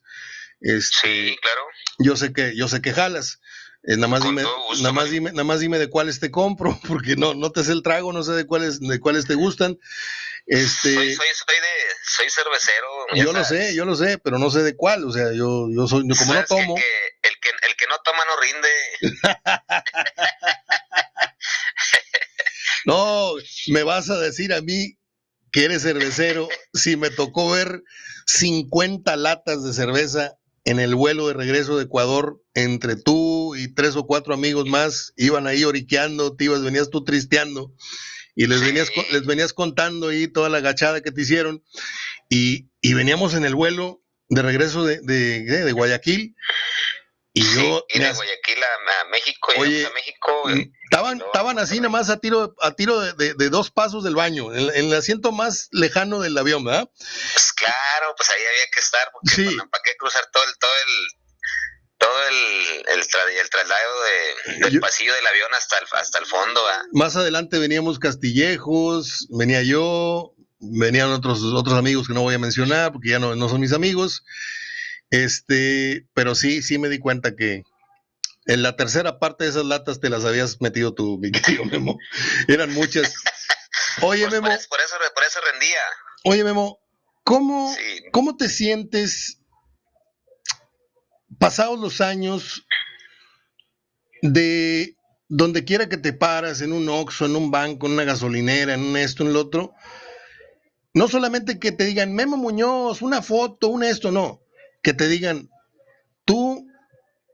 Este, 0.60 0.98
sí, 1.00 1.36
claro. 1.40 1.62
Yo 1.98 2.16
sé 2.16 2.34
que, 2.34 2.54
yo 2.54 2.68
sé 2.68 2.82
que 2.82 2.92
jalas. 2.92 3.40
nada, 3.84 4.08
más 4.08 4.22
dime, 4.22 4.42
nada, 4.82 4.92
más 4.92 5.10
dime, 5.10 5.30
nada 5.30 5.44
más 5.44 5.60
dime 5.60 5.78
de 5.78 5.88
cuáles 5.88 6.20
te 6.20 6.30
compro, 6.30 6.78
porque 6.86 7.16
no, 7.16 7.32
no 7.32 7.52
te 7.52 7.64
sé 7.64 7.72
el 7.72 7.82
trago, 7.82 8.12
no 8.12 8.22
sé 8.22 8.32
de 8.32 8.44
cuáles, 8.44 8.80
de 8.80 9.00
cuáles 9.00 9.24
te 9.24 9.34
gustan. 9.34 9.78
Este, 10.46 10.94
soy, 10.94 11.14
soy, 11.14 11.14
soy, 11.14 11.56
de, 11.56 11.68
soy 12.06 12.30
cervecero. 12.30 13.06
Yo 13.14 13.32
lo 13.32 13.42
sé, 13.44 13.74
yo 13.74 13.86
lo 13.86 13.96
sé, 13.96 14.18
pero 14.18 14.38
no 14.38 14.50
sé 14.50 14.62
de 14.62 14.76
cuál. 14.76 15.04
O 15.04 15.12
sea, 15.12 15.32
yo, 15.32 15.68
yo 15.74 15.86
soy, 15.86 16.06
como 16.06 16.34
no 16.34 16.44
tomo. 16.44 16.76
el, 16.76 17.32
que, 17.40 17.48
el 17.48 17.76
que 17.76 17.86
no 17.88 17.96
toma 18.04 18.26
no 18.26 18.36
rinde. 18.40 18.68
no, 22.84 23.36
me 23.68 23.82
vas 23.82 24.10
a 24.10 24.18
decir 24.18 24.52
a 24.52 24.60
mí 24.60 24.98
que 25.50 25.64
eres 25.64 25.80
cervecero 25.82 26.46
si 26.74 26.96
me 26.96 27.08
tocó 27.10 27.50
ver 27.50 27.82
50 28.26 29.16
latas 29.16 29.64
de 29.64 29.72
cerveza 29.72 30.36
en 30.64 30.78
el 30.80 30.94
vuelo 30.94 31.28
de 31.28 31.34
regreso 31.34 31.76
de 31.76 31.84
Ecuador 31.84 32.42
entre 32.54 32.96
tú 32.96 33.54
y 33.54 33.72
tres 33.72 33.94
o 33.96 34.06
cuatro 34.06 34.34
amigos 34.34 34.66
más 34.66 35.12
iban 35.16 35.46
ahí 35.46 35.64
oriqueando, 35.64 36.36
te 36.36 36.44
ibas, 36.44 36.62
venías 36.62 36.90
tú 36.90 37.04
tristeando 37.04 37.72
y 38.34 38.46
les, 38.46 38.60
venías, 38.60 38.90
les 39.10 39.26
venías 39.26 39.52
contando 39.52 40.08
ahí 40.08 40.28
toda 40.28 40.48
la 40.48 40.60
gachada 40.60 41.00
que 41.00 41.12
te 41.12 41.22
hicieron 41.22 41.64
y, 42.28 42.68
veníamos 42.82 43.34
en 43.34 43.44
el 43.44 43.54
vuelo 43.54 44.02
de 44.28 44.42
regreso 44.42 44.84
de, 44.84 45.00
de, 45.00 45.72
Guayaquil 45.72 46.34
Y 47.32 47.42
yo. 47.42 47.86
de 47.92 48.12
Guayaquil 48.12 48.58
a, 48.64 49.04
México 49.10 49.52
y 49.56 49.60
oye, 49.60 49.86
a 49.86 49.90
México. 49.90 50.42
Mm, 50.46 50.72
estaban, 50.84 51.20
estaban 51.20 51.58
así 51.58 51.76
nada 51.76 51.90
más 51.90 52.10
a 52.10 52.18
tiro, 52.18 52.54
a 52.60 52.72
tiro 52.72 53.00
de, 53.00 53.50
dos 53.50 53.70
pasos 53.70 54.02
del 54.02 54.16
baño, 54.16 54.52
en, 54.52 54.70
el 54.74 54.94
asiento 54.94 55.30
más 55.30 55.68
lejano 55.70 56.20
del 56.20 56.36
avión, 56.36 56.64
¿verdad? 56.64 56.90
Pues 56.96 57.52
claro, 57.52 58.14
pues 58.16 58.30
ahí 58.30 58.42
había 58.42 58.70
que 58.72 58.80
estar, 58.80 59.08
porque 59.12 59.34
sí. 59.34 59.56
¿para 59.70 59.82
qué 59.84 59.96
cruzar 59.96 60.24
todo 60.32 60.44
el, 60.44 60.58
todo 60.58 60.70
el, 60.86 61.23
todo 62.14 62.28
el, 62.28 62.98
el, 63.00 63.50
traslado 63.50 64.02
de, 64.04 64.70
del 64.70 64.80
pasillo 64.80 65.14
del 65.14 65.26
avión 65.26 65.48
hasta 65.54 65.78
el, 65.78 65.86
hasta 65.92 66.18
el 66.18 66.26
fondo? 66.26 66.60
Más 66.92 67.16
adelante 67.16 67.58
veníamos 67.58 67.98
Castillejos, 67.98 69.26
venía 69.30 69.62
yo, 69.62 70.34
venían 70.60 71.10
otros, 71.10 71.42
otros 71.42 71.76
amigos 71.76 72.06
que 72.06 72.14
no 72.14 72.22
voy 72.22 72.34
a 72.34 72.38
mencionar 72.38 72.92
porque 72.92 73.10
ya 73.10 73.18
no, 73.18 73.34
no 73.34 73.48
son 73.48 73.60
mis 73.60 73.72
amigos. 73.72 74.24
Este, 75.10 76.06
pero 76.14 76.34
sí, 76.34 76.62
sí 76.62 76.78
me 76.78 76.88
di 76.88 76.98
cuenta 76.98 77.34
que 77.36 77.62
en 78.46 78.62
la 78.62 78.76
tercera 78.76 79.18
parte 79.18 79.44
de 79.44 79.50
esas 79.50 79.64
latas 79.64 80.00
te 80.00 80.10
las 80.10 80.24
habías 80.24 80.60
metido 80.60 80.94
tú, 80.94 81.18
mi 81.18 81.30
querido 81.32 81.64
Memo. 81.64 81.98
Eran 82.48 82.72
muchas. 82.72 83.14
Oye, 84.02 84.28
pues 84.28 84.40
Memo. 84.40 84.46
Por 84.46 84.80
eso, 84.80 84.96
por 85.14 85.24
eso, 85.24 85.40
rendía. 85.50 85.80
Oye, 86.24 86.44
Memo, 86.44 86.78
¿cómo, 87.24 87.74
¿cómo 88.12 88.36
te 88.36 88.48
sientes 88.48 89.38
pasados 91.38 91.78
los 91.78 92.00
años 92.00 92.66
de 94.22 94.96
donde 95.28 95.64
quiera 95.64 95.88
que 95.88 95.96
te 95.96 96.12
paras, 96.12 96.60
en 96.60 96.72
un 96.72 96.88
Oxxo, 96.88 97.26
en 97.26 97.36
un 97.36 97.50
banco, 97.50 97.86
en 97.86 97.92
una 97.92 98.04
gasolinera, 98.04 98.74
en 98.74 98.82
un 98.82 98.96
esto, 98.96 99.24
en 99.24 99.32
lo 99.32 99.40
otro? 99.40 99.72
No 100.92 101.08
solamente 101.08 101.58
que 101.58 101.72
te 101.72 101.84
digan, 101.84 102.14
Memo 102.14 102.36
Muñoz, 102.36 103.02
una 103.02 103.20
foto, 103.22 103.68
un 103.68 103.82
esto, 103.82 104.12
no 104.12 104.44
que 104.84 104.92
te 104.92 105.08
digan, 105.08 105.50
tú 106.24 106.68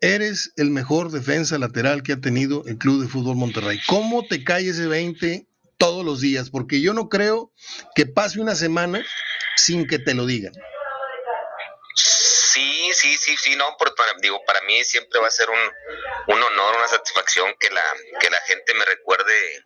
eres 0.00 0.52
el 0.56 0.70
mejor 0.70 1.10
defensa 1.10 1.58
lateral 1.58 2.02
que 2.02 2.12
ha 2.12 2.20
tenido 2.20 2.64
el 2.64 2.78
Club 2.78 3.02
de 3.02 3.08
Fútbol 3.08 3.36
Monterrey. 3.36 3.78
¿Cómo 3.86 4.24
te 4.24 4.42
cae 4.44 4.68
ese 4.68 4.86
20 4.86 5.46
todos 5.76 6.04
los 6.04 6.20
días? 6.20 6.48
Porque 6.48 6.80
yo 6.80 6.94
no 6.94 7.10
creo 7.10 7.52
que 7.94 8.06
pase 8.06 8.40
una 8.40 8.54
semana 8.54 9.04
sin 9.56 9.86
que 9.86 9.98
te 9.98 10.14
lo 10.14 10.24
digan. 10.24 10.54
Sí, 12.60 12.92
sí, 12.92 13.16
sí, 13.16 13.36
sí, 13.38 13.56
no, 13.56 13.74
para, 13.78 14.12
digo, 14.20 14.44
para 14.44 14.60
mí 14.62 14.84
siempre 14.84 15.18
va 15.18 15.28
a 15.28 15.30
ser 15.30 15.48
un, 15.48 15.58
un, 16.26 16.42
honor, 16.42 16.76
una 16.76 16.88
satisfacción 16.88 17.54
que 17.58 17.70
la 17.70 17.82
que 18.20 18.28
la 18.28 18.40
gente 18.42 18.74
me 18.74 18.84
recuerde 18.84 19.64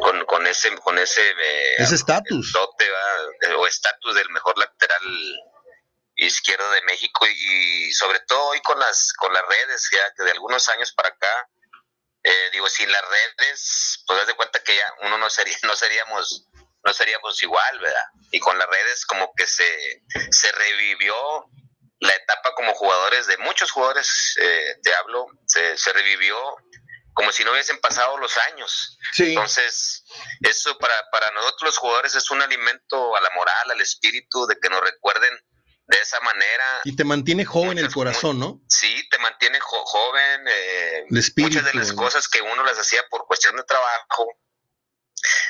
con, 0.00 0.26
con 0.26 0.46
ese 0.46 0.76
con 0.76 0.98
ese 0.98 1.22
eh, 1.30 1.74
ese 1.78 1.94
estatus. 1.94 2.54
o 2.54 3.66
estatus 3.66 4.14
del 4.14 4.28
mejor 4.28 4.58
lateral 4.58 5.40
izquierdo 6.16 6.70
de 6.72 6.82
México 6.82 7.26
y, 7.26 7.90
sobre 7.92 8.20
todo 8.20 8.48
hoy 8.48 8.60
con 8.60 8.78
las 8.78 9.14
con 9.14 9.32
las 9.32 9.42
redes 9.46 9.88
ya 9.90 10.12
que 10.14 10.24
de 10.24 10.32
algunos 10.32 10.68
años 10.68 10.92
para 10.92 11.08
acá 11.08 11.48
eh, 12.24 12.50
digo 12.52 12.68
sin 12.68 12.92
las 12.92 13.02
redes 13.08 14.02
pues 14.06 14.18
das 14.18 14.26
de 14.26 14.34
cuenta 14.34 14.62
que 14.62 14.76
ya 14.76 14.92
uno 15.00 15.16
no 15.16 15.30
sería 15.30 15.56
no 15.62 15.74
seríamos 15.76 16.46
no 16.84 16.92
seríamos 16.92 17.42
igual 17.42 17.78
verdad 17.80 18.06
y 18.32 18.38
con 18.38 18.58
las 18.58 18.68
redes 18.68 19.06
como 19.06 19.32
que 19.34 19.46
se 19.46 20.02
se 20.30 20.52
revivió 20.52 21.14
la 22.04 22.14
etapa 22.14 22.54
como 22.54 22.74
jugadores 22.74 23.26
de 23.26 23.38
muchos 23.38 23.70
jugadores 23.70 24.36
eh, 24.40 24.76
te 24.82 24.94
hablo 24.94 25.26
se, 25.46 25.76
se 25.76 25.92
revivió 25.92 26.36
como 27.14 27.32
si 27.32 27.44
no 27.44 27.52
hubiesen 27.52 27.78
pasado 27.80 28.18
los 28.18 28.36
años. 28.52 28.98
Entonces, 29.18 30.04
eso 30.40 30.76
para, 30.78 30.94
para 31.12 31.30
nosotros 31.30 31.62
los 31.62 31.78
jugadores 31.78 32.14
es 32.16 32.28
un 32.30 32.42
alimento 32.42 33.16
a 33.16 33.20
la 33.20 33.30
moral, 33.36 33.70
al 33.70 33.80
espíritu, 33.80 34.46
de 34.46 34.58
que 34.60 34.68
nos 34.68 34.80
recuerden 34.80 35.32
de 35.86 35.96
esa 35.98 36.18
manera. 36.20 36.80
Y 36.84 36.96
te 36.96 37.04
mantiene 37.04 37.44
joven 37.44 37.78
el 37.78 37.92
corazón, 37.92 38.40
¿no? 38.40 38.60
Sí, 38.68 39.08
te 39.10 39.18
mantiene 39.18 39.60
joven. 39.60 40.44
Eh, 40.48 41.04
muchas 41.36 41.64
de 41.64 41.74
las 41.74 41.92
cosas 41.92 42.28
que 42.28 42.42
uno 42.42 42.64
las 42.64 42.78
hacía 42.78 43.02
por 43.08 43.26
cuestión 43.26 43.56
de 43.56 43.62
trabajo, 43.62 44.26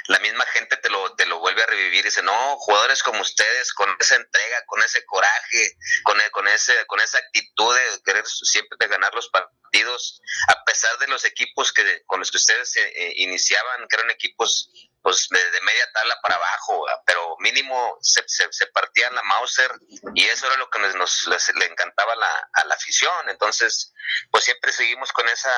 la 0.06 0.18
misma 0.20 0.44
gente 0.46 0.76
te 0.76 0.90
lo, 0.90 1.14
te 1.14 1.26
lo 1.26 1.38
vuelve 1.38 1.62
a 1.62 1.66
revivir 1.66 2.00
y 2.00 2.08
dice, 2.08 2.22
no, 2.22 2.56
jugadores 2.58 3.02
como 3.02 3.20
ustedes, 3.20 3.72
con 3.72 3.94
esa 3.98 4.16
entrega, 4.16 4.64
con 4.66 4.82
ese 4.82 5.04
coraje, 5.04 5.76
con, 6.02 6.20
e, 6.20 6.30
con, 6.30 6.46
ese, 6.48 6.86
con 6.86 7.00
esa 7.00 7.18
actitud 7.18 7.74
de 7.74 8.02
querer 8.04 8.26
siempre 8.26 8.76
de 8.78 8.88
ganar 8.88 9.14
los 9.14 9.28
partidos, 9.28 10.20
a 10.48 10.64
pesar 10.64 10.98
de 10.98 11.08
los 11.08 11.24
equipos 11.24 11.72
que 11.72 12.02
con 12.06 12.20
los 12.20 12.30
que 12.30 12.36
ustedes 12.36 12.76
eh, 12.76 13.12
iniciaban, 13.16 13.86
que 13.88 13.96
eran 13.96 14.10
equipos 14.10 14.70
pues 15.04 15.28
de, 15.28 15.60
media 15.60 15.92
tabla 15.92 16.18
para 16.22 16.36
abajo, 16.36 16.86
pero 17.04 17.36
mínimo 17.40 17.98
se, 18.00 18.24
se, 18.26 18.66
partían 18.68 19.14
la 19.14 19.22
Mauser 19.22 19.70
y 20.14 20.24
eso 20.24 20.46
era 20.46 20.56
lo 20.56 20.70
que 20.70 20.78
nos, 20.78 21.26
le 21.26 21.66
encantaba 21.66 22.16
la, 22.16 22.48
a 22.54 22.64
la 22.64 22.74
afición. 22.74 23.28
Entonces, 23.28 23.92
pues 24.30 24.44
siempre 24.44 24.72
seguimos 24.72 25.12
con 25.12 25.28
esa, 25.28 25.52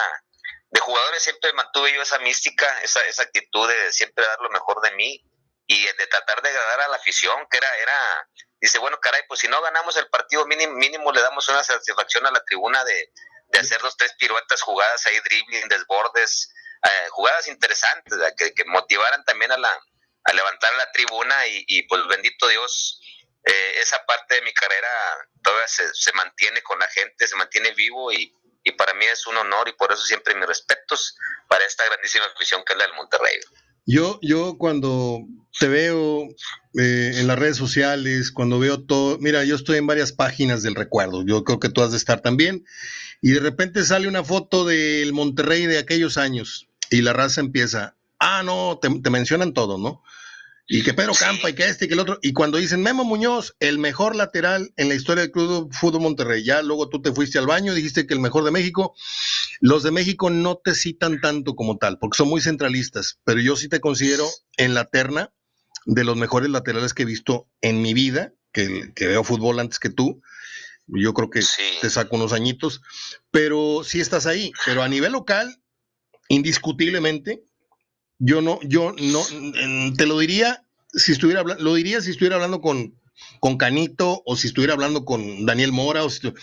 de 0.71 0.81
jugadores 0.81 1.23
siempre 1.23 1.53
mantuve 1.53 1.93
yo 1.95 2.03
esa 2.03 2.19
mística, 2.19 2.67
esa, 2.83 3.05
esa 3.07 3.23
actitud 3.23 3.69
de 3.69 3.93
siempre 3.93 4.25
dar 4.25 4.41
lo 4.41 4.51
mejor 4.51 4.81
de 4.83 4.91
mí 4.93 5.25
y 5.67 5.85
de 5.85 6.07
tratar 6.07 6.43
de 6.43 6.49
agradar 6.49 6.83
a 6.83 6.89
la 6.89 6.97
afición, 6.97 7.47
que 7.51 7.59
era, 7.59 7.77
era, 7.79 8.29
dice, 8.61 8.79
bueno, 8.79 8.99
caray, 9.01 9.23
pues 9.29 9.41
si 9.41 9.49
no 9.49 9.61
ganamos 9.63 9.97
el 9.97 10.09
partido 10.09 10.47
mínimo, 10.47 10.75
mínimo 10.75 11.13
le 11.13 11.21
damos 11.23 11.49
una 11.49 11.63
satisfacción 11.65 12.27
a 12.27 12.31
la 12.31 12.45
tribuna 12.45 12.85
de, 12.85 13.13
de 13.49 13.59
hacer 13.59 13.81
dos, 13.81 13.97
tres 13.97 14.15
piruetas, 14.19 14.63
jugadas 14.63 15.07
ahí, 15.07 15.19
dribbling, 15.21 15.69
desbordes, 15.69 16.53
eh, 16.83 17.09
jugadas 17.11 17.49
interesantes, 17.49 18.19
que, 18.37 18.53
que, 18.55 18.65
motivaran 18.65 19.25
también 19.25 19.53
a, 19.53 19.57
la, 19.57 19.81
a 20.25 20.33
levantar 20.33 20.75
la 20.77 20.91
tribuna 20.93 21.47
y, 21.47 21.65
y 21.67 21.83
pues 21.85 22.07
bendito 22.07 22.47
Dios, 22.49 23.01
eh, 23.45 23.75
esa 23.79 24.05
parte 24.05 24.37
de 24.37 24.43
mi 24.43 24.53
carrera 24.53 24.89
todavía 25.43 25.69
se, 25.69 25.93
se, 25.95 26.13
mantiene 26.13 26.63
con 26.63 26.79
la 26.79 26.89
gente, 26.89 27.27
se 27.27 27.37
mantiene 27.37 27.73
vivo 27.73 28.13
y, 28.13 28.35
y, 28.67 28.73
para 28.73 28.95
mí 28.95 29.05
es 29.05 29.27
un 29.27 29.37
honor 29.37 29.69
y 29.69 29.73
por 29.73 29.93
eso 29.93 30.03
siempre 30.03 30.35
mis 30.35 30.47
respetos 30.47 31.17
para 31.49 31.65
esta 31.65 31.85
grandísima 31.87 32.25
afición 32.35 32.63
que 32.67 32.73
es 32.73 32.79
la 32.79 32.85
del 32.87 32.95
Monterrey. 32.95 33.37
Yo, 33.87 34.19
yo 34.21 34.59
cuando 34.59 35.21
te 35.59 35.69
veo 35.69 36.29
eh, 36.79 37.13
en 37.15 37.27
las 37.29 37.39
redes 37.39 37.57
sociales, 37.57 38.33
cuando 38.33 38.59
veo 38.59 38.85
todo, 38.85 39.19
mira, 39.19 39.45
yo 39.45 39.55
estoy 39.55 39.79
en 39.79 39.87
varias 39.87 40.13
páginas 40.13 40.63
del 40.63 40.75
recuerdo, 40.75 41.25
yo 41.25 41.45
creo 41.45 41.61
que 41.61 41.69
tú 41.69 41.83
has 41.83 41.93
de 41.93 41.97
estar 41.97 42.21
también, 42.21 42.65
y 43.23 43.31
de 43.31 43.41
repente 43.41 43.85
sale 43.85 44.09
una 44.09 44.25
foto 44.25 44.65
del 44.65 45.13
Monterrey 45.13 45.67
de 45.67 45.79
aquellos 45.79 46.19
años, 46.19 46.69
y 46.91 47.03
la 47.03 47.13
raza 47.13 47.41
empieza, 47.41 47.95
ah, 48.19 48.43
no, 48.45 48.79
te, 48.83 49.11
mencionan 49.11 49.55
todo, 49.55 49.79
¿no? 49.79 50.03
Y 50.69 50.83
que 50.83 50.95
Pedro 50.95 51.13
Campa 51.15 51.49
y 51.49 51.55
que 51.55 51.69
este 51.69 51.85
y 51.85 51.89
que 51.89 51.95
el 51.95 52.01
otro. 52.01 52.19
Y 52.23 52.33
cuando 52.33 52.59
dicen 52.59 52.83
Memo 52.83 53.05
Muñoz, 53.05 53.55
el 53.61 53.79
mejor 53.79 54.17
lateral 54.17 54.73
en 54.77 54.89
la 54.89 54.97
historia 54.97 55.23
del 55.23 55.31
Club 55.31 55.73
Fútbol 55.73 56.03
Monterrey, 56.03 56.43
ya 56.43 56.61
luego 56.63 56.89
tú 56.89 57.01
te 57.01 57.13
fuiste 57.13 57.39
al 57.39 57.47
baño, 57.47 57.73
dijiste 57.73 58.07
que 58.07 58.15
el 58.15 58.21
mejor 58.21 58.45
de 58.45 58.51
México. 58.51 58.95
Los 59.61 59.85
de 59.85 59.93
México 59.93 60.29
no 60.29 60.57
te 60.57 60.75
citan 60.75 61.21
tanto 61.21 61.55
como 61.55 61.79
tal, 61.79 61.99
porque 61.99 62.17
son 62.17 62.29
muy 62.29 62.41
centralistas, 62.41 63.21
pero 63.25 63.41
yo 63.41 63.57
sí 63.57 63.69
te 63.69 63.81
considero 63.81 64.29
en 64.57 64.75
la 64.75 64.87
terna 64.87 65.33
de 65.87 66.03
los 66.05 66.17
mejores 66.17 66.51
laterales 66.51 66.95
que 66.95 67.05
he 67.05 67.07
visto 67.07 67.49
en 67.61 67.81
mi 67.81 67.95
vida, 67.95 68.35
que, 68.53 68.93
que 68.95 69.07
veo 69.07 69.23
fútbol 69.23 69.61
antes 69.61 69.79
que 69.79 69.91
tú. 69.91 70.21
Yo 70.89 71.15
creo 71.15 71.31
que 71.31 71.43
te 71.81 71.91
saco 71.91 72.17
unos 72.17 72.33
añitos, 72.33 72.81
pero 73.31 73.83
sí 73.85 74.01
estás 74.01 74.27
ahí. 74.27 74.53
Pero 74.65 74.83
a 74.83 74.89
nivel 74.89 75.13
local, 75.13 75.61
indiscutiblemente, 76.29 77.45
yo 78.19 78.41
no, 78.41 78.59
yo 78.63 78.95
no, 78.99 79.23
te 79.97 80.07
lo 80.07 80.19
diría 80.19 80.63
si 80.93 81.13
estuviera 81.13 81.41
hablando, 81.41 81.63
lo 81.63 81.75
diría 81.75 82.01
si 82.01 82.11
estuviera 82.11 82.37
hablando 82.37 82.61
con, 82.61 82.99
con 83.41 83.59
Canito 83.59 84.23
o 84.25 84.37
si 84.37 84.47
estuviera 84.47 84.73
hablando 84.73 85.05
con 85.05 85.45
Daniel 85.45 85.73
Mora, 85.73 86.05
o, 86.05 86.11
si 86.11 86.27
o 86.27 86.35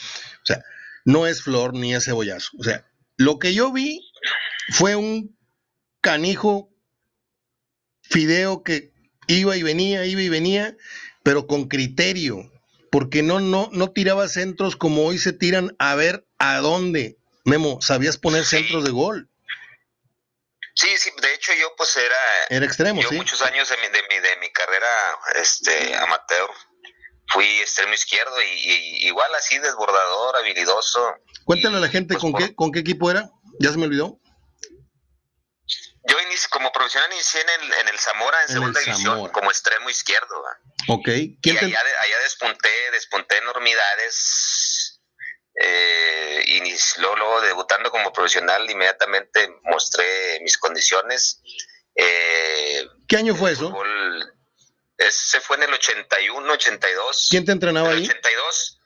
sea, 0.43 0.63
no 1.05 1.27
es 1.27 1.41
flor 1.41 1.73
ni 1.73 1.93
es 1.93 2.05
cebollazo. 2.05 2.51
O 2.59 2.63
sea, 2.63 2.85
lo 3.17 3.39
que 3.39 3.53
yo 3.53 3.71
vi 3.71 4.01
fue 4.69 4.95
un 4.95 5.35
canijo 6.01 6.69
fideo 8.01 8.63
que 8.63 8.93
iba 9.27 9.57
y 9.57 9.63
venía, 9.63 10.05
iba 10.05 10.21
y 10.21 10.29
venía, 10.29 10.77
pero 11.23 11.47
con 11.47 11.67
criterio, 11.67 12.51
porque 12.91 13.23
no, 13.23 13.39
no, 13.39 13.69
no 13.71 13.91
tiraba 13.91 14.27
centros 14.27 14.75
como 14.75 15.05
hoy 15.05 15.17
se 15.17 15.33
tiran 15.33 15.75
a 15.79 15.95
ver 15.95 16.27
a 16.37 16.57
dónde. 16.57 17.17
Memo, 17.45 17.79
sabías 17.81 18.17
poner 18.17 18.45
centros 18.45 18.83
de 18.83 18.91
gol. 18.91 19.29
Sí, 20.75 20.97
sí, 20.97 21.11
de 21.21 21.33
hecho 21.33 21.53
yo 21.53 21.75
pues 21.75 21.95
era... 21.97 22.17
Era 22.49 22.65
extremo, 22.65 23.01
yo 23.01 23.11
muchos 23.11 23.41
años 23.43 23.69
de 23.69 23.77
mi, 23.77 23.87
de 23.89 24.03
mi, 24.09 24.19
de 24.19 24.37
mi 24.37 24.51
carrera 24.51 24.87
este, 25.35 25.95
amateur 25.95 26.49
fui 27.27 27.45
extremo 27.59 27.93
izquierdo 27.93 28.41
y, 28.41 29.07
igual 29.07 29.33
así 29.35 29.57
desbordador, 29.59 30.35
habilidoso. 30.37 31.15
Cuéntale 31.45 31.77
a 31.77 31.79
la 31.79 31.89
gente 31.89 32.15
pues, 32.15 32.21
con, 32.21 32.33
qué, 32.33 32.55
con 32.55 32.71
qué 32.71 32.79
equipo 32.79 33.11
era, 33.11 33.29
ya 33.59 33.71
se 33.71 33.77
me 33.77 33.85
olvidó. 33.85 34.19
Yo 36.05 36.17
como 36.49 36.71
profesional 36.71 37.11
inicié 37.13 37.41
en 37.41 37.49
el, 37.49 37.73
en 37.73 37.87
el 37.87 37.99
Zamora 37.99 38.41
en, 38.43 38.49
segunda 38.49 38.79
división 38.79 39.29
como 39.29 39.49
extremo 39.49 39.89
izquierdo. 39.89 40.43
Ok. 40.89 41.05
¿Quién 41.41 41.55
y 41.55 41.57
allá, 41.57 41.79
allá 41.79 42.19
despunté, 42.23 42.69
despunté 42.91 43.37
enormidades 43.37 44.15
eh, 45.55 46.43
y 46.47 46.61
luego, 46.99 47.41
debutando 47.41 47.91
como 47.91 48.11
profesional 48.11 48.69
inmediatamente 48.69 49.49
mostré 49.63 50.39
mis 50.41 50.57
condiciones. 50.57 51.41
Eh, 51.95 52.87
¿Qué 53.07 53.17
año 53.17 53.35
fue 53.35 53.51
eso? 53.51 53.73
ese 54.97 55.41
fue 55.41 55.57
en 55.57 55.63
el 55.63 55.73
81, 55.73 56.53
82. 56.53 57.27
¿Quién 57.29 57.45
te 57.45 57.51
entrenaba 57.51 57.89
en 57.91 57.97
el 57.97 58.03
ahí? 58.03 58.09
82. 58.09 58.79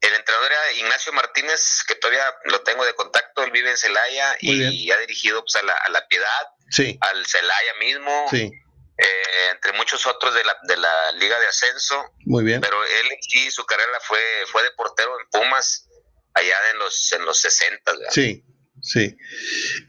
el 0.00 0.14
entrenador 0.14 0.52
era 0.52 0.72
Ignacio 0.78 1.12
Martínez, 1.12 1.82
que 1.86 1.94
todavía 1.96 2.24
lo 2.44 2.60
tengo 2.60 2.84
de 2.84 2.94
contacto, 2.94 3.42
él 3.42 3.50
vive 3.50 3.70
en 3.70 3.76
Celaya 3.76 4.36
y 4.40 4.90
ha 4.90 4.98
dirigido 4.98 5.40
pues, 5.42 5.56
a, 5.56 5.62
la, 5.62 5.72
a 5.72 5.90
la 5.90 6.06
Piedad, 6.06 6.48
sí. 6.70 6.98
al 7.00 7.26
Celaya 7.26 7.74
mismo, 7.80 8.26
Sí, 8.30 8.50
eh, 8.96 9.50
entre 9.52 9.72
muchos 9.72 10.06
otros 10.06 10.34
de 10.34 10.44
la, 10.44 10.56
de 10.68 10.76
la 10.76 11.12
Liga 11.12 11.38
de 11.40 11.46
Ascenso, 11.46 11.96
muy 12.26 12.44
bien. 12.44 12.60
pero 12.60 12.82
él 12.84 13.06
sí, 13.20 13.50
su 13.50 13.64
carrera 13.64 13.98
fue, 14.02 14.20
fue 14.50 14.62
de 14.62 14.70
portero 14.76 15.10
en 15.20 15.40
Pumas, 15.40 15.88
allá 16.34 16.54
en 16.72 16.78
los, 16.78 17.12
en 17.12 17.24
los 17.24 17.40
60. 17.40 17.92
¿verdad? 17.92 18.06
Sí, 18.10 18.44
sí. 18.80 19.16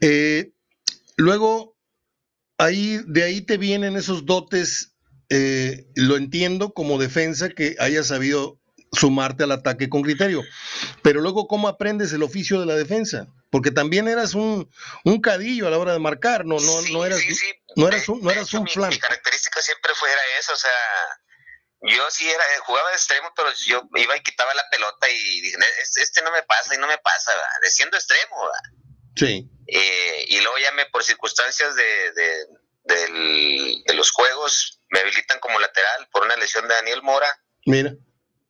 Eh, 0.00 0.52
luego, 1.16 1.76
ahí, 2.58 3.00
de 3.06 3.22
ahí 3.22 3.40
te 3.42 3.58
vienen 3.58 3.96
esos 3.96 4.26
dotes, 4.26 4.96
eh, 5.28 5.86
lo 5.94 6.16
entiendo 6.16 6.72
como 6.72 6.98
defensa 6.98 7.50
que 7.50 7.76
hayas 7.78 8.08
sabido 8.08 8.60
sumarte 8.92 9.44
al 9.44 9.52
ataque 9.52 9.88
con 9.88 10.02
criterio, 10.02 10.42
pero 11.02 11.20
luego, 11.20 11.46
¿cómo 11.46 11.68
aprendes 11.68 12.12
el 12.12 12.22
oficio 12.22 12.58
de 12.58 12.66
la 12.66 12.74
defensa? 12.74 13.28
Porque 13.50 13.70
también 13.70 14.08
eras 14.08 14.34
un, 14.34 14.68
un 15.04 15.20
cadillo 15.20 15.66
a 15.68 15.70
la 15.70 15.78
hora 15.78 15.92
de 15.92 15.98
marcar, 15.98 16.44
no, 16.44 16.56
no, 16.60 16.82
Sí, 16.82 16.92
no 16.92 17.04
eras, 17.04 17.20
sí, 17.20 17.34
sí. 17.34 17.52
no 17.76 17.88
eras 17.88 18.08
un, 18.08 18.22
no 18.22 18.30
eras 18.30 18.52
un 18.54 18.64
mi, 18.64 18.70
flan. 18.70 18.90
mi 18.90 18.98
característica 18.98 19.60
siempre 19.62 19.94
fuera 19.94 20.20
eso, 20.38 20.52
o 20.52 20.56
sea, 20.56 20.70
yo 21.82 22.10
sí 22.10 22.28
era, 22.28 22.42
jugaba 22.64 22.88
de 22.90 22.96
extremo, 22.96 23.32
pero 23.36 23.50
yo 23.64 23.82
iba 23.94 24.16
y 24.16 24.22
quitaba 24.22 24.52
la 24.54 24.64
pelota 24.70 25.08
y 25.08 25.40
dije, 25.42 25.56
"Es- 25.82 25.96
este 25.98 26.22
no 26.22 26.32
me 26.32 26.42
pasa 26.42 26.74
y 26.74 26.78
no 26.78 26.86
me 26.88 26.98
pasa, 26.98 27.30
de 27.62 27.70
siendo 27.70 27.96
extremo, 27.96 28.36
¿verdad? 28.42 28.80
Sí, 29.16 29.48
Eh, 29.68 30.24
y 30.28 30.40
luego 30.40 30.58
ya 30.58 30.70
me, 30.72 30.86
por 30.86 31.02
circunstancias 31.04 31.74
de, 31.76 32.12
de, 32.12 32.46
del- 32.84 33.82
de 33.84 33.94
los 33.94 34.10
juegos, 34.10 34.80
me 34.90 35.00
habilitan 35.00 35.38
como 35.40 35.58
lateral 35.58 36.08
por 36.12 36.24
una 36.24 36.36
lesión 36.36 36.66
de 36.68 36.74
Daniel 36.74 37.02
Mora 37.02 37.28
mira, 37.64 37.92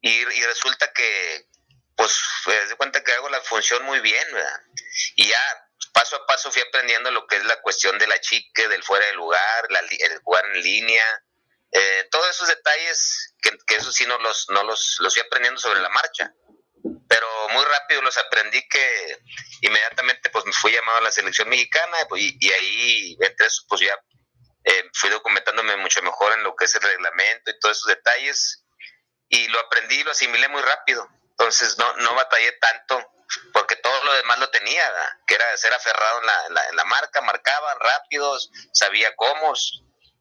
y, 0.00 0.10
y 0.10 0.42
resulta 0.44 0.92
que, 0.92 1.46
pues, 1.96 2.18
me 2.46 2.54
de 2.66 2.74
cuenta 2.76 3.02
que 3.02 3.12
hago 3.12 3.28
la 3.30 3.40
función 3.40 3.84
muy 3.84 4.00
bien, 4.00 4.24
¿verdad? 4.32 4.60
Y 5.14 5.28
ya 5.28 5.38
paso 5.92 6.16
a 6.16 6.26
paso 6.26 6.50
fui 6.50 6.62
aprendiendo 6.62 7.10
lo 7.10 7.26
que 7.26 7.36
es 7.36 7.44
la 7.44 7.60
cuestión 7.60 7.98
de 7.98 8.06
la 8.06 8.20
chique, 8.20 8.68
del 8.68 8.82
fuera 8.82 9.06
de 9.06 9.14
lugar, 9.14 9.66
la 9.70 9.80
el 9.80 10.18
jugar 10.18 10.44
en 10.46 10.62
línea, 10.62 11.04
eh, 11.72 12.08
todos 12.10 12.30
esos 12.30 12.48
detalles 12.48 13.34
que, 13.42 13.50
que 13.66 13.76
eso 13.76 13.92
sí 13.92 14.06
no 14.06 14.18
los, 14.18 14.46
no 14.50 14.62
los, 14.62 14.96
los 15.00 15.14
fui 15.14 15.22
aprendiendo 15.22 15.60
sobre 15.60 15.80
la 15.80 15.88
marcha. 15.90 16.32
Pero 17.08 17.26
muy 17.50 17.64
rápido 17.64 18.02
los 18.02 18.16
aprendí 18.16 18.66
que 18.68 19.18
inmediatamente 19.60 20.30
pues 20.30 20.44
me 20.44 20.52
fui 20.52 20.72
llamado 20.72 20.98
a 20.98 21.02
la 21.02 21.10
selección 21.10 21.48
mexicana 21.48 21.96
pues, 22.08 22.22
y, 22.22 22.36
y 22.40 22.52
ahí 22.52 23.16
entre 23.20 23.46
eso 23.46 23.62
pues 23.68 23.80
ya 23.80 23.98
eh, 24.64 24.90
fui 24.94 25.10
documentándome 25.10 25.76
mucho 25.76 26.02
mejor 26.02 26.32
en 26.34 26.42
lo 26.42 26.54
que 26.54 26.64
es 26.64 26.74
el 26.74 26.82
reglamento 26.82 27.50
y 27.50 27.58
todos 27.58 27.78
esos 27.78 27.88
detalles 27.88 28.64
y 29.28 29.48
lo 29.48 29.60
aprendí 29.60 29.96
y 29.96 30.04
lo 30.04 30.12
asimilé 30.12 30.48
muy 30.48 30.62
rápido. 30.62 31.08
Entonces 31.30 31.76
no, 31.78 31.92
no 31.96 32.14
batallé 32.14 32.52
tanto 32.52 33.15
porque 33.52 33.76
todo 33.76 34.04
lo 34.04 34.12
demás 34.14 34.38
lo 34.38 34.50
tenía, 34.50 34.92
que 35.26 35.34
era 35.34 35.56
ser 35.56 35.72
aferrado 35.72 36.20
en 36.20 36.26
la, 36.26 36.46
en 36.46 36.54
la, 36.54 36.68
en 36.68 36.76
la 36.76 36.84
marca, 36.84 37.20
marcaban 37.22 37.78
rápidos, 37.80 38.50
sabía 38.72 39.14
cómo, 39.16 39.52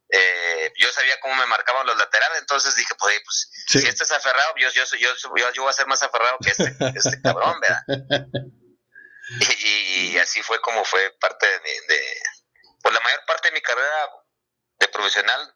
eh, 0.09 0.73
yo 0.77 0.91
sabía 0.91 1.19
cómo 1.19 1.35
me 1.35 1.45
marcaban 1.45 1.85
los 1.85 1.97
laterales, 1.97 2.39
entonces 2.39 2.75
dije, 2.75 2.93
pues, 2.95 3.21
pues 3.23 3.49
Sí. 3.67 3.79
si 3.81 3.87
este 3.87 4.03
es 4.03 4.11
aferrado, 4.11 4.53
yo, 4.57 4.69
yo, 4.69 4.83
yo, 4.97 5.13
yo, 5.35 5.51
yo 5.51 5.61
voy 5.63 5.69
a 5.69 5.73
ser 5.73 5.87
más 5.87 6.01
aferrado 6.03 6.37
que 6.43 6.51
este, 6.51 6.75
este 6.95 7.21
cabrón, 7.21 7.59
¿verdad? 7.59 7.83
Y, 9.63 10.11
y 10.13 10.17
así 10.19 10.43
fue 10.43 10.61
como 10.61 10.85
fue 10.85 11.09
parte 11.19 11.47
de, 11.47 11.59
mi- 11.61 11.87
de, 11.87 12.21
pues 12.81 12.93
la 12.93 12.99
mayor 13.01 13.25
parte 13.25 13.47
de 13.47 13.53
mi 13.55 13.61
carrera 13.61 14.09
de 14.77 14.87
profesional 14.87 15.51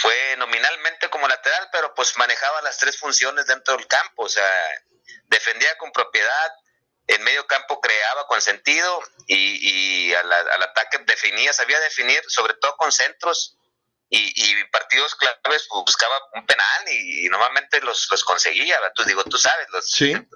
fue 0.00 0.36
nominalmente 0.38 1.10
como 1.10 1.26
lateral, 1.26 1.68
pero 1.72 1.92
pues 1.94 2.16
manejaba 2.18 2.62
las 2.62 2.78
tres 2.78 2.96
funciones 2.98 3.46
dentro 3.46 3.76
del 3.76 3.88
campo, 3.88 4.22
o 4.22 4.28
sea, 4.28 4.48
defendía 5.26 5.76
con 5.78 5.92
propiedad, 5.92 6.52
en 7.08 7.22
medio 7.24 7.46
campo 7.46 7.80
creaba 7.80 8.26
con 8.26 8.40
sentido 8.40 9.00
y, 9.26 10.08
y 10.08 10.14
al, 10.14 10.32
al 10.32 10.62
ataque 10.62 10.98
definía, 11.06 11.52
sabía 11.52 11.78
definir, 11.80 12.22
sobre 12.28 12.54
todo 12.54 12.76
con 12.76 12.92
centros 12.92 13.56
y, 14.08 14.32
y 14.36 14.64
partidos 14.66 15.14
claves 15.14 15.38
pues, 15.42 15.66
buscaba 15.70 16.14
un 16.34 16.46
penal 16.46 16.88
y, 16.88 17.26
y 17.26 17.28
normalmente 17.28 17.80
los, 17.80 18.06
los 18.10 18.24
conseguía, 18.24 18.78
tú 18.94 19.04
digo, 19.04 19.24
tú 19.24 19.38
sabes, 19.38 19.66
los 19.70 19.90
Sí. 19.90 20.12
de- 20.12 20.26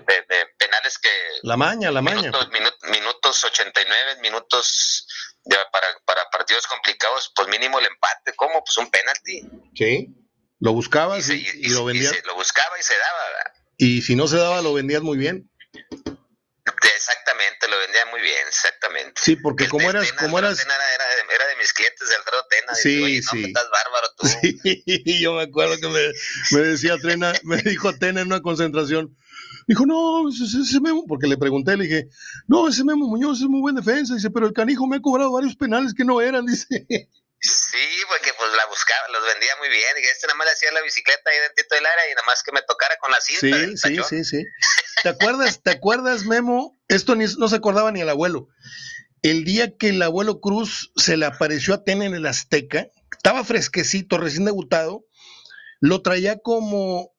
de- 0.00 0.22
de 0.28 0.46
penales 0.58 0.98
que 0.98 1.10
la 1.42 1.56
maña, 1.56 1.90
la 1.90 2.00
maña. 2.00 2.20
minutos, 2.30 2.48
minu- 2.50 2.90
minutos 2.90 3.44
89, 3.44 4.16
minutos 4.20 5.06
de- 5.44 5.56
para, 5.72 5.86
para 6.06 6.30
partidos 6.30 6.66
complicados, 6.66 7.32
pues 7.34 7.48
mínimo 7.48 7.78
el 7.78 7.86
empate, 7.86 8.34
¿cómo? 8.36 8.62
Pues 8.64 8.76
un 8.78 8.90
penalti. 8.90 9.42
Sí, 9.74 10.08
lo 10.60 10.72
buscabas 10.72 11.24
se- 11.26 11.34
y, 11.34 11.46
y 11.54 11.68
lo 11.70 11.82
y 11.82 11.86
vendías. 11.92 12.12
se- 12.14 12.22
lo 12.22 12.34
buscaba 12.36 12.78
y 12.78 12.82
se 12.82 12.96
daba, 12.96 13.24
¿verdad? 13.28 13.51
Y 13.82 14.00
si 14.00 14.14
no 14.14 14.28
se 14.28 14.36
daba, 14.36 14.62
lo 14.62 14.72
vendías 14.72 15.02
muy 15.02 15.18
bien. 15.18 15.50
Exactamente, 16.94 17.66
lo 17.68 17.76
vendía 17.80 18.06
muy 18.12 18.20
bien, 18.20 18.38
exactamente. 18.46 19.20
Sí, 19.20 19.34
porque 19.34 19.64
El 19.64 19.70
como 19.70 19.88
Tena, 19.88 19.98
eras, 19.98 20.12
como 20.12 20.38
eras, 20.38 20.58
Tena 20.58 20.72
era, 20.72 20.94
era 20.94 21.04
de, 21.04 21.34
era 21.34 21.46
de 21.48 21.56
mis 21.56 21.72
clientes 21.72 22.08
de 22.08 22.14
Alfredo 22.14 22.46
Tena. 22.48 22.74
Sí, 22.76 22.90
Digo, 22.90 23.06
Oye, 23.06 23.20
no, 23.22 23.30
sí. 23.32 23.40
que 23.40 23.46
estás 23.48 23.68
bárbaro 23.72 24.06
tú. 24.16 24.26
Sí, 25.04 25.20
yo 25.20 25.34
me 25.34 25.42
acuerdo 25.42 25.78
que 25.78 25.88
me, 25.88 26.12
me 26.52 26.68
decía 26.68 26.96
Trena, 26.98 27.32
me 27.42 27.56
dijo 27.56 27.92
Tena 27.98 28.20
en 28.20 28.28
una 28.28 28.40
concentración, 28.40 29.16
dijo, 29.66 29.84
no, 29.84 30.28
ese, 30.28 30.44
ese 30.44 30.80
Memo, 30.80 31.04
porque 31.08 31.26
le 31.26 31.36
pregunté, 31.36 31.76
le 31.76 31.84
dije, 31.88 32.08
no, 32.46 32.68
ese 32.68 32.84
Memo 32.84 33.08
Muñoz 33.08 33.40
es 33.40 33.48
muy 33.48 33.62
buen 33.62 33.74
defensa, 33.74 34.14
dice, 34.14 34.30
pero 34.30 34.46
el 34.46 34.52
canijo 34.52 34.86
me 34.86 34.98
ha 34.98 35.02
cobrado 35.02 35.32
varios 35.32 35.56
penales 35.56 35.92
que 35.92 36.04
no 36.04 36.20
eran, 36.20 36.46
dice. 36.46 36.86
Sí, 37.42 37.88
porque 38.08 38.30
pues 38.38 38.52
la 38.56 38.66
buscaba, 38.66 39.08
los 39.08 39.26
vendía 39.26 39.50
muy 39.58 39.68
bien. 39.68 39.96
Y 40.00 40.06
este 40.06 40.28
nada 40.28 40.36
más 40.36 40.46
le 40.46 40.52
hacía 40.52 40.70
la 40.70 40.80
bicicleta 40.80 41.28
ahí 41.28 41.38
dentro 41.56 41.76
del 41.76 41.86
área 41.86 42.10
y 42.10 42.14
nada 42.14 42.26
más 42.26 42.42
que 42.44 42.52
me 42.52 42.62
tocara 42.62 42.96
con 43.00 43.10
la 43.10 43.20
cinta. 43.20 43.58
Sí, 43.58 43.76
sí, 43.76 43.96
tachón. 43.96 44.08
sí, 44.08 44.24
sí. 44.24 44.44
¿Te 45.02 45.08
acuerdas, 45.08 45.60
te 45.60 45.70
acuerdas, 45.70 46.24
Memo? 46.24 46.78
Esto 46.86 47.16
ni, 47.16 47.24
no 47.38 47.48
se 47.48 47.56
acordaba 47.56 47.90
ni 47.90 48.00
el 48.00 48.08
abuelo. 48.08 48.48
El 49.22 49.44
día 49.44 49.76
que 49.76 49.88
el 49.88 50.00
abuelo 50.02 50.40
Cruz 50.40 50.92
se 50.96 51.16
le 51.16 51.26
apareció 51.26 51.74
a 51.74 51.82
Tena 51.82 52.04
en 52.04 52.14
el 52.14 52.26
Azteca, 52.26 52.88
estaba 53.10 53.44
fresquecito, 53.44 54.18
recién 54.18 54.44
debutado, 54.44 55.04
lo 55.80 56.02
traía 56.02 56.38
como, 56.38 57.12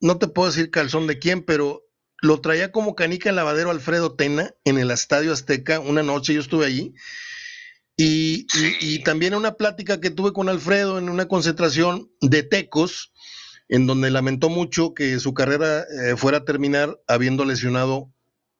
no 0.00 0.18
te 0.18 0.28
puedo 0.28 0.50
decir 0.50 0.70
calzón 0.70 1.06
de 1.06 1.18
quién, 1.18 1.44
pero 1.44 1.82
lo 2.22 2.40
traía 2.40 2.72
como 2.72 2.94
canica 2.94 3.28
en 3.28 3.36
lavadero 3.36 3.70
Alfredo 3.70 4.14
Tena 4.14 4.54
en 4.64 4.78
el 4.78 4.90
Estadio 4.90 5.32
Azteca. 5.32 5.80
Una 5.80 6.02
noche 6.02 6.34
yo 6.34 6.40
estuve 6.40 6.66
allí. 6.66 6.94
Y, 7.96 8.46
y- 8.54 8.94
y 8.94 9.02
también 9.02 9.34
una 9.34 9.54
plática 9.54 10.00
que 10.00 10.10
tuve 10.10 10.32
con 10.32 10.48
Alfredo 10.48 10.98
en 10.98 11.08
una 11.10 11.28
concentración 11.28 12.10
de 12.20 12.42
Tecos, 12.42 13.12
en 13.68 13.86
donde 13.86 14.10
lamentó 14.10 14.48
mucho 14.48 14.94
que 14.94 15.18
su 15.20 15.34
carrera 15.34 15.82
eh, 15.82 16.16
fuera 16.16 16.38
a 16.38 16.44
terminar 16.44 16.98
habiendo 17.06 17.44
lesionado, 17.44 18.12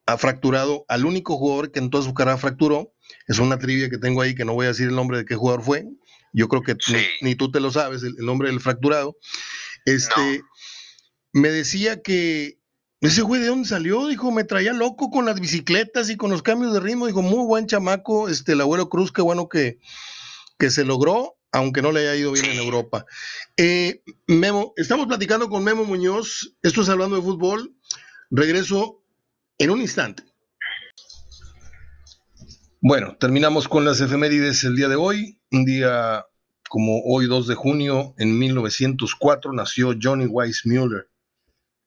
ha 0.07 0.19
fracturado 0.19 0.85
al 0.89 1.05
único 1.07 1.37
jugador 1.37 1.73
que 1.73 1.79
en 1.79 1.91
toda 1.91 2.05
su 2.05 2.15
carrera 2.15 2.37
fracturó. 2.37 2.93
Es 3.27 3.39
una 3.39 3.59
trivia 3.59 3.89
que 3.91 3.99
tengo 3.99 4.23
ahí 4.23 4.35
que 4.35 4.45
no 4.45 4.55
voy 4.55 4.67
a 4.67 4.71
decir 4.71 4.89
el 4.89 4.95
nombre 4.95 5.19
de 5.19 5.25
qué 5.25 5.35
jugador 5.37 5.63
fue. 5.65 5.87
Yo 6.33 6.49
creo 6.49 6.63
que 6.63 6.77
Sí. 6.79 6.93
ni, 7.23 7.31
ni 7.31 7.35
tú 7.35 7.51
te 7.51 7.59
lo 7.61 7.73
sabes, 7.73 8.03
el, 8.03 8.15
el 8.19 8.25
nombre 8.27 8.49
del 8.51 8.61
fracturado. 8.61 9.17
Este, 9.85 10.39
No. 10.39 10.45
me 11.41 11.49
decía 11.51 12.03
que 12.03 12.60
ese 13.01 13.23
güey 13.23 13.41
de 13.41 13.49
dónde 13.49 13.69
salió, 13.69 14.07
dijo, 14.09 14.31
me 14.31 14.45
traía 14.45 14.73
loco 14.73 15.11
con 15.11 15.25
las 15.25 15.41
bicicletas 15.41 16.11
y 16.11 16.17
con 16.17 16.31
los 16.31 16.43
cambios 16.43 16.75
de 16.75 16.81
ritmo, 16.81 17.07
dijo, 17.07 17.23
muy 17.23 17.47
buen 17.47 17.67
chamaco, 17.67 18.29
este, 18.29 18.53
el 18.53 18.61
abuelo 18.61 18.91
Cruz, 18.91 19.11
qué 19.11 19.23
bueno 19.23 19.49
que, 19.49 19.79
que 20.59 20.71
se 20.71 20.85
logró, 20.85 21.37
aunque 21.51 21.81
no 21.81 21.93
le 21.93 22.01
haya 22.01 22.17
ido 22.17 22.33
bien 22.33 22.45
en. 22.45 22.59
Europa. 22.59 23.07
Eh, 23.57 24.03
Memo, 24.27 24.75
estamos 24.77 25.07
platicando 25.07 25.49
con 25.49 25.65
Memo 25.65 25.85
Muñoz, 25.85 26.55
esto 26.63 26.83
es 26.83 26.89
hablando 26.91 27.17
de 27.17 27.23
fútbol, 27.23 27.75
regreso 28.31 29.03
en 29.59 29.71
un 29.71 29.81
instante. 29.81 30.23
Bueno, 32.83 33.17
terminamos 33.19 33.69
con 33.69 33.85
las 33.85 34.01
efemérides 34.01 34.65
el 34.65 34.77
día 34.77 34.89
de 34.89 34.97
hoy, 34.97 35.39
un 35.51 35.65
día 35.65 36.27
como 36.69 37.03
hoy 37.05 37.27
2 37.27 37.49
de 37.49 37.55
junio, 37.55 38.15
en 38.19 38.39
1904 38.39 39.53
nació 39.53 39.95
Johnny 40.01 40.27
Weissmuller, 40.27 41.09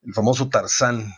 el 0.06 0.14
famoso 0.14 0.48
Tarzán, 0.48 1.12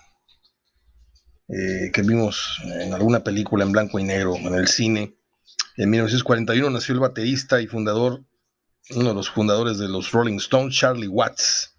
eh, 1.48 1.90
que 1.92 2.02
vimos 2.02 2.60
en 2.64 2.92
alguna 2.92 3.22
película 3.22 3.64
en 3.64 3.72
blanco 3.72 3.98
y 3.98 4.04
negro 4.04 4.36
en 4.36 4.54
el 4.54 4.68
cine. 4.68 5.16
En 5.76 5.90
1941 5.90 6.70
nació 6.70 6.94
el 6.94 7.00
baterista 7.00 7.60
y 7.60 7.66
fundador, 7.66 8.24
uno 8.90 9.08
de 9.08 9.14
los 9.14 9.30
fundadores 9.30 9.78
de 9.78 9.88
los 9.88 10.12
Rolling 10.12 10.36
Stones, 10.36 10.76
Charlie 10.76 11.08
Watts. 11.08 11.74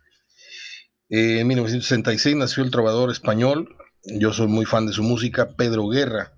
Eh, 1.10 1.40
en 1.40 1.48
1966 1.48 2.36
nació 2.36 2.64
el 2.64 2.72
trovador 2.72 3.12
español, 3.12 3.76
yo 4.04 4.34
soy 4.34 4.48
muy 4.48 4.66
fan 4.66 4.86
de 4.86 4.94
su 4.94 5.04
música, 5.04 5.50
Pedro 5.56 5.88
Guerra. 5.88 6.34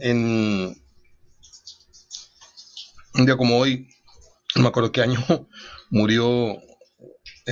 en 0.00 0.76
un 3.14 3.26
día 3.26 3.36
como 3.36 3.58
hoy, 3.58 3.88
no 4.54 4.62
me 4.62 4.68
acuerdo 4.68 4.92
qué 4.92 5.02
año, 5.02 5.20
murió 5.90 6.60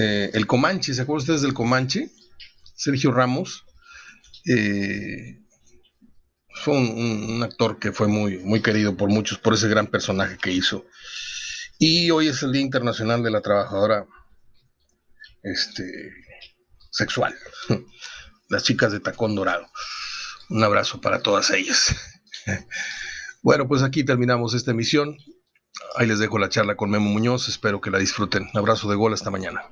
eh, 0.00 0.30
el 0.32 0.46
Comanche, 0.46 0.94
¿se 0.94 1.02
acuerdan 1.02 1.22
ustedes 1.22 1.42
del 1.42 1.54
Comanche? 1.54 2.10
Sergio 2.76 3.10
Ramos. 3.10 3.64
Eh, 4.46 5.40
fue 6.62 6.76
un, 6.76 7.42
actor 7.42 7.78
que 7.78 7.92
fue 7.92 8.06
muy, 8.06 8.38
muy 8.38 8.62
querido 8.62 8.96
por 8.96 9.08
muchos 9.08 9.38
por 9.38 9.54
ese 9.54 9.68
gran 9.68 9.88
personaje 9.88 10.38
que 10.38 10.52
hizo. 10.52 10.86
Y 11.78 12.10
hoy 12.10 12.28
es 12.28 12.42
el 12.42 12.52
Día 12.52 12.62
Internacional 12.62 13.22
de 13.22 13.30
la 13.30 13.40
Trabajadora 13.40 14.06
este, 15.42 15.84
sexual. 16.90 17.34
Las 18.48 18.62
chicas 18.62 18.92
de 18.92 19.00
tacón 19.00 19.34
dorado. 19.34 19.66
Un 20.48 20.62
abrazo 20.62 21.00
para 21.00 21.22
todas 21.22 21.50
ellas. 21.50 21.96
Bueno, 23.40 23.68
pues 23.68 23.82
aquí 23.82 24.04
terminamos 24.04 24.52
esta 24.52 24.72
emisión. 24.72 25.16
Ahí 25.96 26.06
les 26.06 26.18
dejo 26.18 26.38
la 26.38 26.48
charla 26.48 26.76
con 26.76 26.90
Memo 26.90 27.10
Muñoz. 27.10 27.48
Espero 27.48 27.80
que 27.80 27.90
la 27.90 27.98
disfruten. 27.98 28.48
Abrazo 28.54 28.88
de 28.88 28.96
gol 28.96 29.12
hasta 29.12 29.30
mañana. 29.30 29.62